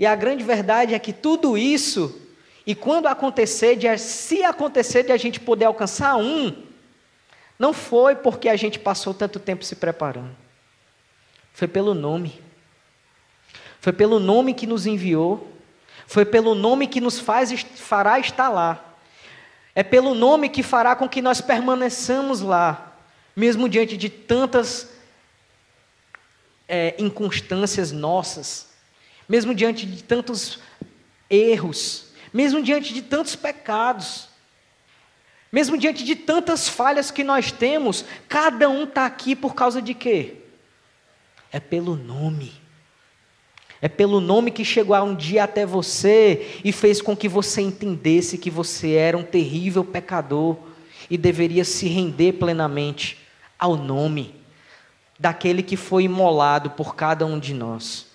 E 0.00 0.06
a 0.06 0.14
grande 0.14 0.42
verdade 0.42 0.94
é 0.94 0.98
que 0.98 1.12
tudo 1.12 1.58
isso, 1.58 2.20
e 2.66 2.74
quando 2.74 3.06
acontecer, 3.06 3.76
de, 3.76 3.98
se 3.98 4.42
acontecer 4.44 5.02
de 5.02 5.12
a 5.12 5.16
gente 5.16 5.40
poder 5.40 5.66
alcançar 5.66 6.16
um, 6.16 6.54
não 7.58 7.72
foi 7.72 8.14
porque 8.14 8.48
a 8.48 8.56
gente 8.56 8.78
passou 8.78 9.12
tanto 9.12 9.38
tempo 9.38 9.64
se 9.64 9.76
preparando. 9.76 10.47
Foi 11.58 11.66
pelo 11.66 11.92
nome. 11.92 12.40
Foi 13.80 13.92
pelo 13.92 14.20
nome 14.20 14.54
que 14.54 14.64
nos 14.64 14.86
enviou. 14.86 15.52
Foi 16.06 16.24
pelo 16.24 16.54
nome 16.54 16.86
que 16.86 17.00
nos 17.00 17.18
faz, 17.18 17.50
fará 17.74 18.16
estar 18.20 18.48
lá. 18.48 18.94
É 19.74 19.82
pelo 19.82 20.14
nome 20.14 20.50
que 20.50 20.62
fará 20.62 20.94
com 20.94 21.08
que 21.08 21.20
nós 21.20 21.40
permaneçamos 21.40 22.42
lá, 22.42 22.96
mesmo 23.34 23.68
diante 23.68 23.96
de 23.96 24.08
tantas 24.08 24.88
é, 26.68 26.94
inconstâncias 26.96 27.90
nossas, 27.90 28.68
mesmo 29.28 29.52
diante 29.52 29.84
de 29.84 30.04
tantos 30.04 30.60
erros, 31.28 32.12
mesmo 32.32 32.62
diante 32.62 32.94
de 32.94 33.02
tantos 33.02 33.34
pecados, 33.34 34.28
mesmo 35.50 35.76
diante 35.76 36.04
de 36.04 36.14
tantas 36.14 36.68
falhas 36.68 37.10
que 37.10 37.24
nós 37.24 37.50
temos, 37.50 38.04
cada 38.28 38.68
um 38.68 38.84
está 38.84 39.04
aqui 39.04 39.34
por 39.34 39.56
causa 39.56 39.82
de 39.82 39.92
quê? 39.92 40.37
É 41.52 41.60
pelo 41.60 41.96
nome. 41.96 42.52
É 43.80 43.88
pelo 43.88 44.20
nome 44.20 44.50
que 44.50 44.64
chegou 44.64 44.96
um 45.02 45.14
dia 45.14 45.44
até 45.44 45.64
você 45.64 46.60
e 46.64 46.72
fez 46.72 47.00
com 47.00 47.16
que 47.16 47.28
você 47.28 47.60
entendesse 47.60 48.36
que 48.36 48.50
você 48.50 48.92
era 48.92 49.16
um 49.16 49.22
terrível 49.22 49.84
pecador 49.84 50.56
e 51.08 51.16
deveria 51.16 51.64
se 51.64 51.86
render 51.86 52.34
plenamente 52.34 53.18
ao 53.58 53.76
nome 53.76 54.34
daquele 55.18 55.62
que 55.62 55.76
foi 55.76 56.04
imolado 56.04 56.70
por 56.70 56.94
cada 56.94 57.24
um 57.24 57.38
de 57.38 57.54
nós. 57.54 58.06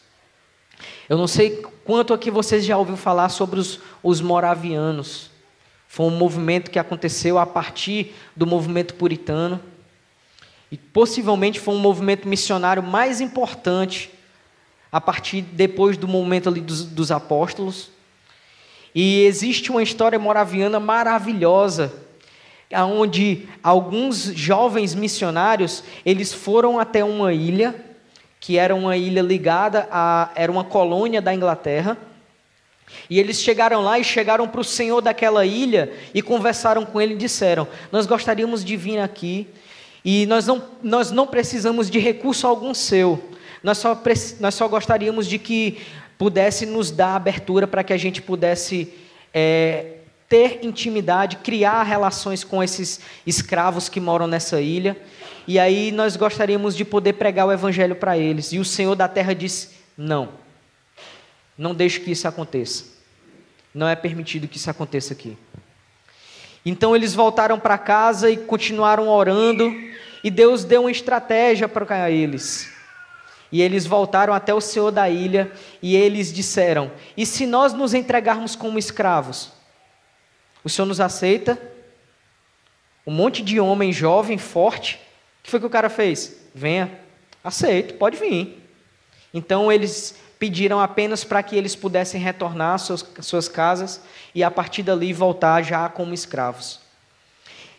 Eu 1.07 1.17
não 1.17 1.27
sei 1.27 1.61
quanto 1.83 2.13
aqui 2.13 2.31
vocês 2.31 2.65
já 2.65 2.77
ouviram 2.77 2.97
falar 2.97 3.29
sobre 3.29 3.59
os, 3.59 3.79
os 4.01 4.21
moravianos. 4.21 5.31
Foi 5.87 6.05
um 6.07 6.17
movimento 6.17 6.71
que 6.71 6.79
aconteceu 6.79 7.37
a 7.37 7.45
partir 7.45 8.15
do 8.35 8.47
movimento 8.47 8.95
puritano. 8.95 9.61
E 10.73 10.77
possivelmente 10.77 11.59
foi 11.59 11.75
um 11.75 11.79
movimento 11.79 12.27
missionário 12.27 12.81
mais 12.81 13.21
importante 13.21 14.09
a 14.91 14.99
partir 14.99 15.43
depois 15.43 15.97
do 15.97 16.07
momento 16.07 16.49
ali 16.49 16.61
dos, 16.61 16.83
dos 16.83 17.11
apóstolos. 17.11 17.91
E 18.95 19.23
existe 19.25 19.69
uma 19.69 19.83
história 19.83 20.17
moraviana 20.17 20.79
maravilhosa 20.79 21.93
onde 22.75 23.47
alguns 23.61 24.23
jovens 24.33 24.95
missionários 24.95 25.83
eles 26.03 26.33
foram 26.33 26.79
até 26.79 27.03
uma 27.03 27.31
ilha 27.31 27.75
que 28.39 28.57
era 28.57 28.73
uma 28.73 28.97
ilha 28.97 29.21
ligada 29.21 29.87
a 29.91 30.31
era 30.33 30.51
uma 30.51 30.63
colônia 30.63 31.21
da 31.21 31.35
Inglaterra 31.35 31.95
e 33.07 33.19
eles 33.19 33.39
chegaram 33.39 33.83
lá 33.83 33.99
e 33.99 34.03
chegaram 34.03 34.47
para 34.47 34.61
o 34.61 34.63
senhor 34.63 35.01
daquela 35.01 35.45
ilha 35.45 35.93
e 36.15 36.21
conversaram 36.23 36.83
com 36.83 36.99
ele 36.99 37.13
e 37.13 37.17
disseram 37.17 37.67
nós 37.91 38.07
gostaríamos 38.07 38.65
de 38.65 38.75
vir 38.75 38.97
aqui 38.97 39.47
e 40.03 40.25
nós 40.25 40.45
não 40.45 40.63
nós 40.81 41.11
não 41.11 41.25
precisamos 41.25 41.89
de 41.89 41.99
recurso 41.99 42.45
algum 42.45 42.73
seu 42.73 43.31
nós 43.63 43.77
só 43.77 43.99
nós 44.39 44.55
só 44.55 44.67
gostaríamos 44.67 45.25
de 45.25 45.39
que 45.39 45.77
pudesse 46.17 46.65
nos 46.65 46.91
dar 46.91 47.15
abertura 47.15 47.65
para 47.65 47.83
que 47.83 47.93
a 47.93 47.97
gente 47.97 48.21
pudesse 48.21 48.93
é, 49.33 49.97
ter 50.27 50.59
intimidade, 50.63 51.37
criar 51.37 51.83
relações 51.83 52.43
com 52.43 52.61
esses 52.61 52.99
escravos 53.25 53.87
que 53.87 53.99
moram 53.99 54.27
nessa 54.27 54.59
ilha. 54.59 54.97
E 55.47 55.59
aí 55.59 55.91
nós 55.91 56.15
gostaríamos 56.15 56.75
de 56.75 56.83
poder 56.83 57.13
pregar 57.13 57.47
o 57.47 57.51
evangelho 57.51 57.95
para 57.95 58.17
eles. 58.17 58.51
E 58.51 58.59
o 58.59 58.65
Senhor 58.65 58.95
da 58.95 59.07
terra 59.07 59.33
disse: 59.33 59.69
Não, 59.97 60.29
não 61.57 61.73
deixe 61.73 61.99
que 61.99 62.11
isso 62.11 62.27
aconteça. 62.27 62.85
Não 63.73 63.87
é 63.87 63.95
permitido 63.95 64.47
que 64.47 64.57
isso 64.57 64.69
aconteça 64.69 65.13
aqui. 65.13 65.37
Então 66.65 66.95
eles 66.95 67.13
voltaram 67.13 67.59
para 67.59 67.77
casa 67.77 68.29
e 68.29 68.37
continuaram 68.37 69.09
orando. 69.09 69.71
E 70.23 70.31
Deus 70.31 70.63
deu 70.63 70.81
uma 70.81 70.91
estratégia 70.91 71.67
para 71.67 72.09
eles. 72.09 72.71
E 73.51 73.61
eles 73.61 73.85
voltaram 73.85 74.33
até 74.33 74.53
o 74.53 74.61
Senhor 74.61 74.89
da 74.89 75.09
ilha 75.09 75.51
e 75.81 75.95
eles 75.95 76.33
disseram: 76.33 76.91
E 77.15 77.25
se 77.25 77.45
nós 77.45 77.73
nos 77.73 77.93
entregarmos 77.93 78.55
como 78.55 78.79
escravos? 78.79 79.51
O 80.63 80.69
Senhor 80.69 80.87
nos 80.87 80.99
aceita. 80.99 81.61
Um 83.05 83.11
monte 83.11 83.43
de 83.43 83.59
homem 83.59 83.91
jovem, 83.91 84.37
forte. 84.37 84.95
O 84.95 85.43
que 85.43 85.51
foi 85.51 85.59
que 85.59 85.65
o 85.65 85.69
cara 85.69 85.89
fez? 85.89 86.37
Venha, 86.55 86.89
aceito, 87.43 87.95
pode 87.95 88.15
vir. 88.15 88.63
Então 89.33 89.69
eles 89.69 90.15
pediram 90.43 90.81
apenas 90.81 91.23
para 91.23 91.41
que 91.41 91.55
eles 91.55 91.73
pudessem 91.73 92.19
retornar 92.19 92.73
às 92.73 92.81
suas, 92.81 93.05
suas 93.21 93.47
casas 93.47 94.01
e 94.35 94.43
a 94.43 94.51
partir 94.51 94.83
dali 94.83 95.13
voltar 95.13 95.61
já 95.61 95.87
como 95.87 96.13
escravos. 96.13 96.81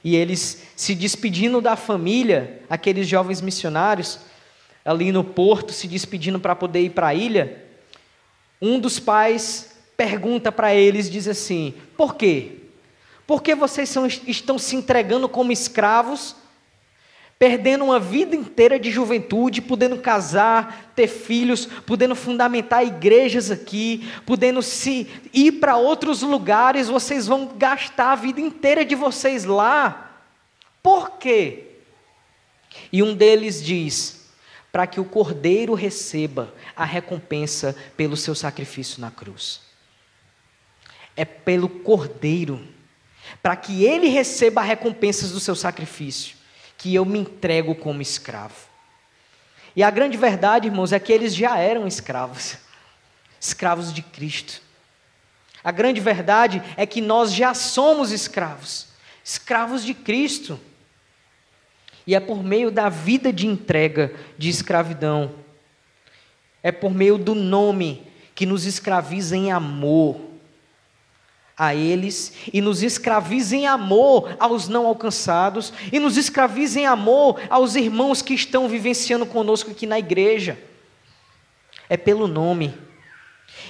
E 0.02 0.16
eles 0.16 0.62
se 0.74 0.94
despedindo 0.94 1.60
da 1.60 1.76
família, 1.76 2.62
aqueles 2.70 3.06
jovens 3.06 3.42
missionários, 3.42 4.18
ali 4.82 5.12
no 5.12 5.22
porto, 5.22 5.74
se 5.74 5.86
despedindo 5.86 6.40
para 6.40 6.56
poder 6.56 6.80
ir 6.80 6.90
para 6.92 7.08
a 7.08 7.14
ilha, 7.14 7.62
um 8.62 8.80
dos 8.80 8.98
pais 8.98 9.76
pergunta 9.94 10.50
para 10.50 10.74
eles, 10.74 11.10
diz 11.10 11.28
assim: 11.28 11.74
por 11.98 12.14
quê? 12.14 12.60
Porque 13.26 13.54
vocês 13.54 13.90
são, 13.90 14.06
estão 14.06 14.58
se 14.58 14.74
entregando 14.74 15.28
como 15.28 15.52
escravos, 15.52 16.34
perdendo 17.38 17.84
uma 17.84 18.00
vida 18.00 18.34
inteira 18.34 18.78
de 18.78 18.90
juventude, 18.90 19.60
podendo 19.60 19.98
casar, 19.98 20.92
ter 20.94 21.08
filhos, 21.08 21.66
podendo 21.66 22.14
fundamentar 22.14 22.86
igrejas 22.86 23.50
aqui, 23.50 24.08
podendo 24.24 24.62
se 24.62 25.08
ir 25.32 25.52
para 25.52 25.76
outros 25.76 26.22
lugares, 26.22 26.88
vocês 26.88 27.26
vão 27.26 27.54
gastar 27.56 28.12
a 28.12 28.16
vida 28.16 28.40
inteira 28.40 28.84
de 28.84 28.94
vocês 28.94 29.44
lá. 29.44 30.22
Por 30.82 31.12
quê? 31.18 31.64
E 32.92 33.02
um 33.02 33.14
deles 33.14 33.62
diz: 33.62 34.30
para 34.72 34.86
que 34.86 35.00
o 35.00 35.04
cordeiro 35.04 35.74
receba 35.74 36.52
a 36.74 36.84
recompensa 36.84 37.76
pelo 37.96 38.16
seu 38.16 38.34
sacrifício 38.34 39.00
na 39.00 39.10
cruz. 39.10 39.60
É 41.16 41.24
pelo 41.24 41.68
cordeiro 41.68 42.74
para 43.42 43.56
que 43.56 43.84
ele 43.84 44.08
receba 44.08 44.62
recompensas 44.62 45.30
do 45.30 45.40
seu 45.40 45.54
sacrifício, 45.54 46.36
que 46.84 46.94
eu 46.94 47.06
me 47.06 47.18
entrego 47.18 47.74
como 47.74 48.02
escravo. 48.02 48.68
E 49.74 49.82
a 49.82 49.88
grande 49.88 50.18
verdade, 50.18 50.68
irmãos, 50.68 50.92
é 50.92 50.98
que 50.98 51.14
eles 51.14 51.34
já 51.34 51.56
eram 51.56 51.86
escravos, 51.86 52.58
escravos 53.40 53.90
de 53.90 54.02
Cristo. 54.02 54.60
A 55.64 55.72
grande 55.72 55.98
verdade 55.98 56.62
é 56.76 56.84
que 56.84 57.00
nós 57.00 57.32
já 57.32 57.54
somos 57.54 58.12
escravos, 58.12 58.88
escravos 59.24 59.82
de 59.82 59.94
Cristo. 59.94 60.60
E 62.06 62.14
é 62.14 62.20
por 62.20 62.44
meio 62.44 62.70
da 62.70 62.90
vida 62.90 63.32
de 63.32 63.46
entrega, 63.46 64.14
de 64.36 64.50
escravidão, 64.50 65.36
é 66.62 66.70
por 66.70 66.92
meio 66.92 67.16
do 67.16 67.34
nome 67.34 68.06
que 68.34 68.44
nos 68.44 68.66
escraviza 68.66 69.34
em 69.34 69.50
amor 69.50 70.20
a 71.56 71.74
eles 71.74 72.32
e 72.52 72.60
nos 72.60 72.82
escraviza 72.82 73.54
em 73.56 73.66
amor 73.66 74.36
aos 74.40 74.68
não 74.68 74.86
alcançados 74.86 75.72
e 75.92 76.00
nos 76.00 76.16
escraviza 76.16 76.80
em 76.80 76.86
amor 76.86 77.40
aos 77.48 77.76
irmãos 77.76 78.22
que 78.22 78.34
estão 78.34 78.68
vivenciando 78.68 79.24
conosco 79.24 79.70
aqui 79.70 79.86
na 79.86 79.98
igreja. 79.98 80.58
É 81.88 81.96
pelo 81.96 82.26
nome. 82.26 82.74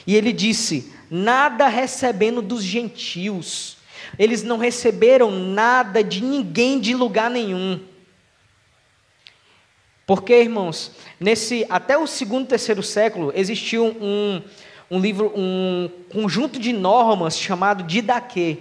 E 0.07 0.17
ele 0.17 0.33
disse: 0.33 0.93
nada 1.11 1.69
recebendo 1.69 2.41
dos 2.41 2.63
gentios. 2.63 3.77
Eles 4.19 4.43
não 4.43 4.59
receberam 4.59 5.31
nada 5.31 6.03
de 6.03 6.23
ninguém 6.23 6.79
de 6.79 6.95
lugar 6.95 7.31
nenhum. 7.31 7.81
Porque, 10.07 10.35
irmãos, 10.35 10.93
nesse 11.19 11.67
até 11.71 11.97
o 11.97 12.07
segundo, 12.07 12.47
terceiro 12.47 12.83
século 12.83 13.33
existiu 13.35 13.87
um, 13.87 14.43
um 14.95 15.01
livro, 15.01 15.33
um 15.35 15.91
conjunto 16.09 16.57
de 16.57 16.73
normas 16.73 17.37
chamado 17.37 17.83
Didaquê. 17.83 18.59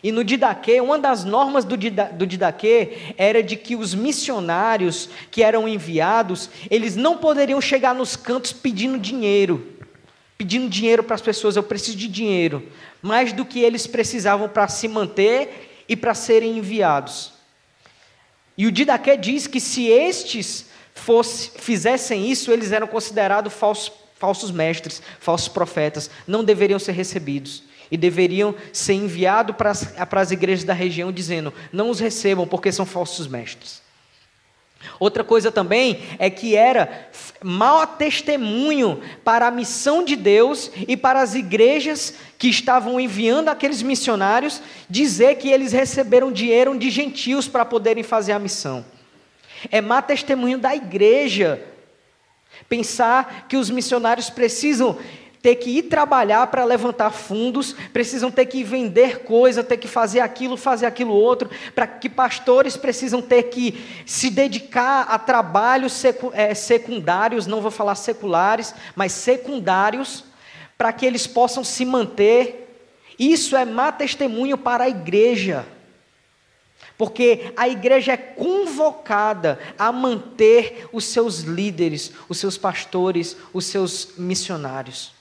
E 0.00 0.12
no 0.12 0.22
Didaquê, 0.22 0.80
uma 0.80 0.96
das 0.96 1.24
normas 1.24 1.64
do, 1.64 1.76
Dida, 1.76 2.04
do 2.04 2.24
Didaquê 2.24 3.14
era 3.18 3.42
de 3.42 3.56
que 3.56 3.74
os 3.74 3.92
missionários 3.92 5.08
que 5.28 5.42
eram 5.42 5.68
enviados, 5.68 6.48
eles 6.70 6.94
não 6.94 7.18
poderiam 7.18 7.60
chegar 7.60 7.96
nos 7.96 8.14
cantos 8.14 8.52
pedindo 8.52 8.96
dinheiro, 8.96 9.66
pedindo 10.38 10.68
dinheiro 10.68 11.02
para 11.02 11.16
as 11.16 11.20
pessoas, 11.20 11.56
eu 11.56 11.64
preciso 11.64 11.96
de 11.96 12.06
dinheiro, 12.06 12.62
mais 13.02 13.32
do 13.32 13.44
que 13.44 13.58
eles 13.58 13.88
precisavam 13.88 14.48
para 14.48 14.68
se 14.68 14.86
manter 14.86 15.84
e 15.88 15.96
para 15.96 16.14
serem 16.14 16.58
enviados. 16.58 17.32
E 18.56 18.68
o 18.68 18.72
Didaquê 18.72 19.16
diz 19.16 19.48
que 19.48 19.58
se 19.58 19.86
estes 19.88 20.66
fosse, 20.94 21.50
fizessem 21.58 22.30
isso, 22.30 22.52
eles 22.52 22.70
eram 22.70 22.86
considerados 22.86 23.52
falsos 23.52 24.05
falsos 24.18 24.50
mestres, 24.50 25.02
falsos 25.20 25.48
profetas, 25.48 26.10
não 26.26 26.44
deveriam 26.44 26.78
ser 26.78 26.92
recebidos. 26.92 27.62
E 27.88 27.96
deveriam 27.96 28.52
ser 28.72 28.94
enviados 28.94 29.54
para 29.54 29.70
as, 29.70 29.84
para 29.84 30.20
as 30.20 30.32
igrejas 30.32 30.64
da 30.64 30.74
região, 30.74 31.12
dizendo: 31.12 31.54
não 31.72 31.88
os 31.88 32.00
recebam, 32.00 32.44
porque 32.44 32.72
são 32.72 32.84
falsos 32.84 33.28
mestres. 33.28 33.80
Outra 34.98 35.24
coisa 35.24 35.50
também 35.52 36.00
é 36.18 36.28
que 36.30 36.56
era 36.56 37.08
mau 37.42 37.86
testemunho 37.86 39.00
para 39.24 39.46
a 39.46 39.50
missão 39.50 40.04
de 40.04 40.16
Deus 40.16 40.70
e 40.88 40.96
para 40.96 41.20
as 41.20 41.34
igrejas 41.34 42.14
que 42.38 42.48
estavam 42.48 43.00
enviando 43.00 43.48
aqueles 43.48 43.82
missionários 43.82 44.60
dizer 44.88 45.36
que 45.36 45.48
eles 45.48 45.72
receberam 45.72 46.32
dinheiro 46.32 46.76
de 46.78 46.90
gentios 46.90 47.48
para 47.48 47.64
poderem 47.64 48.02
fazer 48.02 48.32
a 48.32 48.38
missão. 48.38 48.84
É 49.70 49.80
má 49.80 50.02
testemunho 50.02 50.58
da 50.58 50.74
igreja 50.74 51.62
Pensar 52.68 53.46
que 53.48 53.56
os 53.56 53.70
missionários 53.70 54.30
precisam 54.30 54.98
ter 55.46 55.54
que 55.54 55.70
ir 55.70 55.82
trabalhar 55.84 56.48
para 56.48 56.64
levantar 56.64 57.10
fundos, 57.10 57.72
precisam 57.92 58.32
ter 58.32 58.46
que 58.46 58.64
vender 58.64 59.20
coisa, 59.20 59.62
ter 59.62 59.76
que 59.76 59.86
fazer 59.86 60.18
aquilo, 60.18 60.56
fazer 60.56 60.86
aquilo 60.86 61.12
outro, 61.12 61.48
para 61.72 61.86
que 61.86 62.08
pastores 62.08 62.76
precisam 62.76 63.22
ter 63.22 63.44
que 63.44 64.02
se 64.04 64.28
dedicar 64.28 65.02
a 65.02 65.16
trabalhos 65.20 66.02
é, 66.32 66.52
secundários, 66.52 67.46
não 67.46 67.60
vou 67.60 67.70
falar 67.70 67.94
seculares, 67.94 68.74
mas 68.96 69.12
secundários, 69.12 70.24
para 70.76 70.92
que 70.92 71.06
eles 71.06 71.28
possam 71.28 71.62
se 71.62 71.84
manter. 71.84 72.64
Isso 73.16 73.56
é 73.56 73.64
má 73.64 73.92
testemunho 73.92 74.58
para 74.58 74.82
a 74.82 74.88
igreja. 74.88 75.64
Porque 76.98 77.52
a 77.56 77.68
igreja 77.68 78.12
é 78.12 78.16
convocada 78.16 79.58
a 79.78 79.92
manter 79.92 80.88
os 80.92 81.04
seus 81.04 81.40
líderes, 81.40 82.12
os 82.28 82.38
seus 82.38 82.56
pastores, 82.56 83.36
os 83.52 83.66
seus 83.66 84.14
missionários. 84.16 85.14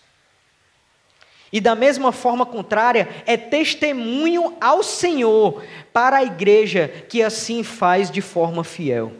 E 1.52 1.62
da 1.62 1.76
mesma 1.76 2.12
forma 2.12 2.46
contrária, 2.46 3.08
é 3.26 3.38
testemunho 3.38 4.56
ao 4.60 4.84
Senhor 4.84 5.64
para 5.94 6.18
a 6.18 6.24
igreja 6.24 6.88
que 7.10 7.22
assim 7.22 7.64
faz 7.64 8.10
de 8.10 8.22
forma 8.22 8.64
fiel. 8.64 9.12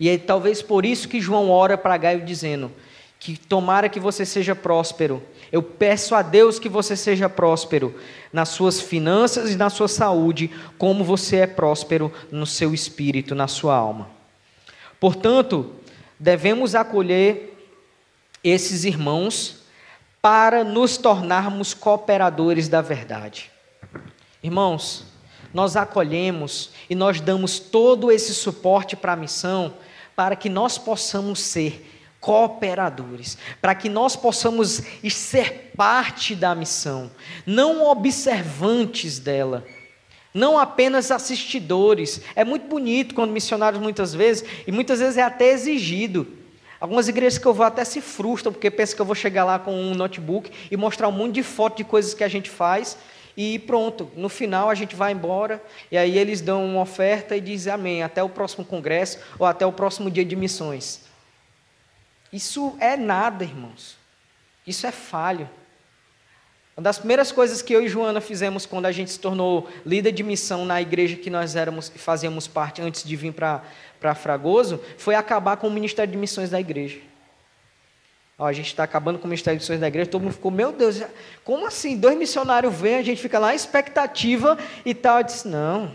E 0.00 0.08
é 0.08 0.18
talvez 0.18 0.62
por 0.62 0.84
isso 0.84 1.08
que 1.08 1.20
João 1.20 1.50
ora 1.50 1.76
para 1.76 1.96
Gaio 1.96 2.24
dizendo: 2.24 2.72
que 3.18 3.36
tomara 3.36 3.88
que 3.88 3.98
você 3.98 4.24
seja 4.24 4.54
próspero. 4.54 5.22
Eu 5.50 5.62
peço 5.62 6.14
a 6.14 6.22
Deus 6.22 6.58
que 6.58 6.68
você 6.68 6.94
seja 6.94 7.28
próspero 7.28 7.94
nas 8.32 8.50
suas 8.50 8.80
finanças 8.80 9.50
e 9.50 9.56
na 9.56 9.70
sua 9.70 9.88
saúde, 9.88 10.50
como 10.76 11.04
você 11.04 11.36
é 11.36 11.46
próspero 11.46 12.12
no 12.30 12.46
seu 12.46 12.74
espírito, 12.74 13.34
na 13.34 13.48
sua 13.48 13.74
alma. 13.74 14.08
Portanto, 15.00 15.72
devemos 16.18 16.74
acolher 16.74 17.56
esses 18.42 18.84
irmãos 18.84 19.58
para 20.20 20.64
nos 20.64 20.96
tornarmos 20.96 21.74
cooperadores 21.74 22.68
da 22.68 22.80
verdade. 22.80 23.50
Irmãos, 24.42 25.04
nós 25.52 25.76
acolhemos 25.76 26.70
e 26.90 26.94
nós 26.94 27.20
damos 27.20 27.58
todo 27.58 28.12
esse 28.12 28.34
suporte 28.34 28.96
para 28.96 29.12
a 29.12 29.16
missão 29.16 29.74
para 30.14 30.36
que 30.36 30.48
nós 30.48 30.76
possamos 30.76 31.40
ser 31.40 31.97
cooperadores, 32.20 33.38
para 33.60 33.74
que 33.74 33.88
nós 33.88 34.16
possamos 34.16 34.82
ser 35.10 35.72
parte 35.76 36.34
da 36.34 36.54
missão, 36.54 37.10
não 37.46 37.86
observantes 37.86 39.18
dela, 39.18 39.64
não 40.34 40.58
apenas 40.58 41.10
assistidores. 41.10 42.20
É 42.34 42.44
muito 42.44 42.66
bonito 42.66 43.14
quando 43.14 43.30
missionários 43.30 43.80
muitas 43.80 44.14
vezes, 44.14 44.44
e 44.66 44.72
muitas 44.72 45.00
vezes 45.00 45.16
é 45.16 45.22
até 45.22 45.50
exigido. 45.50 46.26
Algumas 46.80 47.08
igrejas 47.08 47.38
que 47.38 47.46
eu 47.46 47.54
vou 47.54 47.66
até 47.66 47.84
se 47.84 48.00
frustram, 48.00 48.52
porque 48.52 48.70
pensam 48.70 48.96
que 48.96 49.02
eu 49.02 49.06
vou 49.06 49.14
chegar 49.14 49.44
lá 49.44 49.58
com 49.58 49.74
um 49.74 49.94
notebook 49.94 50.50
e 50.70 50.76
mostrar 50.76 51.08
um 51.08 51.12
monte 51.12 51.34
de 51.34 51.42
foto 51.42 51.78
de 51.78 51.84
coisas 51.84 52.14
que 52.14 52.22
a 52.22 52.28
gente 52.28 52.48
faz, 52.48 52.96
e 53.36 53.58
pronto, 53.60 54.10
no 54.16 54.28
final 54.28 54.68
a 54.68 54.74
gente 54.74 54.96
vai 54.96 55.12
embora, 55.12 55.62
e 55.90 55.96
aí 55.96 56.18
eles 56.18 56.40
dão 56.40 56.64
uma 56.64 56.82
oferta 56.82 57.36
e 57.36 57.40
dizem 57.40 57.72
amém, 57.72 58.02
até 58.02 58.22
o 58.22 58.28
próximo 58.28 58.64
congresso 58.64 59.18
ou 59.38 59.46
até 59.46 59.64
o 59.64 59.72
próximo 59.72 60.10
dia 60.10 60.24
de 60.24 60.34
missões. 60.34 61.07
Isso 62.32 62.76
é 62.80 62.96
nada, 62.96 63.44
irmãos. 63.44 63.96
Isso 64.66 64.86
é 64.86 64.92
falho. 64.92 65.48
Uma 66.76 66.82
das 66.82 66.98
primeiras 66.98 67.32
coisas 67.32 67.60
que 67.60 67.72
eu 67.72 67.82
e 67.82 67.88
Joana 67.88 68.20
fizemos 68.20 68.64
quando 68.64 68.86
a 68.86 68.92
gente 68.92 69.10
se 69.10 69.18
tornou 69.18 69.68
líder 69.84 70.12
de 70.12 70.22
missão 70.22 70.64
na 70.64 70.80
igreja 70.80 71.16
que 71.16 71.28
nós 71.28 71.56
éramos 71.56 71.90
e 71.92 71.98
fazíamos 71.98 72.46
parte 72.46 72.80
antes 72.80 73.02
de 73.02 73.16
vir 73.16 73.32
para 73.32 74.14
Fragoso 74.14 74.80
foi 74.96 75.16
acabar 75.16 75.56
com 75.56 75.66
o 75.66 75.70
ministério 75.72 76.12
de 76.12 76.16
missões 76.16 76.50
da 76.50 76.60
igreja. 76.60 77.00
Ó, 78.38 78.46
a 78.46 78.52
gente 78.52 78.68
está 78.68 78.84
acabando 78.84 79.18
com 79.18 79.24
o 79.24 79.28
ministério 79.28 79.58
de 79.58 79.64
missões 79.64 79.80
da 79.80 79.88
igreja, 79.88 80.08
todo 80.08 80.22
mundo 80.22 80.34
ficou, 80.34 80.52
meu 80.52 80.70
Deus, 80.70 81.02
como 81.42 81.66
assim? 81.66 81.96
Dois 81.96 82.16
missionários 82.16 82.72
vêm, 82.72 82.94
a 82.94 83.02
gente 83.02 83.20
fica 83.20 83.40
lá 83.40 83.52
expectativa 83.52 84.56
e 84.86 84.94
tal. 84.94 85.18
Eu 85.18 85.24
disse, 85.24 85.48
não. 85.48 85.90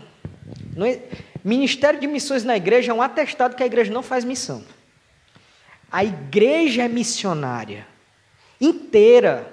não 0.76 0.84
é... 0.84 1.00
Ministério 1.42 1.98
de 1.98 2.06
missões 2.06 2.44
na 2.44 2.56
igreja 2.56 2.92
é 2.92 2.94
um 2.94 3.00
atestado 3.00 3.56
que 3.56 3.62
a 3.62 3.66
igreja 3.66 3.90
não 3.90 4.02
faz 4.02 4.22
missão. 4.22 4.62
A 5.94 6.02
igreja 6.02 6.82
é 6.82 6.88
missionária, 6.88 7.86
inteira, 8.60 9.46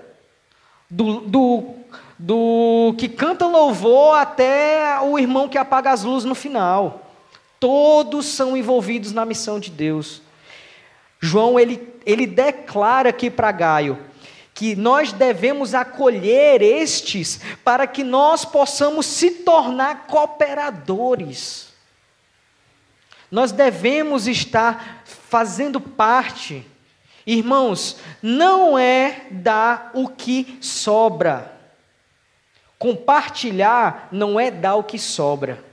do, 0.90 1.20
do, 1.20 1.76
do 2.18 2.96
que 2.98 3.08
canta 3.08 3.46
louvor 3.46 4.18
até 4.18 5.00
o 5.02 5.20
irmão 5.20 5.48
que 5.48 5.56
apaga 5.60 5.92
as 5.92 6.04
luzes 6.04 6.28
no 6.28 6.34
final. 6.34 7.14
Todos 7.60 8.26
são 8.26 8.58
envolvidos 8.58 9.12
na 9.12 9.24
missão 9.24 9.60
de 9.60 9.70
Deus. 9.70 10.20
João 11.20 11.60
ele, 11.60 11.88
ele 12.08 12.26
declara 12.26 13.10
aqui 13.10 13.30
para 13.30 13.52
Gaio 13.52 14.00
que 14.52 14.76
nós 14.76 15.14
devemos 15.14 15.76
acolher 15.76 16.64
estes 16.64 17.40
para 17.64 17.86
que 17.86 18.04
nós 18.04 18.46
possamos 18.46 19.06
se 19.06 19.30
tornar 19.30 20.08
cooperadores. 20.08 21.71
Nós 23.32 23.54
devemos 23.54 24.28
estar 24.28 25.04
fazendo 25.06 25.80
parte. 25.80 26.68
Irmãos, 27.26 27.98
não 28.22 28.78
é 28.78 29.28
dar 29.32 29.92
o 29.94 30.10
que 30.10 30.58
sobra. 30.60 31.58
Compartilhar 32.78 34.10
não 34.12 34.38
é 34.38 34.52
dar 34.52 34.76
o 34.76 34.84
que 34.84 35.00
sobra. 35.00 35.64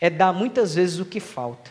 É 0.00 0.08
dar 0.08 0.32
muitas 0.32 0.74
vezes 0.74 0.98
o 0.98 1.04
que 1.04 1.20
falta. 1.20 1.70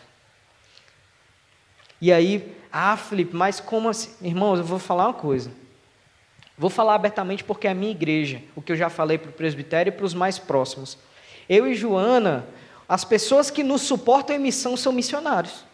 E 2.00 2.12
aí, 2.12 2.56
ah, 2.72 2.96
Felipe, 2.96 3.34
mas 3.34 3.58
como 3.58 3.88
assim? 3.88 4.14
Irmãos, 4.22 4.58
eu 4.58 4.64
vou 4.64 4.78
falar 4.78 5.08
uma 5.08 5.14
coisa. 5.14 5.50
Vou 6.56 6.70
falar 6.70 6.94
abertamente 6.94 7.42
porque 7.42 7.66
é 7.66 7.70
a 7.70 7.74
minha 7.74 7.90
igreja, 7.90 8.42
o 8.54 8.62
que 8.62 8.70
eu 8.70 8.76
já 8.76 8.88
falei 8.88 9.18
para 9.18 9.30
o 9.30 9.32
presbitério 9.32 9.90
e 9.90 9.96
para 9.96 10.04
os 10.04 10.14
mais 10.14 10.38
próximos. 10.38 10.98
Eu 11.48 11.66
e 11.66 11.74
Joana, 11.74 12.46
as 12.90 13.04
pessoas 13.04 13.52
que 13.52 13.62
nos 13.62 13.82
suportam 13.82 14.34
em 14.34 14.40
missão 14.40 14.76
são 14.76 14.90
missionários. 14.92 15.64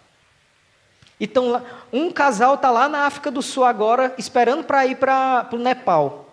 Então, 1.19 1.65
um 1.91 2.13
casal 2.13 2.57
está 2.57 2.71
lá 2.71 2.91
na 2.91 3.07
África 3.07 3.31
do 3.31 3.41
Sul 3.41 3.65
agora, 3.65 4.15
esperando 4.19 4.65
para 4.65 4.85
ir 4.85 4.97
para 4.97 5.49
o 5.51 5.57
Nepal. 5.57 6.31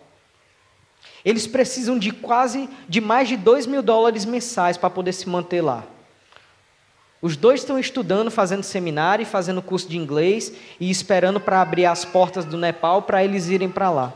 Eles 1.23 1.47
precisam 1.47 1.97
de 1.97 2.11
quase, 2.11 2.69
de 2.89 2.99
mais 2.99 3.29
de 3.29 3.37
2 3.37 3.65
mil 3.65 3.81
dólares 3.81 4.25
mensais 4.25 4.75
para 4.75 4.89
poder 4.89 5.13
se 5.13 5.29
manter 5.29 5.61
lá. 5.61 5.85
Os 7.21 7.37
dois 7.37 7.61
estão 7.61 7.79
estudando, 7.79 8.29
fazendo 8.29 8.63
seminário, 8.63 9.25
fazendo 9.25 9.61
curso 9.61 9.87
de 9.87 9.97
inglês 9.97 10.51
e 10.81 10.91
esperando 10.91 11.39
para 11.39 11.61
abrir 11.61 11.85
as 11.85 12.03
portas 12.03 12.43
do 12.43 12.57
Nepal 12.57 13.03
para 13.03 13.23
eles 13.23 13.47
irem 13.47 13.69
para 13.69 13.89
lá. 13.89 14.11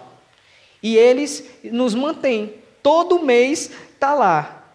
E 0.84 0.98
eles 0.98 1.50
nos 1.64 1.96
mantêm. 1.96 2.56
Todo 2.84 3.24
mês 3.24 3.72
está 3.94 4.14
lá 4.14 4.74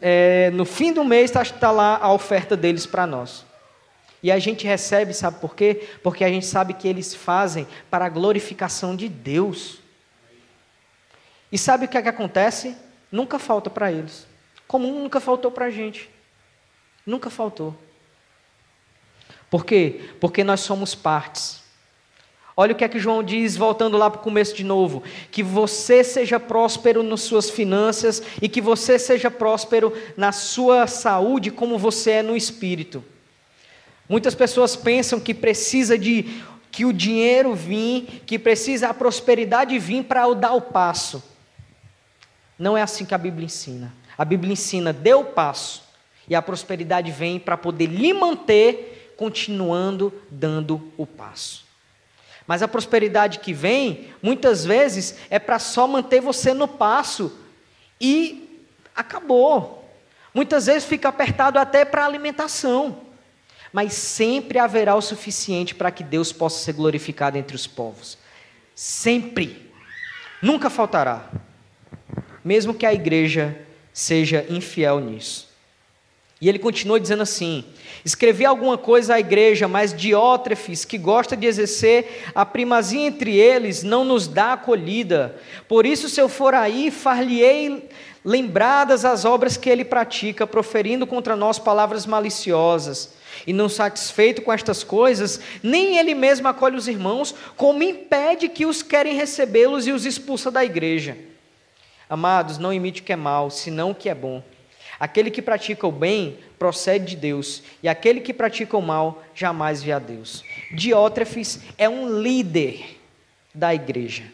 é, 0.00 0.50
no 0.50 0.64
fim 0.64 0.92
do 0.92 1.04
mês 1.04 1.30
está 1.30 1.44
tá 1.44 1.70
lá 1.70 1.98
a 1.98 2.12
oferta 2.12 2.56
deles 2.56 2.86
para 2.86 3.06
nós. 3.06 3.44
E 4.22 4.30
a 4.32 4.38
gente 4.38 4.66
recebe, 4.66 5.14
sabe 5.14 5.40
por 5.40 5.54
quê? 5.54 5.88
Porque 6.02 6.24
a 6.24 6.28
gente 6.28 6.46
sabe 6.46 6.74
que 6.74 6.88
eles 6.88 7.14
fazem 7.14 7.66
para 7.90 8.06
a 8.06 8.08
glorificação 8.08 8.96
de 8.96 9.08
Deus. 9.08 9.78
E 11.50 11.58
sabe 11.58 11.84
o 11.84 11.88
que, 11.88 11.96
é 11.96 12.02
que 12.02 12.08
acontece? 12.08 12.76
Nunca 13.10 13.38
falta 13.38 13.70
para 13.70 13.92
eles. 13.92 14.26
Como 14.66 14.88
nunca 14.88 15.20
faltou 15.20 15.50
para 15.50 15.66
a 15.66 15.70
gente. 15.70 16.10
Nunca 17.04 17.30
faltou. 17.30 17.76
Por 19.48 19.64
quê? 19.64 20.10
Porque 20.20 20.42
nós 20.42 20.60
somos 20.60 20.94
partes. 20.94 21.62
Olha 22.58 22.72
o 22.72 22.74
que 22.74 22.84
é 22.84 22.88
que 22.88 22.98
João 22.98 23.22
diz, 23.22 23.54
voltando 23.54 23.98
lá 23.98 24.08
para 24.08 24.18
o 24.18 24.24
começo 24.24 24.56
de 24.56 24.64
novo: 24.64 25.02
que 25.30 25.42
você 25.42 26.02
seja 26.02 26.40
próspero 26.40 27.02
nas 27.02 27.20
suas 27.20 27.50
finanças 27.50 28.22
e 28.40 28.48
que 28.48 28.62
você 28.62 28.98
seja 28.98 29.30
próspero 29.30 29.92
na 30.16 30.32
sua 30.32 30.86
saúde, 30.86 31.50
como 31.50 31.78
você 31.78 32.12
é 32.12 32.22
no 32.22 32.34
espírito. 32.34 33.04
Muitas 34.08 34.34
pessoas 34.34 34.74
pensam 34.74 35.20
que 35.20 35.34
precisa 35.34 35.98
de 35.98 36.42
que 36.70 36.86
o 36.86 36.94
dinheiro 36.94 37.54
vir, 37.54 38.22
que 38.24 38.38
precisa 38.38 38.88
a 38.88 38.94
prosperidade 38.94 39.78
vir 39.78 40.04
para 40.04 40.32
dar 40.32 40.54
o 40.54 40.60
passo. 40.62 41.22
Não 42.58 42.76
é 42.76 42.80
assim 42.80 43.04
que 43.04 43.14
a 43.14 43.18
Bíblia 43.18 43.44
ensina. 43.44 43.92
A 44.16 44.24
Bíblia 44.24 44.54
ensina, 44.54 44.94
dê 44.94 45.12
o 45.12 45.24
passo, 45.24 45.82
e 46.26 46.34
a 46.34 46.40
prosperidade 46.40 47.10
vem 47.10 47.38
para 47.38 47.56
poder 47.56 47.86
lhe 47.86 48.14
manter 48.14 49.12
continuando 49.16 50.12
dando 50.30 50.90
o 50.96 51.06
passo. 51.06 51.65
Mas 52.46 52.62
a 52.62 52.68
prosperidade 52.68 53.40
que 53.40 53.52
vem, 53.52 54.12
muitas 54.22 54.64
vezes, 54.64 55.16
é 55.28 55.38
para 55.38 55.58
só 55.58 55.86
manter 55.86 56.20
você 56.20 56.54
no 56.54 56.68
passo 56.68 57.36
e 58.00 58.64
acabou. 58.94 59.84
Muitas 60.32 60.66
vezes 60.66 60.84
fica 60.84 61.08
apertado 61.08 61.58
até 61.58 61.84
para 61.84 62.04
alimentação. 62.04 63.00
Mas 63.72 63.94
sempre 63.94 64.58
haverá 64.58 64.94
o 64.94 65.02
suficiente 65.02 65.74
para 65.74 65.90
que 65.90 66.04
Deus 66.04 66.32
possa 66.32 66.62
ser 66.62 66.74
glorificado 66.74 67.36
entre 67.36 67.56
os 67.56 67.66
povos. 67.66 68.16
Sempre. 68.74 69.70
Nunca 70.40 70.70
faltará. 70.70 71.28
Mesmo 72.44 72.74
que 72.74 72.86
a 72.86 72.94
igreja 72.94 73.58
seja 73.92 74.46
infiel 74.48 75.00
nisso. 75.00 75.48
E 76.40 76.48
ele 76.48 76.58
continua 76.58 77.00
dizendo 77.00 77.22
assim: 77.22 77.64
Escrevi 78.06 78.44
alguma 78.44 78.78
coisa 78.78 79.16
à 79.16 79.18
igreja, 79.18 79.66
mas 79.66 79.92
Diótrefes, 79.92 80.84
que 80.84 80.96
gosta 80.96 81.36
de 81.36 81.44
exercer 81.44 82.22
a 82.36 82.46
primazia 82.46 83.04
entre 83.04 83.36
eles, 83.36 83.82
não 83.82 84.04
nos 84.04 84.28
dá 84.28 84.52
acolhida. 84.52 85.34
Por 85.66 85.84
isso, 85.84 86.08
se 86.08 86.20
eu 86.20 86.28
for 86.28 86.54
aí, 86.54 86.92
far-lhe-ei 86.92 87.88
lembradas 88.24 89.04
as 89.04 89.24
obras 89.24 89.56
que 89.56 89.68
ele 89.68 89.84
pratica, 89.84 90.46
proferindo 90.46 91.04
contra 91.04 91.34
nós 91.34 91.58
palavras 91.58 92.06
maliciosas. 92.06 93.12
E 93.44 93.52
não 93.52 93.68
satisfeito 93.68 94.40
com 94.40 94.52
estas 94.52 94.84
coisas, 94.84 95.40
nem 95.60 95.98
ele 95.98 96.14
mesmo 96.14 96.46
acolhe 96.46 96.76
os 96.76 96.86
irmãos, 96.86 97.34
como 97.56 97.82
impede 97.82 98.48
que 98.48 98.64
os 98.64 98.84
querem 98.84 99.16
recebê-los 99.16 99.84
e 99.84 99.90
os 99.90 100.06
expulsa 100.06 100.48
da 100.48 100.64
igreja. 100.64 101.18
Amados, 102.08 102.56
não 102.56 102.72
imite 102.72 103.00
o 103.00 103.04
que 103.04 103.12
é 103.12 103.16
mal, 103.16 103.50
senão 103.50 103.90
o 103.90 103.94
que 103.96 104.08
é 104.08 104.14
bom. 104.14 104.44
Aquele 104.98 105.28
que 105.28 105.42
pratica 105.42 105.88
o 105.88 105.92
bem 105.92 106.38
procede 106.58 107.06
de 107.06 107.16
Deus, 107.16 107.62
e 107.82 107.88
aquele 107.88 108.20
que 108.20 108.32
pratica 108.32 108.76
o 108.76 108.82
mal 108.82 109.22
jamais 109.34 109.82
vê 109.82 109.92
a 109.92 109.98
Deus. 109.98 110.42
Diótrefes 110.72 111.60
é 111.76 111.88
um 111.88 112.20
líder 112.20 112.98
da 113.54 113.74
igreja. 113.74 114.24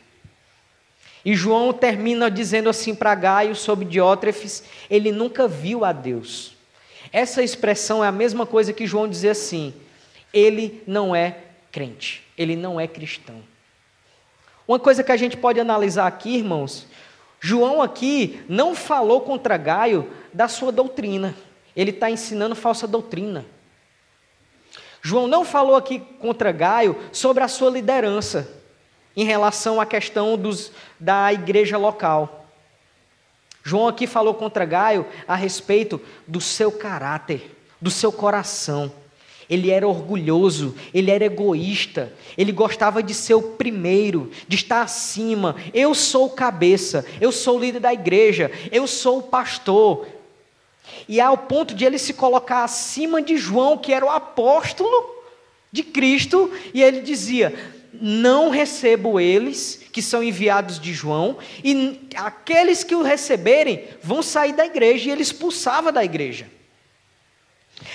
E 1.25 1.35
João 1.35 1.73
termina 1.73 2.31
dizendo 2.31 2.68
assim 2.68 2.95
para 2.95 3.14
Gaio 3.14 3.55
sobre 3.55 3.85
Diótrefes: 3.85 4.64
ele 4.91 5.12
nunca 5.12 5.47
viu 5.47 5.85
a 5.85 5.93
Deus. 5.93 6.57
Essa 7.12 7.43
expressão 7.43 8.03
é 8.03 8.09
a 8.09 8.12
mesma 8.12 8.47
coisa 8.47 8.73
que 8.73 8.87
João 8.87 9.09
dizia 9.09 9.33
assim: 9.33 9.73
ele 10.33 10.83
não 10.87 11.14
é 11.14 11.37
crente, 11.70 12.23
ele 12.37 12.57
não 12.57 12.81
é 12.81 12.87
cristão. 12.87 13.43
Uma 14.66 14.79
coisa 14.79 15.03
que 15.03 15.12
a 15.12 15.16
gente 15.16 15.37
pode 15.37 15.61
analisar 15.61 16.07
aqui, 16.07 16.37
irmãos, 16.37 16.87
João 17.41 17.83
aqui 17.83 18.41
não 18.49 18.75
falou 18.75 19.20
contra 19.20 19.57
Gaio 19.57 20.11
da 20.33 20.49
sua 20.49 20.73
doutrina. 20.73 21.35
Ele 21.77 21.91
está 21.91 22.11
ensinando 22.11 22.55
falsa 22.55 22.87
doutrina. 22.87 23.47
João 25.01 25.27
não 25.27 25.45
falou 25.45 25.75
aqui 25.75 26.01
contra 26.18 26.53
Gaio 26.53 26.97
sobre 27.12 27.43
a 27.43 27.49
sua 27.49 27.70
liderança 27.70 28.49
em 29.16 29.25
relação 29.25 29.81
à 29.81 29.87
questão 29.87 30.37
dos, 30.39 30.73
da 30.99 31.33
igreja 31.33 31.77
local. 31.77 32.47
João 33.64 33.89
aqui 33.89 34.07
falou 34.07 34.35
contra 34.35 34.64
Gaio 34.64 35.07
a 35.27 35.35
respeito 35.35 36.01
do 36.27 36.41
seu 36.41 36.70
caráter, 36.70 37.57
do 37.81 37.91
seu 37.91 38.12
coração 38.12 38.93
ele 39.53 39.70
era 39.70 39.87
orgulhoso, 39.87 40.75
ele 40.95 41.11
era 41.11 41.27
egoísta, 41.27 42.11
ele 42.39 42.53
gostava 42.53 43.03
de 43.03 43.12
ser 43.12 43.35
o 43.35 43.43
primeiro, 43.43 44.31
de 44.49 44.57
estar 44.57 44.81
acima. 44.81 45.57
Eu 45.75 45.95
sou 45.95 46.25
o 46.25 46.31
cabeça, 46.31 47.05
eu 47.20 47.31
sou 47.31 47.59
o 47.59 47.61
líder 47.61 47.81
da 47.81 47.93
igreja, 47.93 48.51
eu 48.70 48.87
sou 48.87 49.18
o 49.18 49.23
pastor. 49.23 50.07
E 51.09 51.20
ao 51.20 51.37
ponto 51.37 51.74
de 51.74 51.85
ele 51.85 51.99
se 51.99 52.12
colocar 52.12 52.64
acima 52.64 53.22
de 53.22 53.37
João, 53.37 53.78
que 53.78 53.93
era 53.93 54.05
o 54.05 54.11
apóstolo 54.11 55.22
de 55.70 55.83
Cristo, 55.83 56.51
e 56.74 56.83
ele 56.83 57.01
dizia: 57.01 57.55
Não 57.93 58.51
recebo 58.51 59.18
eles, 59.18 59.80
que 59.93 60.03
são 60.03 60.22
enviados 60.22 60.78
de 60.78 60.93
João, 60.93 61.39
e 61.62 62.01
aqueles 62.14 62.85
que 62.85 62.95
o 62.95 63.03
receberem 63.03 63.85
vão 64.03 64.22
sair 64.22 64.53
da 64.53 64.66
igreja, 64.66 65.09
e 65.09 65.12
ele 65.12 65.22
expulsava 65.22 65.91
da 65.91 66.05
igreja. 66.05 66.47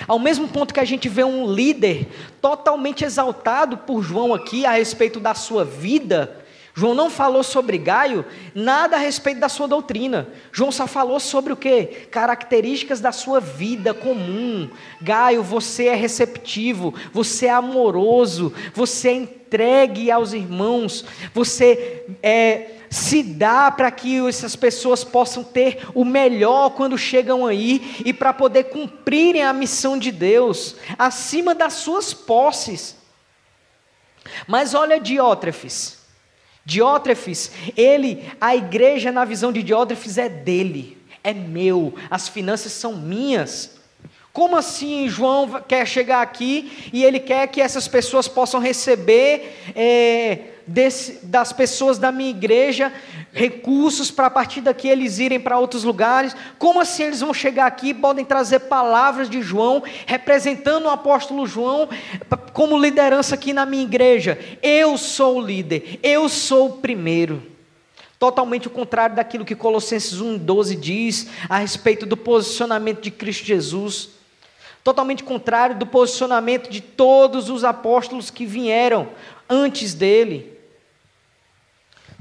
Ao 0.07 0.19
mesmo 0.19 0.47
ponto 0.47 0.73
que 0.73 0.79
a 0.79 0.85
gente 0.85 1.07
vê 1.07 1.23
um 1.23 1.51
líder 1.51 2.07
totalmente 2.41 3.05
exaltado 3.05 3.77
por 3.77 4.01
João 4.01 4.33
aqui 4.33 4.65
a 4.65 4.71
respeito 4.71 5.19
da 5.19 5.33
sua 5.33 5.63
vida, 5.63 6.45
João 6.77 6.93
não 6.93 7.09
falou 7.09 7.41
sobre 7.41 7.75
Gaio 7.79 8.23
nada 8.53 8.97
a 8.97 8.99
respeito 8.99 9.39
da 9.39 9.49
sua 9.49 9.67
doutrina. 9.67 10.27
João 10.51 10.71
só 10.71 10.85
falou 10.85 11.19
sobre 11.19 11.51
o 11.51 11.57
que? 11.57 11.85
Características 12.11 13.01
da 13.01 13.11
sua 13.11 13.39
vida 13.39 13.95
comum. 13.95 14.69
Gaio, 15.01 15.41
você 15.41 15.85
é 15.85 15.95
receptivo, 15.95 16.93
você 17.11 17.47
é 17.47 17.49
amoroso, 17.49 18.53
você 18.75 19.09
é 19.09 19.13
entregue 19.13 20.11
aos 20.11 20.33
irmãos, 20.33 21.03
você 21.33 22.05
é 22.21 22.73
se 22.91 23.23
dá 23.23 23.71
para 23.71 23.89
que 23.89 24.27
essas 24.27 24.55
pessoas 24.55 25.03
possam 25.03 25.43
ter 25.43 25.79
o 25.95 26.05
melhor 26.05 26.69
quando 26.69 26.95
chegam 26.95 27.47
aí 27.47 28.03
e 28.05 28.13
para 28.13 28.31
poder 28.31 28.65
cumprirem 28.65 29.41
a 29.41 29.51
missão 29.51 29.97
de 29.97 30.11
Deus 30.11 30.75
acima 30.95 31.55
das 31.55 31.73
suas 31.73 32.13
posses. 32.13 32.95
Mas 34.47 34.75
olha 34.75 34.99
Diótrefes. 34.99 35.96
Diótrefes, 36.67 37.49
ele, 37.77 38.29
a 38.41 38.53
igreja 38.53 39.09
na 39.09 39.23
visão 39.23 39.53
de 39.53 39.63
Diótrefes 39.63 40.17
é 40.17 40.27
dele, 40.27 40.97
é 41.23 41.33
meu, 41.33 41.95
as 42.09 42.27
finanças 42.27 42.73
são 42.73 42.93
minhas. 42.93 43.77
Como 44.33 44.57
assim 44.57 45.07
João 45.07 45.61
quer 45.65 45.87
chegar 45.87 46.21
aqui 46.21 46.89
e 46.91 47.05
ele 47.05 47.21
quer 47.21 47.47
que 47.47 47.61
essas 47.61 47.87
pessoas 47.87 48.27
possam 48.27 48.59
receber 48.59 49.55
é, 49.73 50.39
desse, 50.67 51.25
das 51.25 51.53
pessoas 51.53 51.97
da 51.97 52.11
minha 52.11 52.29
igreja 52.29 52.91
recursos 53.37 54.09
para 54.09 54.27
a 54.27 54.31
partir 54.31 54.61
daqui 54.61 54.87
eles 54.87 55.19
irem 55.19 55.39
para 55.39 55.59
outros 55.59 55.83
lugares. 55.83 56.35
Como 56.57 56.81
assim 56.81 57.03
eles 57.03 57.21
vão 57.21 57.33
chegar 57.33 57.67
aqui 57.67 57.89
e 57.89 57.93
podem 57.93 58.25
trazer 58.25 58.61
palavras 58.61 59.29
de 59.29 59.41
João, 59.41 59.83
representando 60.05 60.85
o 60.85 60.89
apóstolo 60.89 61.45
João 61.45 61.87
como 62.51 62.77
liderança 62.77 63.35
aqui 63.35 63.53
na 63.53 63.65
minha 63.65 63.83
igreja? 63.83 64.39
Eu 64.61 64.97
sou 64.97 65.37
o 65.37 65.41
líder, 65.41 65.99
eu 66.01 66.27
sou 66.27 66.67
o 66.67 66.77
primeiro. 66.77 67.43
Totalmente 68.17 68.65
o 68.67 68.71
contrário 68.71 69.15
daquilo 69.15 69.45
que 69.45 69.55
Colossenses 69.55 70.19
1,12 70.19 70.79
diz 70.79 71.27
a 71.47 71.59
respeito 71.59 72.03
do 72.03 72.17
posicionamento 72.17 73.01
de 73.01 73.11
Cristo 73.11 73.45
Jesus. 73.45 74.09
Totalmente 74.83 75.23
contrário 75.23 75.75
do 75.77 75.85
posicionamento 75.85 76.71
de 76.71 76.81
todos 76.81 77.49
os 77.51 77.63
apóstolos 77.63 78.31
que 78.31 78.45
vieram 78.45 79.09
antes 79.47 79.93
dele 79.93 80.56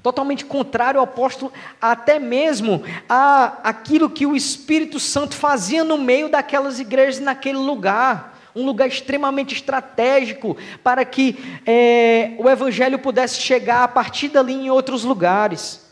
totalmente 0.06 0.44
contrário 0.44 1.00
ao 1.00 1.04
apóstolo, 1.04 1.52
até 1.82 2.20
mesmo 2.20 2.80
a 3.08 3.58
aquilo 3.64 4.08
que 4.08 4.24
o 4.24 4.36
Espírito 4.36 5.00
Santo 5.00 5.34
fazia 5.34 5.82
no 5.82 5.98
meio 5.98 6.28
daquelas 6.28 6.78
igrejas 6.78 7.18
naquele 7.18 7.58
lugar. 7.58 8.38
Um 8.54 8.64
lugar 8.64 8.86
extremamente 8.86 9.52
estratégico 9.52 10.56
para 10.84 11.04
que 11.04 11.58
é, 11.66 12.34
o 12.38 12.48
Evangelho 12.48 13.00
pudesse 13.00 13.40
chegar 13.40 13.82
a 13.82 13.88
partir 13.88 14.28
dali 14.28 14.52
em 14.52 14.70
outros 14.70 15.02
lugares. 15.02 15.84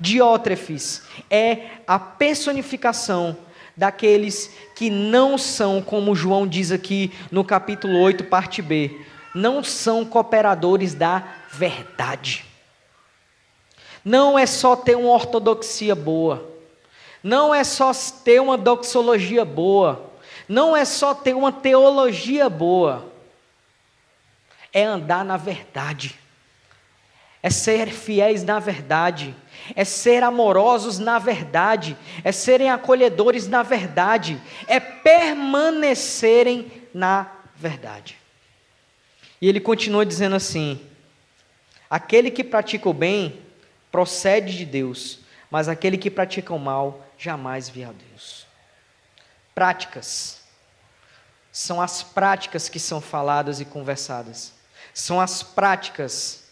Diótrefes 0.00 1.02
é 1.30 1.66
a 1.86 1.98
personificação 1.98 3.36
daqueles 3.76 4.50
que 4.74 4.88
não 4.88 5.36
são, 5.36 5.82
como 5.82 6.16
João 6.16 6.46
diz 6.46 6.72
aqui 6.72 7.12
no 7.30 7.44
capítulo 7.44 8.00
8, 8.00 8.24
parte 8.24 8.62
B, 8.62 8.98
não 9.34 9.62
são 9.62 10.02
cooperadores 10.02 10.94
da 10.94 11.22
verdade. 11.52 12.47
Não 14.04 14.38
é 14.38 14.46
só 14.46 14.76
ter 14.76 14.96
uma 14.96 15.10
ortodoxia 15.10 15.94
boa, 15.94 16.48
não 17.22 17.54
é 17.54 17.64
só 17.64 17.92
ter 17.92 18.40
uma 18.40 18.56
doxologia 18.56 19.44
boa, 19.44 20.12
não 20.48 20.76
é 20.76 20.84
só 20.84 21.14
ter 21.14 21.34
uma 21.34 21.52
teologia 21.52 22.48
boa, 22.48 23.12
é 24.72 24.84
andar 24.84 25.24
na 25.24 25.36
verdade, 25.36 26.18
é 27.42 27.50
ser 27.50 27.88
fiéis 27.88 28.42
na 28.44 28.58
verdade, 28.58 29.34
é 29.74 29.84
ser 29.84 30.22
amorosos 30.22 30.98
na 30.98 31.18
verdade, 31.18 31.96
é 32.24 32.32
serem 32.32 32.70
acolhedores 32.70 33.46
na 33.46 33.62
verdade, 33.62 34.40
é 34.66 34.80
permanecerem 34.80 36.70
na 36.94 37.30
verdade. 37.54 38.16
E 39.40 39.48
ele 39.48 39.60
continua 39.60 40.04
dizendo 40.04 40.36
assim: 40.36 40.80
aquele 41.88 42.30
que 42.30 42.42
pratica 42.42 42.88
o 42.88 42.94
bem 42.94 43.47
procede 43.90 44.56
de 44.56 44.64
Deus, 44.64 45.20
mas 45.50 45.68
aquele 45.68 45.96
que 45.96 46.10
pratica 46.10 46.52
o 46.54 46.58
mal 46.58 47.06
jamais 47.16 47.68
vê 47.68 47.84
a 47.84 47.92
Deus. 47.92 48.46
Práticas. 49.54 50.42
São 51.50 51.80
as 51.80 52.02
práticas 52.02 52.68
que 52.68 52.78
são 52.78 53.00
faladas 53.00 53.60
e 53.60 53.64
conversadas. 53.64 54.52
São 54.94 55.20
as 55.20 55.42
práticas. 55.42 56.44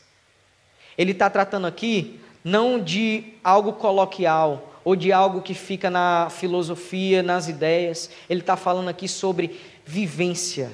Ele 0.96 1.12
está 1.12 1.30
tratando 1.30 1.66
aqui 1.66 2.20
não 2.42 2.80
de 2.82 3.34
algo 3.42 3.74
coloquial 3.74 4.80
ou 4.84 4.94
de 4.94 5.12
algo 5.12 5.42
que 5.42 5.52
fica 5.52 5.90
na 5.90 6.28
filosofia, 6.30 7.22
nas 7.22 7.48
ideias. 7.48 8.08
Ele 8.30 8.40
está 8.40 8.56
falando 8.56 8.88
aqui 8.88 9.08
sobre 9.08 9.60
vivência, 9.84 10.70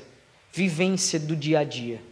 vivência 0.53 1.19
do 1.19 1.35
dia 1.35 1.61
a 1.61 1.65
dia. 1.65 2.12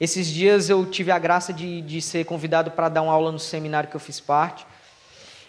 Esses 0.00 0.28
dias 0.28 0.70
eu 0.70 0.86
tive 0.86 1.10
a 1.10 1.18
graça 1.18 1.52
de, 1.52 1.82
de 1.82 2.00
ser 2.00 2.24
convidado 2.24 2.70
para 2.70 2.88
dar 2.88 3.02
uma 3.02 3.12
aula 3.12 3.30
no 3.30 3.38
seminário 3.38 3.90
que 3.90 3.94
eu 3.94 4.00
fiz 4.00 4.18
parte. 4.18 4.66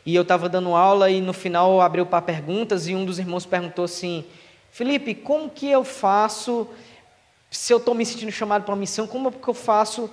E 0.05 0.13
eu 0.13 0.23
estava 0.23 0.49
dando 0.49 0.75
aula 0.75 1.09
e 1.09 1.21
no 1.21 1.31
final 1.31 1.79
abriu 1.79 2.05
para 2.05 2.21
perguntas 2.21 2.85
e 2.85 2.93
um 2.93 3.05
dos 3.05 3.17
irmãos 3.17 3.45
perguntou 3.45 3.85
assim: 3.85 4.25
Felipe, 4.69 5.15
como 5.15 5.49
que 5.49 5.69
eu 5.69 5.85
faço, 5.85 6.67
se 7.49 7.71
eu 7.71 7.77
estou 7.77 7.95
me 7.95 8.05
sentindo 8.05 8.31
chamado 8.31 8.63
para 8.63 8.73
uma 8.73 8.79
missão, 8.79 9.07
como 9.07 9.31
que 9.31 9.47
eu 9.47 9.53
faço 9.53 10.09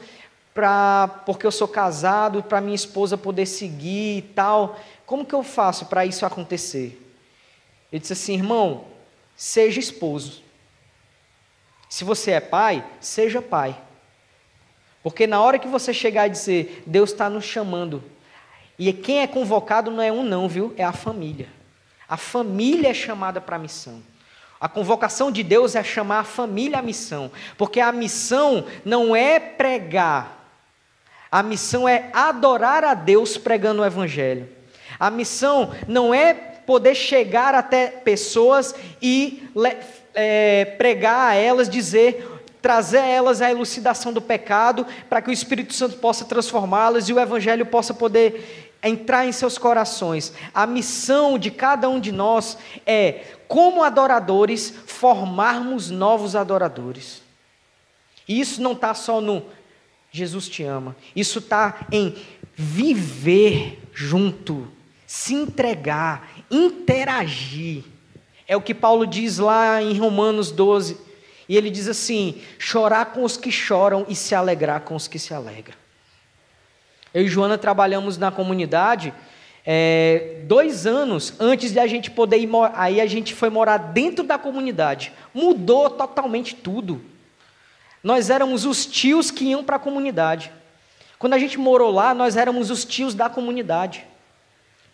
para, 0.54 1.08
porque 1.26 1.44
eu 1.44 1.50
sou 1.50 1.66
casado, 1.66 2.40
para 2.40 2.60
minha 2.60 2.76
esposa 2.76 3.18
poder 3.18 3.46
seguir 3.46 4.18
e 4.18 4.22
tal, 4.22 4.78
como 5.04 5.24
que 5.24 5.34
eu 5.34 5.42
faço 5.42 5.86
para 5.86 6.06
isso 6.06 6.24
acontecer? 6.24 7.04
Ele 7.90 8.00
disse 8.00 8.12
assim: 8.12 8.34
irmão, 8.34 8.84
seja 9.34 9.80
esposo. 9.80 10.42
Se 11.88 12.04
você 12.04 12.32
é 12.32 12.40
pai, 12.40 12.84
seja 13.00 13.42
pai. 13.42 13.87
Porque 15.02 15.26
na 15.26 15.40
hora 15.40 15.58
que 15.58 15.68
você 15.68 15.92
chegar 15.92 16.26
e 16.26 16.30
dizer, 16.30 16.82
Deus 16.86 17.10
está 17.10 17.30
nos 17.30 17.44
chamando, 17.44 18.02
e 18.78 18.92
quem 18.92 19.20
é 19.20 19.26
convocado 19.26 19.90
não 19.90 20.02
é 20.02 20.12
um, 20.12 20.22
não, 20.22 20.48
viu? 20.48 20.74
É 20.76 20.84
a 20.84 20.92
família. 20.92 21.48
A 22.08 22.16
família 22.16 22.88
é 22.88 22.94
chamada 22.94 23.40
para 23.40 23.56
a 23.56 23.58
missão. 23.58 24.02
A 24.60 24.68
convocação 24.68 25.30
de 25.30 25.42
Deus 25.42 25.74
é 25.76 25.84
chamar 25.84 26.20
a 26.20 26.24
família 26.24 26.78
à 26.78 26.82
missão, 26.82 27.30
porque 27.56 27.80
a 27.80 27.92
missão 27.92 28.64
não 28.84 29.14
é 29.14 29.38
pregar, 29.38 30.38
a 31.30 31.42
missão 31.42 31.88
é 31.88 32.10
adorar 32.12 32.82
a 32.82 32.94
Deus 32.94 33.36
pregando 33.36 33.82
o 33.82 33.84
Evangelho. 33.84 34.48
A 34.98 35.10
missão 35.10 35.72
não 35.86 36.12
é 36.12 36.34
poder 36.34 36.94
chegar 36.94 37.54
até 37.54 37.86
pessoas 37.86 38.74
e 39.00 39.48
é, 40.14 40.64
pregar 40.76 41.30
a 41.30 41.34
elas, 41.34 41.68
dizer, 41.68 42.37
trazer 42.60 42.98
elas 42.98 43.40
a 43.40 43.50
elucidação 43.50 44.12
do 44.12 44.20
pecado, 44.20 44.86
para 45.08 45.22
que 45.22 45.30
o 45.30 45.32
Espírito 45.32 45.74
Santo 45.74 45.96
possa 45.98 46.24
transformá-las 46.24 47.08
e 47.08 47.12
o 47.12 47.20
Evangelho 47.20 47.66
possa 47.66 47.94
poder 47.94 48.68
entrar 48.82 49.26
em 49.26 49.32
seus 49.32 49.58
corações. 49.58 50.32
A 50.54 50.66
missão 50.66 51.38
de 51.38 51.50
cada 51.50 51.88
um 51.88 52.00
de 52.00 52.12
nós 52.12 52.58
é, 52.86 53.24
como 53.46 53.82
adoradores, 53.82 54.72
formarmos 54.86 55.90
novos 55.90 56.36
adoradores. 56.36 57.22
E 58.26 58.40
isso 58.40 58.60
não 58.60 58.72
está 58.72 58.94
só 58.94 59.20
no 59.20 59.42
Jesus 60.10 60.48
te 60.48 60.62
ama, 60.62 60.96
isso 61.14 61.38
está 61.38 61.86
em 61.92 62.16
viver 62.54 63.78
junto, 63.92 64.66
se 65.06 65.34
entregar, 65.34 66.30
interagir. 66.50 67.84
É 68.46 68.56
o 68.56 68.62
que 68.62 68.74
Paulo 68.74 69.06
diz 69.06 69.38
lá 69.38 69.82
em 69.82 69.98
Romanos 69.98 70.50
12. 70.50 71.07
E 71.48 71.56
ele 71.56 71.70
diz 71.70 71.88
assim: 71.88 72.42
chorar 72.58 73.06
com 73.06 73.24
os 73.24 73.36
que 73.36 73.50
choram 73.50 74.04
e 74.08 74.14
se 74.14 74.34
alegrar 74.34 74.82
com 74.82 74.94
os 74.94 75.08
que 75.08 75.18
se 75.18 75.32
alegram. 75.32 75.76
Eu 77.14 77.22
e 77.22 77.28
Joana 77.28 77.56
trabalhamos 77.56 78.18
na 78.18 78.30
comunidade 78.30 79.14
é, 79.70 80.40
dois 80.44 80.86
anos 80.86 81.34
antes 81.38 81.72
de 81.72 81.78
a 81.78 81.86
gente 81.86 82.10
poder 82.10 82.38
ir. 82.38 82.48
Aí 82.74 83.00
a 83.00 83.06
gente 83.06 83.34
foi 83.34 83.50
morar 83.50 83.76
dentro 83.76 84.24
da 84.24 84.38
comunidade. 84.38 85.12
Mudou 85.34 85.90
totalmente 85.90 86.54
tudo. 86.54 87.02
Nós 88.02 88.30
éramos 88.30 88.64
os 88.64 88.86
tios 88.86 89.30
que 89.30 89.44
iam 89.44 89.64
para 89.64 89.76
a 89.76 89.78
comunidade. 89.78 90.52
Quando 91.18 91.34
a 91.34 91.38
gente 91.38 91.58
morou 91.58 91.90
lá, 91.90 92.14
nós 92.14 92.36
éramos 92.36 92.70
os 92.70 92.84
tios 92.84 93.14
da 93.14 93.28
comunidade. 93.28 94.06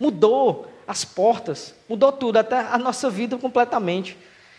Mudou 0.00 0.66
as 0.86 1.04
portas, 1.04 1.74
mudou 1.88 2.10
tudo, 2.10 2.38
até 2.38 2.58
a 2.58 2.78
nossa 2.78 3.08
vida 3.08 3.36
completamente. 3.38 4.16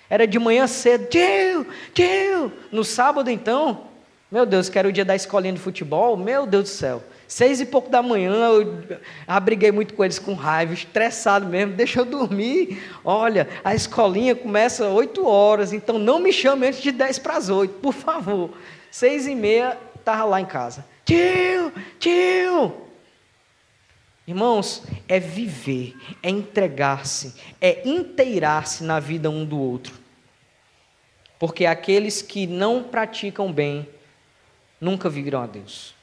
Era 0.10 0.28
de 0.28 0.38
manhã 0.40 0.68
cedo, 0.68 1.08
tio, 1.08 1.66
tio. 1.94 2.52
No 2.72 2.84
sábado, 2.84 3.30
então, 3.30 3.82
meu 4.32 4.46
Deus, 4.46 4.70
que 4.70 4.78
era 4.78 4.88
o 4.88 4.92
dia 4.92 5.06
da 5.06 5.16
escolinha 5.16 5.54
de 5.54 5.60
futebol, 5.60 6.16
meu 6.18 6.46
Deus 6.46 6.64
do 6.64 6.70
céu. 6.70 7.04
Seis 7.28 7.60
e 7.60 7.66
pouco 7.66 7.90
da 7.90 8.04
manhã, 8.04 8.34
eu 8.34 8.84
abriguei 9.28 9.72
muito 9.72 9.96
com 9.96 10.04
eles 10.04 10.20
com 10.20 10.36
raiva, 10.36 10.74
estressado 10.74 11.48
mesmo, 11.48 11.74
deixa 11.74 12.02
eu 12.02 12.06
dormir. 12.06 12.84
Olha, 13.04 13.50
a 13.64 13.74
escolinha 13.74 14.36
começa 14.36 14.88
oito 14.90 15.26
horas, 15.26 15.74
então 15.74 15.98
não 15.98 16.20
me 16.20 16.32
chame 16.32 16.68
antes 16.68 16.82
de 16.82 16.92
dez 16.92 17.18
para 17.18 17.38
as 17.38 17.50
oito, 17.50 17.74
por 17.76 17.94
favor. 17.94 18.52
Seis 18.92 19.26
e 19.26 19.34
meia, 19.34 19.76
estava 19.98 20.24
lá 20.26 20.40
em 20.40 20.46
casa. 20.46 20.86
Tio, 21.04 21.74
tio, 22.00 22.74
Irmãos, 24.28 24.82
é 25.08 25.20
viver, 25.20 25.96
é 26.24 26.30
entregar-se, 26.30 27.36
é 27.62 27.88
inteirar-se 27.88 28.84
na 28.84 29.00
vida 29.00 29.30
um 29.30 29.46
do 29.46 29.60
outro. 29.60 29.94
Porque 31.38 31.66
aqueles 31.66 32.22
que 32.22 32.48
não 32.48 32.84
praticam 32.84 33.52
bem 33.52 33.88
nunca 34.82 35.10
virão 35.10 35.44
a 35.44 35.46
Deus. 35.48 35.94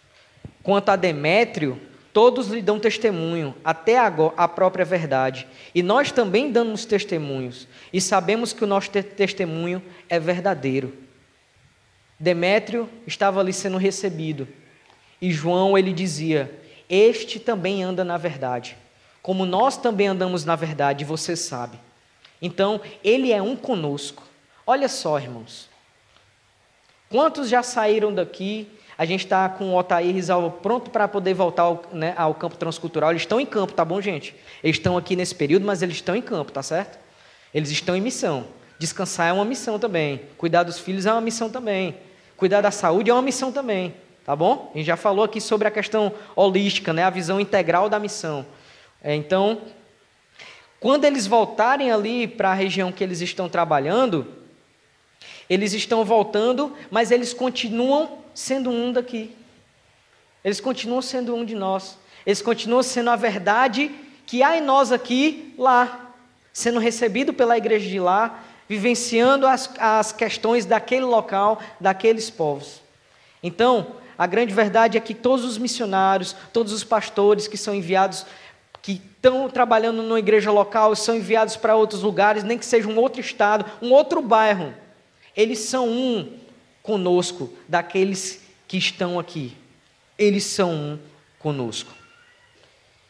Quanto 0.63 0.91
a 0.91 0.97
Demétrio, 0.97 1.81
todos 2.13 2.49
lhe 2.49 2.63
dão 2.63 2.79
testemunho, 2.79 3.55
até 3.65 3.99
agora 3.99 4.35
a 4.37 4.47
própria 4.47 4.85
verdade. 4.85 5.49
E 5.75 5.83
nós 5.83 6.13
também 6.13 6.53
damos 6.53 6.85
testemunhos, 6.85 7.67
e 7.93 8.01
sabemos 8.01 8.53
que 8.53 8.63
o 8.63 8.67
nosso 8.67 8.91
testemunho 8.91 9.83
é 10.09 10.21
verdadeiro. 10.21 10.97
Demétrio 12.21 12.89
estava 13.05 13.41
ali 13.41 13.53
sendo 13.53 13.79
recebido, 13.79 14.47
e 15.21 15.33
João 15.33 15.77
ele 15.77 15.93
dizia: 15.93 16.62
este 16.89 17.39
também 17.39 17.83
anda 17.83 18.05
na 18.05 18.17
verdade, 18.17 18.77
como 19.23 19.47
nós 19.47 19.77
também 19.77 20.09
andamos 20.09 20.45
na 20.45 20.57
verdade, 20.57 21.05
você 21.05 21.37
sabe. 21.37 21.79
Então, 22.41 22.81
ele 23.05 23.33
é 23.33 23.41
um 23.41 23.55
conosco. 23.55 24.25
Olha 24.67 24.89
só, 24.89 25.19
irmãos. 25.19 25.69
Quantos 27.09 27.49
já 27.49 27.63
saíram 27.63 28.13
daqui? 28.13 28.69
A 28.99 29.05
gente 29.05 29.25
está 29.25 29.49
com 29.49 29.71
o 29.71 29.79
Otair 29.79 30.15
Risalva 30.15 30.51
pronto 30.51 30.91
para 30.91 31.07
poder 31.07 31.35
voltar 31.35 31.63
ao, 31.63 31.85
né, 31.93 32.15
ao 32.17 32.35
campo 32.35 32.57
transcultural. 32.57 33.11
Eles 33.11 33.23
estão 33.23 33.41
em 33.41 33.47
campo, 33.47 33.73
tá 33.73 33.85
bom, 33.85 34.01
gente? 34.01 34.35
Eles 34.63 34.77
estão 34.77 34.97
aqui 34.97 35.15
nesse 35.15 35.35
período, 35.35 35.65
mas 35.65 35.83
eles 35.83 35.97
estão 35.97 36.17
em 36.17 36.23
campo, 36.23 36.51
tá 36.51 36.63
certo? 36.63 36.99
Eles 37.55 37.71
estão 37.71 37.97
em 37.97 38.01
missão. 38.01 38.47
Descansar 38.79 39.29
é 39.29 39.33
uma 39.33 39.45
missão 39.45 39.79
também. 39.79 40.23
Cuidar 40.37 40.65
dos 40.65 40.79
filhos 40.79 41.07
é 41.07 41.13
uma 41.13 41.21
missão 41.21 41.49
também. 41.49 41.97
Cuidar 42.37 42.61
da 42.61 42.71
saúde 42.71 43.11
é 43.11 43.13
uma 43.13 43.23
missão 43.23 43.53
também. 43.53 43.95
Tá 44.25 44.37
bom? 44.37 44.71
A 44.73 44.79
gente 44.79 44.87
já 44.87 44.97
falou 44.97 45.25
aqui 45.25 45.41
sobre 45.41 45.67
a 45.67 45.71
questão 45.71 46.13
holística, 46.37 46.93
né? 46.93 47.03
a 47.03 47.11
visão 47.11 47.41
integral 47.41 47.89
da 47.89 47.99
missão. 47.99 48.47
É, 49.03 49.15
então, 49.15 49.63
quando 50.79 51.05
eles 51.05 51.27
voltarem 51.27 51.91
ali 51.91 52.29
para 52.29 52.51
a 52.51 52.55
região 52.55 52.93
que 52.93 53.03
eles 53.03 53.21
estão 53.21 53.49
trabalhando, 53.49 54.27
eles 55.51 55.73
estão 55.73 56.05
voltando, 56.05 56.77
mas 56.91 57.11
eles 57.11 57.35
continuam 57.35 58.19
sendo 58.33 58.71
um 58.71 58.93
daqui. 58.93 59.35
Eles 60.45 60.61
continuam 60.61 61.03
sendo 61.03 61.35
um 61.35 61.45
de 61.45 61.55
nós. 61.55 61.99
Eles 62.25 62.41
continuam 62.41 62.83
sendo 62.83 63.11
a 63.11 63.17
verdade 63.17 63.91
que 64.25 64.43
há 64.43 64.57
em 64.57 64.61
nós 64.61 64.93
aqui, 64.93 65.53
lá, 65.59 66.15
sendo 66.53 66.79
recebido 66.79 67.33
pela 67.33 67.57
igreja 67.57 67.89
de 67.89 67.99
lá, 67.99 68.43
vivenciando 68.69 69.47
as, 69.47 69.69
as 69.79 70.13
questões 70.13 70.65
daquele 70.65 71.05
local, 71.05 71.61
daqueles 71.81 72.31
povos. 72.31 72.81
Então, 73.43 73.97
a 74.23 74.27
grande 74.29 74.55
verdade 74.55 74.97
é 74.97 75.01
que 75.01 75.15
todos 75.15 75.45
os 75.45 75.59
missionários, 75.59 76.37
todos 76.53 76.73
os 76.73 76.85
pastores 76.85 77.49
que 77.49 77.57
são 77.57 77.75
enviados, 77.75 78.25
que 78.81 78.93
estão 78.93 79.51
trabalhando 79.51 80.01
numa 80.01 80.21
igreja 80.21 80.53
local, 80.53 80.95
são 80.95 81.17
enviados 81.17 81.57
para 81.57 81.75
outros 81.75 82.03
lugares, 82.03 82.45
nem 82.45 82.57
que 82.57 82.65
seja 82.65 82.87
um 82.87 82.97
outro 83.01 83.21
estado, 83.21 83.65
um 83.83 83.91
outro 83.91 84.23
bairro, 84.23 84.73
eles 85.37 85.59
são 85.59 85.89
um 85.89 86.39
conosco, 86.85 87.53
daqueles 87.67 88.43
que 88.69 88.77
estão 88.77 89.19
aqui. 89.19 89.57
Eles 90.17 90.45
são 90.45 90.71
um 90.71 90.99
conosco. 91.41 91.91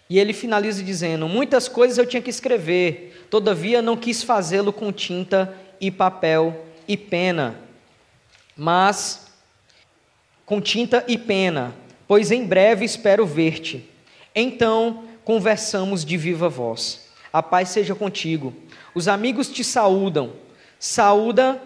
E 0.09 0.19
ele 0.19 0.33
finaliza 0.33 0.83
dizendo: 0.83 1.29
Muitas 1.29 1.69
coisas 1.69 1.99
eu 1.99 2.07
tinha 2.07 2.23
que 2.23 2.31
escrever, 2.31 3.27
todavia 3.29 3.83
não 3.83 3.99
quis 3.99 4.23
fazê-lo 4.23 4.73
com 4.73 4.91
tinta 4.91 5.55
e 5.79 5.91
papel 5.91 6.65
e 6.89 6.97
pena, 6.97 7.55
mas 8.57 9.31
com 10.45 10.61
tinta 10.61 11.05
e 11.09 11.17
pena, 11.17 11.75
pois 12.07 12.31
em 12.31 12.45
breve 12.45 12.85
espero 12.85 13.27
ver-te. 13.27 13.89
Então 14.35 15.05
conversamos 15.25 16.05
de 16.05 16.17
viva 16.17 16.49
voz. 16.49 17.09
A 17.33 17.43
paz 17.43 17.71
seja 17.71 17.95
contigo. 17.95 18.53
Os 18.95 19.09
amigos 19.09 19.49
te 19.49 19.65
saúdam. 19.65 20.33
Saúda 20.79 21.61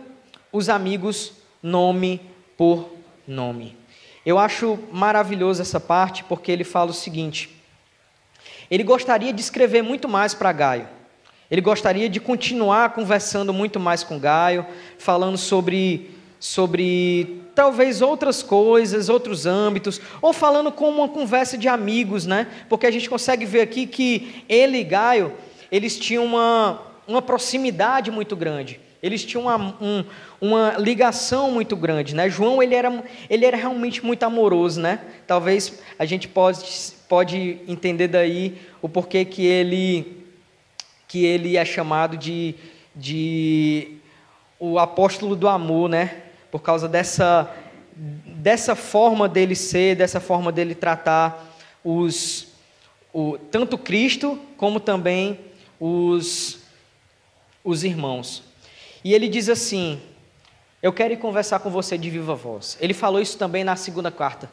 os 0.53 0.68
amigos 0.68 1.33
nome 1.62 2.20
por 2.57 2.91
nome. 3.27 3.77
Eu 4.24 4.39
acho 4.39 4.79
maravilhoso 4.93 5.62
essa 5.62 5.81
parte 5.81 6.24
porque 6.24 6.51
ele 6.51 6.64
fala 6.64 6.91
o 6.91 6.95
seguinte: 6.95 7.51
ele 8.70 8.83
gostaria 8.83 9.33
de 9.33 9.41
escrever 9.41 9.83
muito 9.83 10.09
mais 10.09 10.35
para 10.35 10.53
Gaio. 10.53 10.89
Ele 11.51 11.61
gostaria 11.61 12.09
de 12.09 12.18
continuar 12.18 12.93
conversando 12.93 13.53
muito 13.53 13.79
mais 13.79 14.03
com 14.03 14.18
Gaio, 14.18 14.66
falando 14.99 15.39
sobre 15.39 16.16
sobre 16.47 17.42
talvez 17.57 18.01
outras 18.01 18.40
coisas, 18.40 19.09
outros 19.09 19.47
âmbitos, 19.47 20.01
ou 20.22 20.32
falando 20.32 20.70
com 20.70 20.88
uma 20.88 21.09
conversa 21.09 21.59
de 21.59 21.66
amigos, 21.66 22.24
né? 22.24 22.47
Porque 22.68 22.86
a 22.86 22.90
gente 22.90 23.11
consegue 23.11 23.44
ver 23.44 23.62
aqui 23.62 23.84
que 23.84 24.44
ele 24.49 24.78
e 24.78 24.84
Gaio, 24.84 25.32
eles 25.72 25.99
tinham 25.99 26.24
uma, 26.24 26.80
uma 27.09 27.20
proximidade 27.20 28.12
muito 28.12 28.36
grande. 28.36 28.78
Eles 29.03 29.24
tinham 29.24 29.42
uma, 29.42 29.76
um, 29.80 30.05
uma 30.40 30.76
ligação 30.78 31.51
muito 31.51 31.74
grande, 31.74 32.14
né? 32.14 32.30
João 32.30 32.62
ele 32.62 32.76
era, 32.76 33.03
ele 33.28 33.44
era 33.44 33.57
realmente 33.57 34.07
muito 34.07 34.22
amoroso, 34.22 34.80
né? 34.80 35.01
Talvez 35.26 35.80
a 35.99 36.05
gente 36.05 36.28
pode, 36.28 36.64
pode 37.09 37.59
entender 37.66 38.07
daí 38.07 38.57
o 38.80 38.88
porquê 38.88 39.24
que 39.24 39.44
ele 39.44 40.22
que 41.09 41.24
ele 41.24 41.57
é 41.57 41.64
chamado 41.64 42.16
de, 42.16 42.55
de 42.94 43.97
o 44.59 44.78
apóstolo 44.78 45.34
do 45.34 45.49
amor, 45.49 45.88
né? 45.88 46.22
Por 46.57 46.62
causa 46.62 46.88
dessa, 46.88 47.54
dessa 47.94 48.74
forma 48.74 49.28
dele 49.28 49.54
ser, 49.54 49.94
dessa 49.94 50.20
forma 50.20 50.50
dele 50.50 50.74
tratar 50.74 51.54
os, 51.84 52.48
o, 53.12 53.36
tanto 53.36 53.76
Cristo 53.76 54.40
como 54.57 54.80
também 54.80 55.38
os, 55.78 56.61
os 57.62 57.84
irmãos. 57.84 58.42
E 59.04 59.12
ele 59.12 59.28
diz 59.28 59.50
assim: 59.50 60.00
Eu 60.82 60.94
quero 60.94 61.12
ir 61.12 61.18
conversar 61.18 61.59
com 61.59 61.68
você 61.68 61.98
de 61.98 62.09
viva 62.09 62.34
voz. 62.34 62.78
Ele 62.80 62.94
falou 62.94 63.20
isso 63.20 63.36
também 63.36 63.62
na 63.62 63.76
segunda 63.76 64.11
carta. 64.11 64.50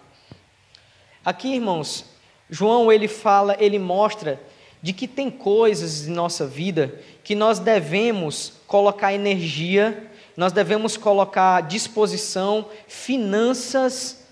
Aqui, 1.23 1.53
irmãos, 1.53 2.03
João 2.49 2.91
ele 2.91 3.07
fala, 3.07 3.55
ele 3.61 3.79
mostra 3.79 4.41
de 4.81 4.91
que 4.91 5.07
tem 5.07 5.31
coisas 5.31 6.05
em 6.05 6.11
nossa 6.11 6.45
vida 6.45 6.99
que 7.23 7.33
nós 7.33 7.59
devemos 7.59 8.55
colocar 8.67 9.13
energia, 9.13 10.11
nós 10.35 10.51
devemos 10.51 10.97
colocar 10.97 11.61
disposição, 11.61 12.69
finanças, 12.87 14.25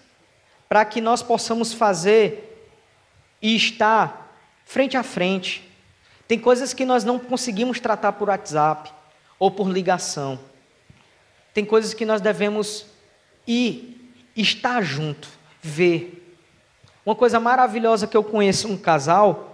para 0.68 0.86
que 0.86 1.02
nós 1.02 1.22
possamos 1.22 1.74
fazer 1.74 2.70
e 3.41 3.56
estar 3.56 4.36
frente 4.66 4.97
a 4.97 5.04
frente. 5.04 5.70
Tem 6.28 6.39
coisas 6.39 6.74
que 6.74 6.86
nós 6.86 7.04
não 7.04 7.20
conseguimos 7.20 7.80
tratar 7.80 8.14
por 8.14 8.30
WhatsApp 8.30 8.91
ou 9.38 9.52
por 9.52 9.70
ligação. 9.70 10.39
Tem 11.54 11.66
coisas 11.66 11.93
que 11.93 12.06
nós 12.06 12.22
devemos 12.22 12.86
ir, 13.45 14.14
estar 14.36 14.82
junto, 14.82 15.28
ver. 15.62 16.36
Uma 17.06 17.16
coisa 17.16 17.39
maravilhosa 17.39 18.08
que 18.08 18.16
eu 18.16 18.24
conheço 18.24 18.68
um 18.68 18.78
casal 18.78 19.52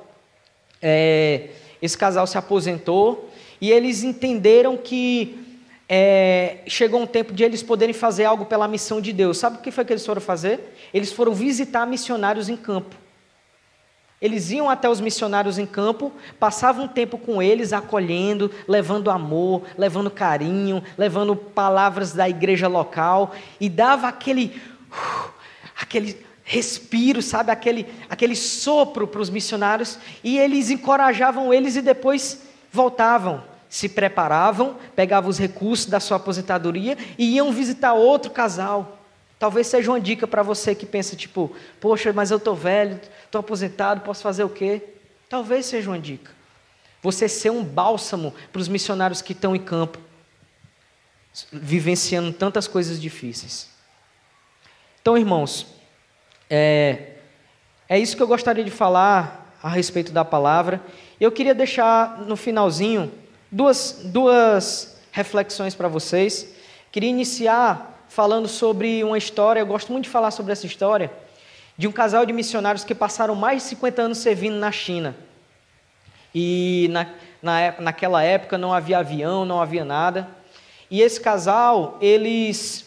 é, 0.81 1.49
esse 1.81 1.97
casal 1.97 2.25
se 2.27 2.37
aposentou 2.37 3.29
e 3.59 3.71
eles 3.71 4.03
entenderam 4.03 4.77
que 4.77 5.46
é, 5.89 6.57
chegou 6.67 7.01
um 7.01 7.07
tempo 7.07 7.33
de 7.33 7.43
eles 7.43 7.63
poderem 7.63 7.93
fazer 7.93 8.25
algo 8.25 8.45
pela 8.45 8.67
missão 8.67 8.99
de 8.99 9.13
Deus. 9.13 9.37
Sabe 9.37 9.57
o 9.57 9.61
que 9.61 9.71
foi 9.71 9.85
que 9.85 9.93
eles 9.93 10.05
foram 10.05 10.21
fazer? 10.21 10.75
Eles 10.93 11.11
foram 11.13 11.33
visitar 11.33 11.85
missionários 11.85 12.49
em 12.49 12.57
campo. 12.57 12.95
Eles 14.19 14.49
iam 14.49 14.67
até 14.67 14.89
os 14.89 14.99
missionários 14.99 15.59
em 15.59 15.65
campo, 15.65 16.11
passavam 16.39 16.85
um 16.85 16.87
tempo 16.87 17.19
com 17.19 17.39
eles, 17.39 17.71
acolhendo, 17.71 18.51
levando 18.67 19.11
amor, 19.11 19.61
levando 19.77 20.09
carinho, 20.09 20.83
levando 20.97 21.35
palavras 21.35 22.13
da 22.13 22.27
igreja 22.27 22.67
local 22.67 23.35
e 23.59 23.69
dava 23.69 24.07
aquele, 24.07 24.59
uh, 24.91 25.29
aquele 25.79 26.17
respiro, 26.43 27.21
sabe, 27.21 27.51
aquele, 27.51 27.85
aquele 28.09 28.35
sopro 28.35 29.07
para 29.07 29.21
os 29.21 29.29
missionários, 29.29 29.99
e 30.23 30.39
eles 30.39 30.71
encorajavam 30.71 31.53
eles 31.53 31.75
e 31.75 31.81
depois 31.81 32.41
voltavam, 32.71 33.43
se 33.69 33.89
preparavam, 33.89 34.77
pegavam 34.95 35.29
os 35.29 35.37
recursos 35.37 35.87
da 35.87 35.99
sua 35.99 36.17
aposentadoria 36.17 36.97
e 37.17 37.35
iam 37.35 37.51
visitar 37.51 37.93
outro 37.93 38.31
casal. 38.31 38.99
Talvez 39.39 39.67
seja 39.67 39.91
uma 39.91 40.01
dica 40.01 40.25
para 40.27 40.41
você 40.41 40.73
que 40.73 40.85
pensa, 40.85 41.15
tipo, 41.15 41.55
poxa, 41.79 42.11
mas 42.11 42.31
eu 42.31 42.37
estou 42.37 42.55
velho, 42.55 42.99
estou 43.25 43.39
aposentado, 43.39 44.01
posso 44.01 44.23
fazer 44.23 44.43
o 44.43 44.49
quê? 44.49 44.81
Talvez 45.29 45.65
seja 45.65 45.89
uma 45.89 45.99
dica. 45.99 46.31
Você 47.03 47.29
ser 47.29 47.51
um 47.51 47.63
bálsamo 47.63 48.33
para 48.51 48.61
os 48.61 48.67
missionários 48.67 49.21
que 49.21 49.33
estão 49.33 49.55
em 49.55 49.59
campo, 49.59 49.99
vivenciando 51.51 52.33
tantas 52.33 52.67
coisas 52.67 52.99
difíceis. 52.99 53.69
Então, 54.99 55.17
irmãos, 55.17 55.67
é, 56.49 57.11
é 57.87 57.99
isso 57.99 58.17
que 58.17 58.23
eu 58.23 58.27
gostaria 58.27 58.63
de 58.63 58.71
falar 58.71 59.55
a 59.61 59.69
respeito 59.69 60.11
da 60.11 60.25
palavra. 60.25 60.81
Eu 61.19 61.31
queria 61.31 61.53
deixar 61.53 62.19
no 62.21 62.35
finalzinho 62.35 63.11
duas, 63.51 64.01
duas 64.03 64.97
reflexões 65.11 65.75
para 65.75 65.87
vocês. 65.87 66.53
Queria 66.91 67.09
iniciar 67.09 68.05
falando 68.07 68.47
sobre 68.47 69.03
uma 69.03 69.17
história, 69.17 69.59
eu 69.59 69.65
gosto 69.65 69.91
muito 69.91 70.05
de 70.05 70.09
falar 70.09 70.31
sobre 70.31 70.51
essa 70.51 70.65
história, 70.65 71.11
de 71.77 71.87
um 71.87 71.91
casal 71.91 72.25
de 72.25 72.33
missionários 72.33 72.83
que 72.83 72.95
passaram 72.95 73.35
mais 73.35 73.63
de 73.63 73.69
50 73.69 74.01
anos 74.01 74.17
servindo 74.19 74.55
na 74.55 74.71
China. 74.71 75.15
E 76.33 76.87
na, 76.91 77.07
na, 77.41 77.75
naquela 77.79 78.23
época 78.23 78.57
não 78.57 78.73
havia 78.73 78.99
avião, 78.99 79.45
não 79.45 79.61
havia 79.61 79.85
nada. 79.85 80.27
E 80.89 81.01
esse 81.01 81.19
casal, 81.19 81.97
eles 82.01 82.86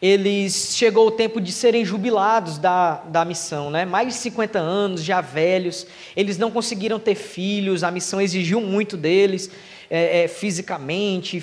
eles 0.00 0.76
chegou 0.76 1.08
o 1.08 1.10
tempo 1.10 1.40
de 1.40 1.50
serem 1.50 1.84
jubilados 1.84 2.56
da, 2.58 2.96
da 2.96 3.24
missão, 3.24 3.70
né? 3.70 3.84
mais 3.84 4.08
de 4.08 4.14
50 4.14 4.58
anos, 4.58 5.02
já 5.02 5.20
velhos, 5.20 5.86
eles 6.16 6.38
não 6.38 6.50
conseguiram 6.50 7.00
ter 7.00 7.16
filhos, 7.16 7.82
a 7.82 7.90
missão 7.90 8.20
exigiu 8.20 8.60
muito 8.60 8.96
deles, 8.96 9.50
é, 9.90 10.24
é, 10.24 10.28
fisicamente, 10.28 11.42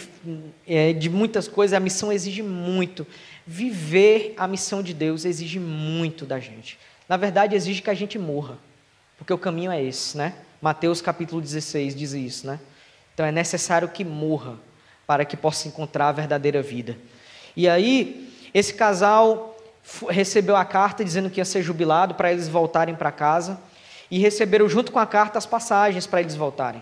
é, 0.67 0.93
de 0.93 1.09
muitas 1.09 1.47
coisas, 1.47 1.73
a 1.73 1.79
missão 1.79 2.11
exige 2.11 2.41
muito. 2.41 3.05
Viver 3.45 4.33
a 4.37 4.47
missão 4.47 4.81
de 4.81 4.93
Deus 4.93 5.25
exige 5.25 5.59
muito 5.59 6.25
da 6.25 6.39
gente. 6.39 6.77
Na 7.09 7.17
verdade, 7.17 7.55
exige 7.55 7.81
que 7.81 7.89
a 7.89 7.93
gente 7.93 8.17
morra, 8.17 8.57
porque 9.17 9.33
o 9.33 9.37
caminho 9.37 9.71
é 9.71 9.83
esse, 9.83 10.17
né? 10.17 10.33
Mateus 10.61 11.01
capítulo 11.01 11.41
16 11.41 11.95
diz 11.95 12.13
isso, 12.13 12.47
né? 12.47 12.59
Então 13.13 13.25
é 13.25 13.31
necessário 13.31 13.87
que 13.89 14.03
morra 14.03 14.57
para 15.05 15.25
que 15.25 15.37
possa 15.37 15.67
encontrar 15.67 16.09
a 16.09 16.11
verdadeira 16.11 16.61
vida. 16.61 16.97
E 17.55 17.67
aí, 17.67 18.29
esse 18.55 18.73
casal 18.73 19.53
recebeu 20.09 20.55
a 20.55 20.63
carta 20.63 21.03
dizendo 21.03 21.29
que 21.29 21.41
ia 21.41 21.45
ser 21.45 21.61
jubilado 21.61 22.15
para 22.15 22.31
eles 22.31 22.47
voltarem 22.47 22.95
para 22.95 23.11
casa 23.11 23.59
e 24.09 24.17
receberam 24.17 24.69
junto 24.69 24.93
com 24.93 24.97
a 24.97 25.05
carta 25.05 25.37
as 25.37 25.45
passagens 25.45 26.07
para 26.07 26.21
eles 26.21 26.35
voltarem. 26.35 26.81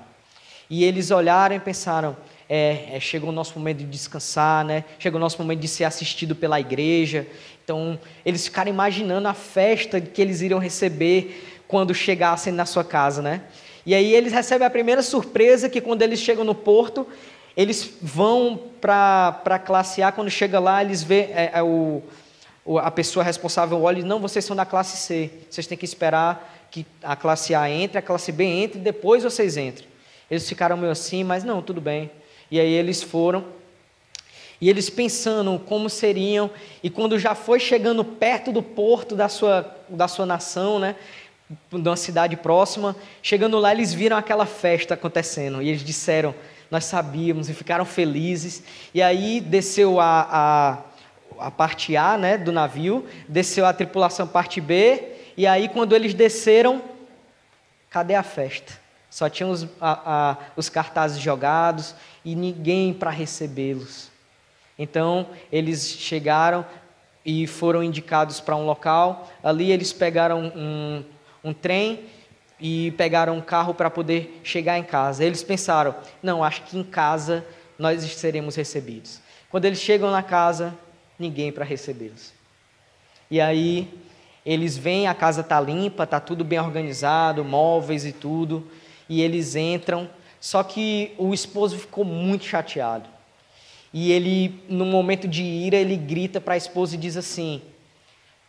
E 0.70 0.84
eles 0.84 1.10
olharam 1.10 1.56
e 1.56 1.60
pensaram: 1.60 2.16
é, 2.48 2.90
é, 2.92 3.00
chegou 3.00 3.30
o 3.30 3.34
nosso 3.34 3.58
momento 3.58 3.80
de 3.80 3.86
descansar, 3.86 4.64
né? 4.64 4.86
Chegou 5.00 5.18
o 5.18 5.20
nosso 5.20 5.40
momento 5.40 5.62
de 5.62 5.68
ser 5.68 5.86
assistido 5.86 6.36
pela 6.36 6.60
igreja. 6.60 7.26
Então, 7.64 8.00
eles 8.24 8.46
ficaram 8.46 8.70
imaginando 8.70 9.28
a 9.28 9.34
festa 9.34 10.00
que 10.00 10.22
eles 10.22 10.42
iriam 10.42 10.60
receber 10.60 11.64
quando 11.68 11.92
chegassem 11.92 12.54
na 12.54 12.68
sua 12.68 12.84
casa, 12.84 13.20
né? 13.20 13.42
E 13.84 13.96
aí 13.96 14.14
eles 14.14 14.32
recebem 14.32 14.68
a 14.68 14.70
primeira 14.70 15.02
surpresa 15.02 15.68
que 15.68 15.82
quando 15.82 16.04
eles 16.04 16.20
chegam 16.20 16.46
no 16.46 16.54
porto, 16.54 17.08
eles 17.56 17.94
vão 18.02 18.60
para 18.82 19.42
a 19.46 19.60
classe 19.60 20.02
A, 20.02 20.12
quando 20.12 20.30
chega 20.30 20.60
lá, 20.60 20.84
eles 20.84 21.04
vê 21.04 21.30
é, 21.34 21.52
é, 21.54 21.64
o, 21.64 22.02
a 22.80 22.90
pessoa 22.90 23.24
responsável 23.24 23.82
olha 23.82 24.00
e 24.00 24.04
não, 24.04 24.20
vocês 24.20 24.44
são 24.44 24.56
da 24.56 24.66
classe 24.66 24.98
C, 24.98 25.30
vocês 25.50 25.68
têm 25.68 25.78
que 25.78 25.86
esperar 25.86 26.68
que 26.72 26.86
a 27.04 27.16
classe 27.16 27.54
A 27.54 27.70
entre, 27.70 28.00
a 28.00 28.02
classe 28.02 28.32
B 28.32 28.44
entre, 28.44 28.80
e 28.80 28.82
depois 28.82 29.24
vocês 29.24 29.58
entrem. 29.58 29.88
Eles 30.30 30.50
ficaram 30.50 30.76
meio 30.76 30.92
assim, 30.92 31.24
mas 31.24 31.44
não, 31.44 31.62
tudo 31.62 31.80
bem. 31.80 32.10
E 32.50 32.60
aí 32.60 32.74
eles 32.74 33.04
foram, 33.04 33.46
e 34.60 34.70
eles 34.70 34.90
pensando 34.90 35.60
como 35.60 35.90
seriam, 35.90 36.50
e 36.82 36.90
quando 36.90 37.20
já 37.20 37.36
foi 37.36 37.60
chegando 37.60 38.04
perto 38.04 38.52
do 38.52 38.64
porto 38.64 39.16
da 39.16 39.30
sua, 39.30 39.70
da 39.88 40.08
sua 40.08 40.26
nação, 40.26 40.80
né, 40.80 40.96
de 41.72 41.88
uma 41.88 41.96
cidade 41.96 42.36
próxima, 42.36 42.96
chegando 43.22 43.60
lá, 43.60 43.72
eles 43.72 43.94
viram 43.94 44.18
aquela 44.18 44.48
festa 44.48 44.96
acontecendo, 44.96 45.62
e 45.62 45.70
eles 45.70 45.84
disseram: 45.84 46.34
nós 46.74 46.86
sabíamos 46.86 47.50
e 47.50 47.54
ficaram 47.54 47.86
felizes. 47.86 48.64
E 48.96 49.02
aí 49.04 49.40
desceu 49.40 50.00
a, 50.00 50.28
a, 51.40 51.48
a 51.48 51.52
parte 51.52 51.96
A 51.96 52.18
né, 52.18 52.36
do 52.36 52.52
navio, 52.52 53.06
desceu 53.30 53.64
a 53.68 53.72
tripulação 53.72 54.28
parte 54.28 54.60
B, 54.60 55.04
e 55.38 55.46
aí 55.46 55.70
quando 55.70 55.96
eles 55.96 56.16
desceram, 56.16 56.82
cadê 57.92 58.16
a 58.16 58.24
festa? 58.24 58.74
Só 59.08 59.30
tinham 59.30 59.52
os, 59.52 59.66
a, 59.80 60.32
a, 60.32 60.38
os 60.56 60.68
cartazes 60.68 61.20
jogados 61.22 61.94
e 62.26 62.34
ninguém 62.34 62.92
para 62.92 63.12
recebê-los. 63.12 64.10
Então 64.78 65.28
eles 65.52 65.88
chegaram 65.88 66.66
e 67.24 67.46
foram 67.46 67.84
indicados 67.84 68.40
para 68.40 68.56
um 68.56 68.66
local. 68.66 69.32
Ali 69.44 69.72
eles 69.72 69.94
pegaram 69.94 70.52
um, 70.56 71.04
um 71.44 71.54
trem 71.54 72.00
e 72.60 72.92
pegaram 72.92 73.38
um 73.38 73.42
carro 73.42 73.74
para 73.74 73.90
poder 73.90 74.40
chegar 74.44 74.78
em 74.78 74.84
casa. 74.84 75.24
Eles 75.24 75.44
pensaram: 75.44 75.96
não, 76.22 76.44
acho 76.44 76.64
que 76.64 76.78
em 76.78 76.84
casa 76.84 77.46
nós 77.78 78.02
seremos 78.04 78.56
recebidos. 78.56 79.20
Quando 79.50 79.66
eles 79.66 79.80
chegam 79.80 80.12
na 80.12 80.24
casa, 80.24 80.74
ninguém 81.18 81.52
para 81.52 81.66
recebê-los. 81.66 82.34
E 83.30 83.40
aí 83.40 83.88
eles 84.46 84.78
vêm, 84.78 85.08
a 85.08 85.14
casa 85.14 85.42
está 85.42 85.60
limpa, 85.60 86.04
está 86.04 86.20
tudo 86.20 86.44
bem 86.44 86.60
organizado, 86.60 87.44
móveis 87.44 88.06
e 88.06 88.12
tudo, 88.12 88.68
e 89.08 89.22
eles 89.22 89.56
entram. 89.56 90.10
Só 90.40 90.64
que 90.64 91.14
o 91.18 91.34
esposo 91.34 91.78
ficou 91.78 92.04
muito 92.04 92.44
chateado. 92.44 93.08
E 93.94 94.12
ele, 94.12 94.62
no 94.68 94.86
momento 94.86 95.28
de 95.28 95.44
ira, 95.44 95.78
ele 95.78 95.96
grita 95.96 96.42
para 96.42 96.56
a 96.56 96.58
esposa 96.58 96.96
e 96.96 96.98
diz 96.98 97.16
assim: 97.16 97.62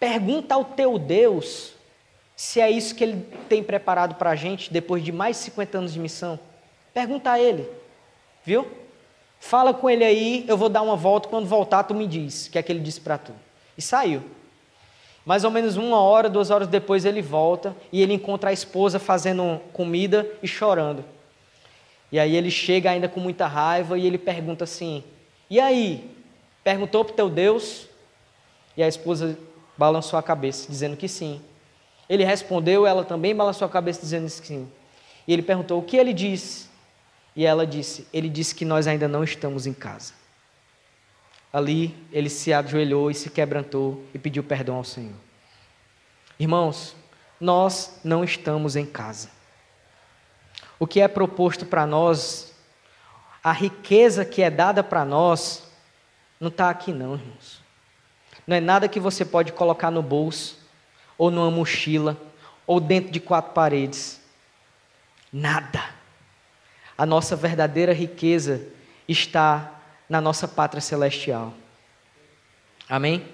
Pergunta 0.01 0.55
ao 0.55 0.65
teu 0.65 0.99
Deus 0.99 1.75
se 2.37 2.61
é 2.61 2.71
isso 2.71 2.95
que 2.95 3.05
ele 3.05 3.27
tem 3.49 3.63
preparado 3.63 4.17
para 4.17 4.31
a 4.31 4.37
gente 4.37 4.73
depois 4.73 5.05
de 5.05 5.13
mais 5.13 5.37
de 5.37 5.45
50 5.45 5.79
anos 5.79 5.93
de 5.93 6.01
missão. 6.01 6.39
Pergunta 6.93 7.31
a 7.31 7.41
ele, 7.41 7.69
viu? 8.45 8.67
Fala 9.39 9.75
com 9.75 9.91
ele 9.91 10.05
aí, 10.05 10.45
eu 10.49 10.57
vou 10.57 10.69
dar 10.69 10.83
uma 10.83 10.97
volta, 10.97 11.29
quando 11.29 11.47
voltar 11.47 11.85
tu 11.85 11.95
me 11.95 12.07
diz 12.07 12.47
o 12.47 12.51
que 12.51 12.59
é 12.59 12.63
que 12.63 12.73
ele 12.73 12.81
disse 12.81 13.01
para 13.01 13.19
tu. 13.19 13.33
E 13.77 13.83
saiu. 13.83 14.23
Mais 15.25 15.45
ou 15.45 15.51
menos 15.51 15.77
uma 15.77 16.01
hora, 16.01 16.29
duas 16.29 16.51
horas 16.51 16.69
depois 16.69 17.05
ele 17.05 17.23
volta 17.23 17.75
e 17.91 18.03
ele 18.03 18.13
encontra 18.13 18.51
a 18.51 18.53
esposa 18.53 18.99
fazendo 18.99 19.61
comida 19.73 20.29
e 20.43 20.49
chorando. 20.49 21.05
E 22.13 22.19
aí 22.19 22.37
ele 22.37 22.51
chega 22.51 22.91
ainda 22.91 23.09
com 23.09 23.21
muita 23.21 23.47
raiva 23.47 23.99
e 23.99 24.07
ele 24.07 24.19
pergunta 24.19 24.65
assim: 24.65 25.03
E 25.49 25.59
aí? 25.59 26.11
Perguntou 26.63 27.05
para 27.05 27.13
o 27.13 27.17
teu 27.17 27.29
Deus? 27.29 27.89
E 28.77 28.83
a 28.83 28.89
esposa 28.89 29.39
balançou 29.77 30.19
a 30.19 30.23
cabeça, 30.23 30.71
dizendo 30.71 30.97
que 30.97 31.09
sim. 31.09 31.41
Ele 32.09 32.25
respondeu, 32.25 32.87
ela 32.87 33.05
também 33.05 33.35
balançou 33.35 33.67
a 33.67 33.71
cabeça 33.71 34.01
dizendo 34.01 34.29
sim. 34.29 34.71
E 35.27 35.33
ele 35.33 35.43
perguntou: 35.43 35.81
O 35.81 35.83
que 35.83 35.97
ele 35.97 36.13
disse? 36.13 36.69
E 37.35 37.45
ela 37.45 37.67
disse: 37.67 38.07
Ele 38.13 38.29
disse 38.29 38.55
que 38.55 38.65
nós 38.65 38.87
ainda 38.87 39.09
não 39.09 39.25
estamos 39.25 39.67
em 39.67 39.73
casa. 39.73 40.13
Ali 41.53 41.95
ele 42.11 42.29
se 42.29 42.53
ajoelhou 42.53 43.13
e 43.13 43.15
se 43.15 43.31
quebrantou 43.31 44.05
e 44.13 44.19
pediu 44.19 44.43
perdão 44.43 44.77
ao 44.77 44.85
Senhor. 44.85 45.15
Irmãos, 46.37 46.97
nós 47.41 48.01
não 48.03 48.25
estamos 48.25 48.75
em 48.75 48.85
casa. 48.85 49.29
O 50.81 50.87
que 50.87 51.01
é 51.01 51.07
proposto 51.07 51.65
para 51.65 51.87
nós, 51.87 52.53
a 53.43 53.53
riqueza 53.53 54.25
que 54.25 54.43
é 54.43 54.51
dada 54.51 54.83
para 54.83 55.05
nós, 55.05 55.63
não 56.41 56.49
está 56.49 56.71
aqui, 56.71 56.93
não, 56.93 57.15
irmãos. 57.15 57.63
Não 58.47 58.57
é 58.57 58.61
nada 58.61 58.89
que 58.89 58.99
você 58.99 59.25
pode 59.25 59.53
colocar 59.53 59.93
no 59.93 60.03
bolso, 60.03 60.59
ou 61.17 61.31
numa 61.31 61.51
mochila, 61.51 62.17
ou 62.67 62.81
dentro 62.81 63.11
de 63.11 63.21
quatro 63.21 63.53
paredes. 63.53 64.21
Nada. 65.33 65.83
A 66.97 67.05
nossa 67.05 67.35
verdadeira 67.35 67.93
riqueza 67.93 68.67
está 69.09 69.81
na 70.09 70.21
nossa 70.21 70.47
pátria 70.47 70.81
celestial. 70.81 71.53
Amém? 72.89 73.25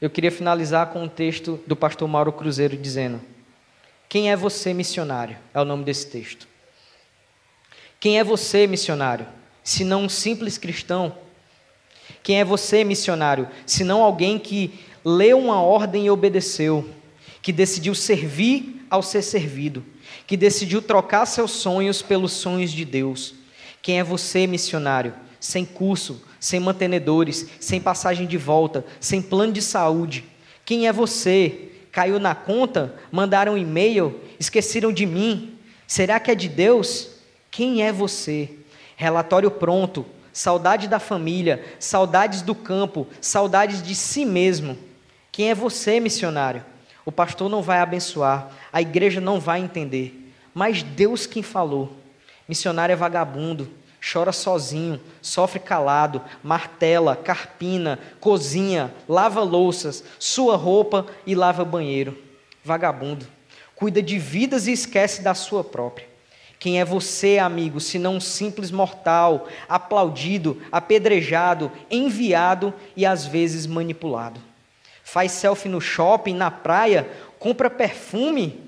Eu 0.00 0.10
queria 0.10 0.30
finalizar 0.30 0.88
com 0.88 1.02
um 1.02 1.08
texto 1.08 1.58
do 1.66 1.74
pastor 1.74 2.06
Mauro 2.06 2.32
Cruzeiro 2.32 2.76
dizendo: 2.76 3.20
Quem 4.08 4.30
é 4.30 4.36
você, 4.36 4.74
missionário? 4.74 5.38
É 5.54 5.60
o 5.60 5.64
nome 5.64 5.84
desse 5.84 6.10
texto. 6.10 6.46
Quem 7.98 8.18
é 8.18 8.24
você, 8.24 8.66
missionário? 8.66 9.26
Se 9.62 9.82
não 9.82 10.02
um 10.02 10.08
simples 10.10 10.58
cristão. 10.58 11.16
Quem 12.22 12.38
é 12.38 12.44
você, 12.44 12.84
missionário? 12.84 13.48
Se 13.64 13.82
não 13.82 14.02
alguém 14.02 14.38
que 14.38 14.78
leu 15.04 15.38
uma 15.38 15.60
ordem 15.60 16.06
e 16.06 16.10
obedeceu, 16.10 16.88
que 17.42 17.52
decidiu 17.52 17.94
servir 17.94 18.86
ao 18.88 19.02
ser 19.02 19.22
servido, 19.22 19.84
que 20.26 20.36
decidiu 20.36 20.80
trocar 20.80 21.26
seus 21.26 21.50
sonhos 21.50 22.00
pelos 22.00 22.32
sonhos 22.32 22.72
de 22.72 22.84
Deus. 22.84 23.34
Quem 23.82 23.98
é 23.98 24.04
você, 24.04 24.46
missionário? 24.46 25.12
Sem 25.38 25.64
curso, 25.64 26.22
sem 26.40 26.58
mantenedores, 26.58 27.46
sem 27.60 27.80
passagem 27.80 28.26
de 28.26 28.38
volta, 28.38 28.84
sem 28.98 29.20
plano 29.20 29.52
de 29.52 29.60
saúde. 29.60 30.24
Quem 30.64 30.86
é 30.88 30.92
você? 30.92 31.70
Caiu 31.92 32.18
na 32.18 32.34
conta? 32.34 32.94
Mandaram 33.12 33.54
um 33.54 33.58
e-mail? 33.58 34.18
Esqueceram 34.40 34.90
de 34.90 35.04
mim? 35.04 35.58
Será 35.86 36.18
que 36.18 36.30
é 36.30 36.34
de 36.34 36.48
Deus? 36.48 37.10
Quem 37.50 37.82
é 37.82 37.92
você? 37.92 38.50
Relatório 38.96 39.50
pronto, 39.50 40.06
saudade 40.32 40.88
da 40.88 40.98
família, 40.98 41.64
saudades 41.78 42.40
do 42.40 42.54
campo, 42.54 43.06
saudades 43.20 43.82
de 43.82 43.94
si 43.94 44.24
mesmo. 44.24 44.78
Quem 45.34 45.50
é 45.50 45.54
você, 45.54 45.98
missionário? 45.98 46.64
O 47.04 47.10
pastor 47.10 47.50
não 47.50 47.60
vai 47.60 47.80
abençoar, 47.80 48.50
a 48.72 48.80
igreja 48.80 49.20
não 49.20 49.40
vai 49.40 49.60
entender, 49.60 50.32
mas 50.54 50.84
Deus 50.84 51.26
quem 51.26 51.42
falou. 51.42 51.92
Missionário 52.48 52.92
é 52.92 52.96
vagabundo, 52.96 53.68
chora 54.12 54.30
sozinho, 54.30 55.00
sofre 55.20 55.58
calado, 55.58 56.22
martela, 56.40 57.16
carpina, 57.16 57.98
cozinha, 58.20 58.94
lava 59.08 59.42
louças, 59.42 60.04
sua 60.20 60.54
roupa 60.54 61.04
e 61.26 61.34
lava 61.34 61.64
banheiro. 61.64 62.16
Vagabundo, 62.62 63.26
cuida 63.74 64.00
de 64.00 64.20
vidas 64.20 64.68
e 64.68 64.72
esquece 64.72 65.20
da 65.20 65.34
sua 65.34 65.64
própria. 65.64 66.06
Quem 66.60 66.78
é 66.78 66.84
você, 66.84 67.40
amigo, 67.40 67.80
se 67.80 67.98
não 67.98 68.18
um 68.18 68.20
simples 68.20 68.70
mortal, 68.70 69.48
aplaudido, 69.68 70.62
apedrejado, 70.70 71.72
enviado 71.90 72.72
e 72.96 73.04
às 73.04 73.26
vezes 73.26 73.66
manipulado? 73.66 74.53
Faz 75.04 75.32
selfie 75.32 75.68
no 75.68 75.80
shopping, 75.80 76.34
na 76.34 76.50
praia, 76.50 77.08
compra 77.38 77.68
perfume? 77.68 78.60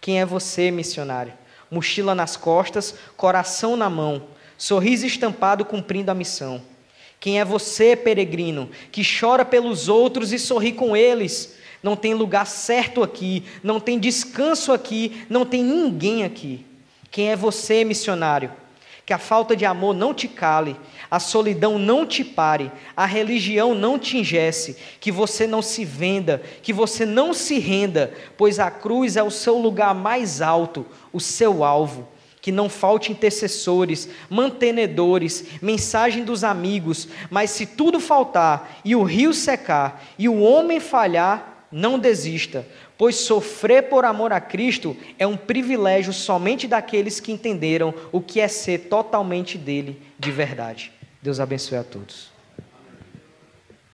Quem 0.00 0.20
é 0.20 0.24
você, 0.24 0.70
missionário? 0.70 1.32
Mochila 1.70 2.14
nas 2.14 2.36
costas, 2.36 2.94
coração 3.16 3.76
na 3.76 3.90
mão, 3.90 4.22
sorriso 4.56 5.04
estampado 5.04 5.64
cumprindo 5.64 6.10
a 6.10 6.14
missão. 6.14 6.62
Quem 7.20 7.40
é 7.40 7.44
você, 7.44 7.96
peregrino, 7.96 8.70
que 8.92 9.02
chora 9.04 9.44
pelos 9.44 9.88
outros 9.88 10.32
e 10.32 10.38
sorri 10.38 10.72
com 10.72 10.96
eles? 10.96 11.56
Não 11.82 11.96
tem 11.96 12.14
lugar 12.14 12.46
certo 12.46 13.02
aqui, 13.02 13.44
não 13.62 13.80
tem 13.80 13.98
descanso 13.98 14.72
aqui, 14.72 15.26
não 15.28 15.44
tem 15.44 15.62
ninguém 15.62 16.24
aqui. 16.24 16.64
Quem 17.10 17.30
é 17.30 17.36
você, 17.36 17.84
missionário? 17.84 18.52
Que 19.08 19.14
a 19.14 19.18
falta 19.18 19.56
de 19.56 19.64
amor 19.64 19.94
não 19.94 20.12
te 20.12 20.28
cale, 20.28 20.76
a 21.10 21.18
solidão 21.18 21.78
não 21.78 22.04
te 22.04 22.22
pare, 22.22 22.70
a 22.94 23.06
religião 23.06 23.74
não 23.74 23.98
te 23.98 24.18
ingesse, 24.18 24.76
que 25.00 25.10
você 25.10 25.46
não 25.46 25.62
se 25.62 25.82
venda, 25.82 26.42
que 26.62 26.74
você 26.74 27.06
não 27.06 27.32
se 27.32 27.58
renda, 27.58 28.12
pois 28.36 28.58
a 28.58 28.70
cruz 28.70 29.16
é 29.16 29.22
o 29.22 29.30
seu 29.30 29.56
lugar 29.56 29.94
mais 29.94 30.42
alto, 30.42 30.84
o 31.10 31.20
seu 31.20 31.64
alvo. 31.64 32.06
Que 32.42 32.52
não 32.52 32.68
falte 32.68 33.10
intercessores, 33.10 34.10
mantenedores, 34.28 35.42
mensagem 35.62 36.22
dos 36.22 36.44
amigos, 36.44 37.08
mas 37.30 37.48
se 37.48 37.64
tudo 37.64 37.98
faltar 37.98 38.78
e 38.84 38.94
o 38.94 39.04
rio 39.04 39.32
secar 39.32 40.04
e 40.18 40.28
o 40.28 40.38
homem 40.38 40.80
falhar, 40.80 41.66
não 41.72 41.98
desista, 41.98 42.66
pois 42.98 43.14
sofrer 43.14 43.84
por 43.84 44.04
amor 44.04 44.32
a 44.32 44.40
Cristo 44.40 44.96
é 45.18 45.26
um 45.26 45.36
privilégio 45.36 46.12
somente 46.12 46.66
daqueles 46.66 47.20
que 47.20 47.32
entenderam 47.32 47.94
o 48.10 48.20
que 48.20 48.40
é 48.40 48.48
ser 48.48 48.88
totalmente 48.88 49.56
dele 49.56 50.02
de 50.18 50.32
verdade. 50.32 50.92
Deus 51.22 51.38
abençoe 51.38 51.78
a 51.78 51.84
todos. 51.84 52.36